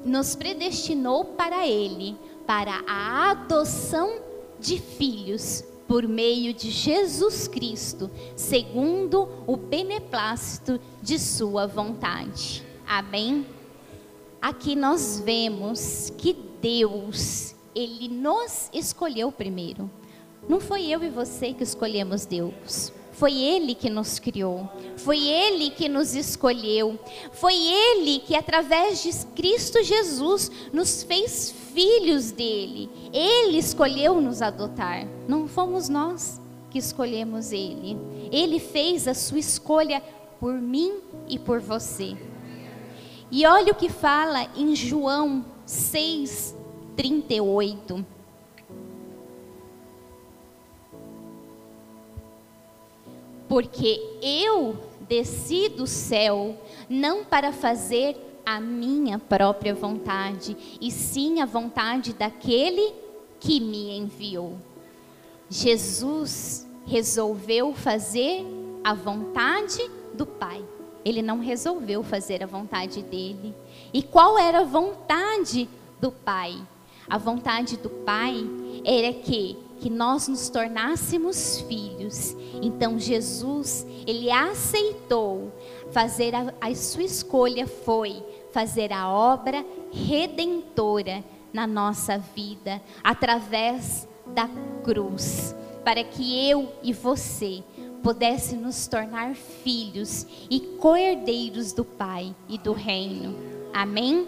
nos 0.04 0.36
predestinou 0.36 1.26
para 1.26 1.68
ele 1.68 2.16
para 2.46 2.84
a 2.88 3.32
adoção 3.32 4.20
de 4.60 4.80
filhos 4.80 5.64
por 5.88 6.08
meio 6.08 6.54
de 6.54 6.72
Jesus 6.72 7.48
Cristo, 7.48 8.10
segundo 8.36 9.28
o 9.46 9.56
beneplácito 9.56 10.80
de 11.02 11.20
sua 11.20 11.68
vontade. 11.68 12.64
Amém. 12.88 13.46
Aqui 14.42 14.76
nós 14.76 15.22
vemos 15.24 16.12
que 16.18 16.34
Deus, 16.66 17.56
ele 17.76 18.08
nos 18.08 18.72
escolheu 18.74 19.32
primeiro. 19.32 19.88
Não 20.50 20.60
foi 20.60 20.88
eu 20.88 21.04
e 21.04 21.10
você 21.12 21.54
que 21.54 21.64
escolhemos 21.64 22.26
Deus. 22.26 22.92
Foi 23.12 23.34
Ele 23.34 23.76
que 23.76 23.90
nos 23.90 24.20
criou, 24.20 24.68
foi 24.98 25.20
Ele 25.26 25.70
que 25.70 25.88
nos 25.88 26.16
escolheu, 26.16 27.00
foi 27.32 27.54
Ele 27.56 28.20
que, 28.20 28.36
através 28.36 29.02
de 29.02 29.26
Cristo 29.28 29.82
Jesus, 29.82 30.52
nos 30.74 31.04
fez 31.04 31.54
filhos 31.74 32.32
dele. 32.32 32.90
Ele 33.14 33.58
escolheu 33.58 34.20
nos 34.20 34.42
adotar, 34.42 35.08
não 35.30 35.48
fomos 35.48 35.88
nós 35.88 36.42
que 36.72 36.80
escolhemos 36.80 37.54
Ele. 37.54 37.98
Ele 38.32 38.60
fez 38.60 39.08
a 39.08 39.14
sua 39.14 39.40
escolha 39.40 40.04
por 40.40 40.54
mim 40.54 40.96
e 41.30 41.40
por 41.40 41.62
você. 41.62 42.18
E 43.32 43.46
olha 43.46 43.72
o 43.72 43.76
que 43.76 43.88
fala 43.88 44.50
em 44.58 44.76
João 44.76 45.46
6, 45.66 46.55
38. 46.96 48.06
porque 53.48 54.02
eu 54.22 54.78
desci 55.08 55.70
do 55.70 55.88
céu 55.88 56.58
não 56.90 57.24
para 57.24 57.54
fazer 57.54 58.18
a 58.46 58.60
minha 58.60 59.18
própria 59.18 59.74
vontade, 59.74 60.56
e 60.80 60.92
sim 60.92 61.42
a 61.42 61.46
vontade 61.46 62.14
daquele 62.14 62.94
que 63.40 63.60
me 63.60 63.98
enviou. 63.98 64.58
Jesus 65.50 66.68
resolveu 66.86 67.74
fazer 67.74 68.46
a 68.84 68.94
vontade 68.94 69.90
do 70.14 70.26
Pai. 70.26 70.64
Ele 71.04 71.22
não 71.22 71.40
resolveu 71.40 72.04
fazer 72.04 72.44
a 72.44 72.48
vontade 72.48 73.02
dele. 73.02 73.56
E 73.94 74.04
qual 74.04 74.38
era 74.38 74.60
a 74.60 74.64
vontade 74.66 75.70
do 76.00 76.12
Pai? 76.12 76.56
A 77.08 77.18
vontade 77.18 77.78
do 77.78 77.90
Pai 77.90 78.46
era 78.84 79.14
que 79.14 79.58
que 79.80 79.90
nós 79.90 80.28
nos 80.28 80.50
tornássemos 80.50 81.62
filhos. 81.62 82.36
Então 82.62 82.98
Jesus, 82.98 83.86
ele 84.08 84.32
aceitou 84.32 85.52
fazer 85.92 86.34
a, 86.34 86.54
a 86.62 86.74
sua 86.74 87.04
escolha 87.04 87.68
foi 87.68 88.24
fazer 88.52 88.94
a 88.94 89.10
obra 89.10 89.66
redentora 89.92 91.24
na 91.54 91.68
nossa 91.68 92.18
vida 92.18 92.82
através 93.04 94.08
da 94.28 94.50
cruz, 94.84 95.56
para 95.84 96.04
que 96.04 96.50
eu 96.50 96.72
e 96.82 96.92
você 96.92 97.64
pudesse 98.02 98.56
nos 98.56 98.88
tornar 98.88 99.36
filhos 99.36 100.26
e 100.50 100.60
coerdeiros 100.60 101.74
do 101.74 101.84
Pai 101.84 102.36
e 102.48 102.58
do 102.58 102.72
reino. 102.72 103.36
Amém? 103.74 104.28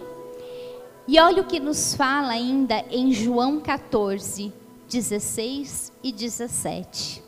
E 1.08 1.18
olha 1.22 1.42
o 1.42 1.46
que 1.46 1.58
nos 1.58 1.94
fala 1.94 2.34
ainda 2.34 2.84
em 2.92 3.14
João 3.14 3.62
14, 3.62 4.52
16 4.90 5.94
e 6.04 6.12
17. 6.12 7.24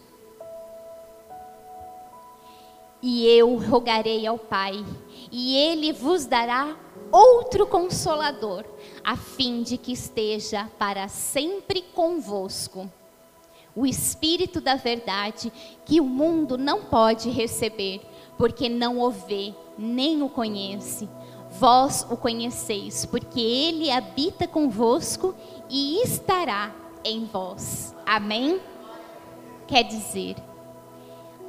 E 3.02 3.26
eu 3.26 3.56
rogarei 3.56 4.28
ao 4.28 4.38
Pai, 4.38 4.84
e 5.32 5.56
ele 5.56 5.94
vos 5.94 6.26
dará 6.26 6.76
outro 7.10 7.66
consolador, 7.66 8.66
a 9.02 9.16
fim 9.16 9.64
de 9.64 9.78
que 9.78 9.94
esteja 9.94 10.70
para 10.78 11.08
sempre 11.08 11.82
convosco. 11.82 12.92
O 13.74 13.86
Espírito 13.86 14.60
da 14.60 14.76
Verdade, 14.76 15.54
que 15.86 16.02
o 16.02 16.06
mundo 16.06 16.58
não 16.58 16.84
pode 16.84 17.30
receber, 17.30 18.02
porque 18.38 18.68
não 18.68 19.00
o 19.00 19.10
vê, 19.10 19.54
nem 19.78 20.22
o 20.22 20.28
conhece. 20.28 21.08
Vós 21.60 22.08
o 22.10 22.16
conheceis, 22.16 23.06
porque 23.06 23.42
ele 23.42 23.92
habita 23.92 24.48
convosco 24.48 25.36
e 25.70 26.02
estará 26.02 26.74
em 27.04 27.26
vós. 27.26 27.94
Amém? 28.06 28.62
Quer 29.68 29.84
dizer, 29.84 30.38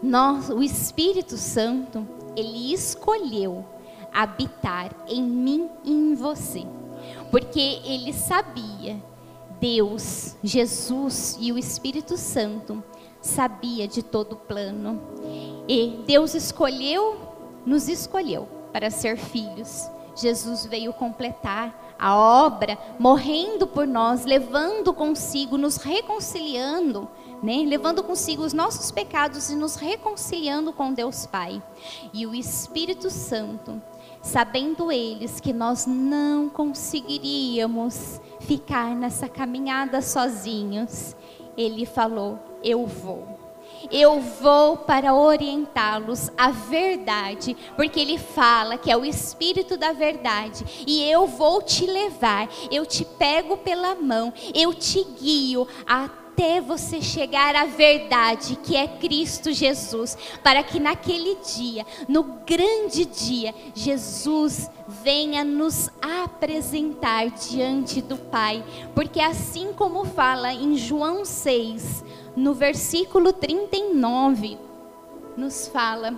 nós, 0.03 0.51
o 0.51 0.65
Espírito 0.65 1.37
Santo, 1.37 2.05
ele 2.37 2.73
escolheu 2.73 3.65
habitar 4.13 4.91
em 5.07 5.23
mim 5.23 5.71
e 5.85 5.93
em 5.93 6.15
você, 6.17 6.67
porque 7.31 7.81
ele 7.85 8.13
sabia, 8.13 9.01
Deus, 9.61 10.37
Jesus 10.43 11.37
e 11.39 11.53
o 11.53 11.59
Espírito 11.59 12.17
Santo 12.17 12.83
sabia 13.21 13.87
de 13.87 14.03
todo 14.03 14.33
o 14.33 14.37
plano. 14.37 15.01
E 15.69 16.03
Deus 16.05 16.35
escolheu, 16.35 17.17
nos 17.65 17.87
escolheu 17.87 18.49
para 18.73 18.91
ser 18.91 19.17
filhos. 19.17 19.89
Jesus 20.21 20.66
veio 20.66 20.93
completar 20.93 21.95
a 21.99 22.16
obra, 22.16 22.79
morrendo 22.99 23.66
por 23.66 23.87
nós, 23.87 24.25
levando 24.25 24.93
consigo, 24.93 25.59
nos 25.59 25.77
reconciliando, 25.77 27.09
né? 27.43 27.62
levando 27.66 28.03
consigo 28.03 28.43
os 28.43 28.53
nossos 28.53 28.91
pecados 28.91 29.51
e 29.51 29.57
nos 29.57 29.77
reconciliando 29.77 30.73
com 30.73 30.93
Deus 30.93 31.27
Pai. 31.27 31.62
E 32.12 32.27
o 32.27 32.35
Espírito 32.35 33.11
Santo, 33.11 33.81
sabendo 34.23 34.91
eles 34.91 35.41
que 35.41 35.53
nós 35.53 35.87
não 35.87 36.49
conseguiríamos 36.49 38.21
ficar 38.41 38.95
nessa 38.95 39.29
caminhada 39.29 40.01
sozinhos, 40.01 41.14
ele 41.57 41.85
falou: 41.85 42.39
Eu 42.62 42.87
vou 42.87 43.39
eu 43.91 44.20
vou 44.20 44.76
para 44.76 45.14
orientá-los 45.14 46.31
à 46.37 46.51
verdade, 46.51 47.57
porque 47.76 48.01
ele 48.01 48.18
fala 48.18 48.76
que 48.76 48.91
é 48.91 48.97
o 48.97 49.05
Espírito 49.05 49.76
da 49.76 49.93
verdade, 49.93 50.64
e 50.87 51.03
eu 51.03 51.26
vou 51.26 51.62
te 51.62 51.87
levar, 51.87 52.49
eu 52.70 52.85
te 52.85 53.05
pego 53.05 53.57
pela 53.59 53.95
mão, 53.95 54.33
eu 54.55 54.74
te 54.74 55.05
guio 55.20 55.66
até 55.87 56.61
você 56.61 57.03
chegar 57.03 57.55
à 57.55 57.66
verdade, 57.66 58.57
que 58.57 58.74
é 58.74 58.87
Cristo 58.87 59.53
Jesus, 59.53 60.16
para 60.43 60.62
que 60.62 60.81
naquele 60.81 61.37
dia, 61.37 61.85
no 62.09 62.22
grande 62.22 63.05
dia, 63.05 63.55
Jesus 63.74 64.70
venha 64.89 65.45
nos 65.45 65.91
apresentar 66.01 67.28
diante 67.31 68.01
do 68.01 68.16
Pai, 68.16 68.64
porque 68.95 69.20
assim 69.20 69.72
como 69.74 70.05
fala 70.05 70.53
em 70.53 70.76
João 70.76 71.24
6, 71.24 72.05
no 72.41 72.55
versículo 72.55 73.32
39, 73.32 74.59
nos 75.36 75.68
fala: 75.68 76.14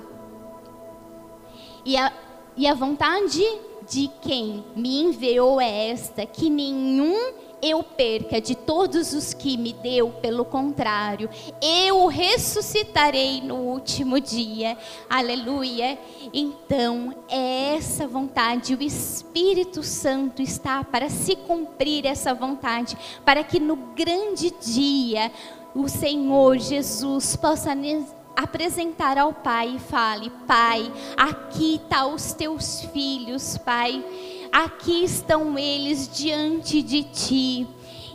e 1.85 1.97
a, 1.97 2.13
e 2.57 2.67
a 2.67 2.75
vontade 2.75 3.43
de 3.91 4.09
quem 4.23 4.65
me 4.77 5.03
enviou 5.03 5.61
é 5.61 5.89
esta, 5.89 6.25
que 6.25 6.49
nenhum 6.49 7.33
eu 7.61 7.83
perca 7.85 8.41
de 8.41 8.57
todos 8.57 9.13
os 9.13 9.33
que 9.33 9.57
me 9.57 9.73
deu, 9.73 10.11
pelo 10.21 10.45
contrário, 10.45 11.31
eu 11.61 12.07
ressuscitarei 12.09 13.41
no 13.41 13.55
último 13.55 14.21
dia. 14.21 14.77
Aleluia. 15.09 15.97
Então, 16.33 17.15
é 17.29 17.77
essa 17.77 18.07
vontade, 18.09 18.75
o 18.75 18.83
Espírito 18.83 19.83
Santo 19.85 20.43
está 20.43 20.83
para 20.83 21.09
se 21.09 21.37
cumprir 21.37 22.05
essa 22.05 22.35
vontade, 22.35 22.99
para 23.25 23.45
que 23.45 23.61
no 23.61 23.77
grande 23.77 24.53
dia 24.61 25.31
o 25.75 25.89
Senhor 25.89 26.59
Jesus 26.59 27.37
possa 27.37 27.77
apresentar 28.37 29.19
ao 29.19 29.33
Pai 29.33 29.77
e 29.77 29.79
fale: 29.79 30.31
Pai, 30.47 30.93
aqui 31.17 31.77
está 31.77 32.07
os 32.07 32.33
teus 32.33 32.83
filhos, 32.93 33.59
Pai 33.59 34.05
aqui 34.53 35.03
estão 35.03 35.59
eles 35.59 36.07
diante 36.15 36.83
de 36.83 37.03
ti. 37.05 37.67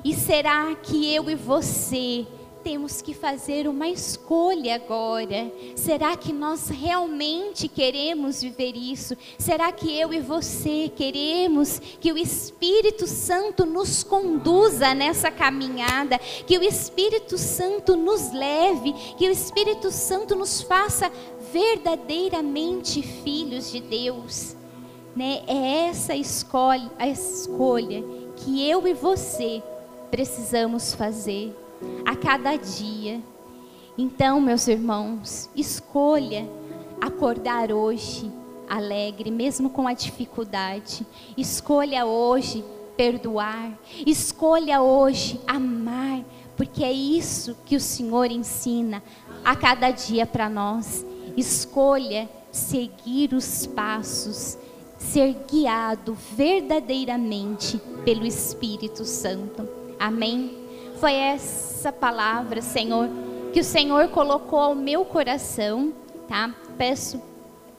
E 0.04 0.14
será 0.14 0.76
que 0.76 1.14
eu 1.14 1.30
e 1.30 1.36
você 1.36 2.28
temos 2.68 3.02
que 3.02 3.14
fazer 3.14 3.66
uma 3.66 3.88
escolha 3.88 4.76
agora? 4.76 5.50
Será 5.74 6.18
que 6.18 6.34
nós 6.34 6.68
realmente 6.68 7.70
queremos 7.70 8.42
viver 8.42 8.76
isso? 8.76 9.16
Será 9.40 9.72
que 9.72 9.98
eu 9.98 10.14
e 10.14 10.20
você 10.20 10.92
queremos 10.94 11.80
que 11.80 12.12
o 12.12 12.18
Espírito 12.18 13.08
Santo 13.08 13.66
nos 13.66 14.04
conduza 14.04 14.94
nessa 14.94 15.32
caminhada? 15.32 16.20
Que 16.20 16.58
o 16.58 16.62
Espírito 16.64 17.38
Santo 17.38 17.96
nos 17.96 18.34
leve? 18.34 18.92
Que 19.18 19.30
o 19.30 19.32
Espírito 19.32 19.90
Santo 19.90 20.36
nos 20.36 20.62
faça 20.62 21.10
verdadeiramente 21.54 23.02
filhos 23.02 23.72
de 23.72 23.80
Deus? 23.80 24.58
né? 25.16 25.42
É 25.48 25.88
essa 25.88 26.14
escolha, 26.14 26.92
a 27.00 27.08
escolha 27.08 28.04
que 28.36 28.70
eu 28.70 28.86
e 28.86 28.94
você 28.94 29.64
precisamos 30.12 30.94
fazer 30.94 31.56
a 32.06 32.16
cada 32.16 32.56
dia. 32.56 33.22
Então, 33.98 34.40
meus 34.40 34.68
irmãos, 34.68 35.50
escolha 35.56 36.48
acordar 37.02 37.72
hoje 37.72 38.32
alegre, 38.70 39.32
mesmo 39.32 39.70
com 39.70 39.88
a 39.88 39.94
dificuldade. 39.94 41.06
Escolha 41.38 42.06
hoje 42.06 42.64
perdoar. 42.96 43.78
Escolha 44.06 44.82
hoje 44.82 45.40
amar, 45.48 46.24
porque 46.56 46.84
é 46.84 46.92
isso 46.92 47.56
que 47.66 47.76
o 47.76 47.82
Senhor 47.82 48.32
ensina 48.32 49.02
a 49.44 49.56
cada 49.56 49.92
dia 49.92 50.26
para 50.26 50.50
nós. 50.50 51.06
Escolha 51.36 52.30
seguir 52.52 53.34
os 53.34 53.66
passos 53.68 54.58
ser 54.98 55.36
guiado 55.50 56.18
verdadeiramente 56.36 57.80
pelo 58.04 58.26
Espírito 58.26 59.06
Santo. 59.06 59.68
Amém? 60.00 60.67
Foi 61.00 61.14
essa 61.14 61.92
palavra, 61.94 62.60
Senhor, 62.60 63.08
que 63.54 63.60
o 63.60 63.64
Senhor 63.64 64.08
colocou 64.10 64.60
ao 64.60 64.74
meu 64.74 65.06
coração, 65.06 65.94
tá? 66.28 66.54
Peço 66.76 67.22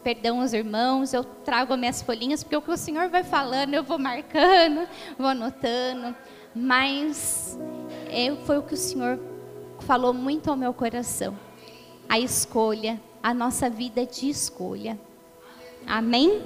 perdão 0.04 0.40
aos 0.40 0.52
irmãos, 0.52 1.12
eu 1.12 1.24
trago 1.24 1.72
as 1.72 1.78
minhas 1.78 2.00
folhinhas, 2.00 2.42
porque 2.44 2.56
o 2.56 2.62
que 2.62 2.70
o 2.70 2.76
Senhor 2.76 3.08
vai 3.08 3.24
falando, 3.24 3.74
eu 3.74 3.82
vou 3.82 3.98
marcando, 3.98 4.88
vou 5.18 5.26
anotando, 5.26 6.14
mas 6.54 7.58
é, 8.08 8.34
foi 8.44 8.58
o 8.58 8.62
que 8.62 8.74
o 8.74 8.76
Senhor 8.76 9.18
falou 9.80 10.14
muito 10.14 10.48
ao 10.48 10.56
meu 10.56 10.72
coração. 10.72 11.36
A 12.08 12.20
escolha, 12.20 13.00
a 13.22 13.34
nossa 13.34 13.68
vida 13.68 14.06
de 14.06 14.30
escolha. 14.30 14.98
Amém? 15.86 16.40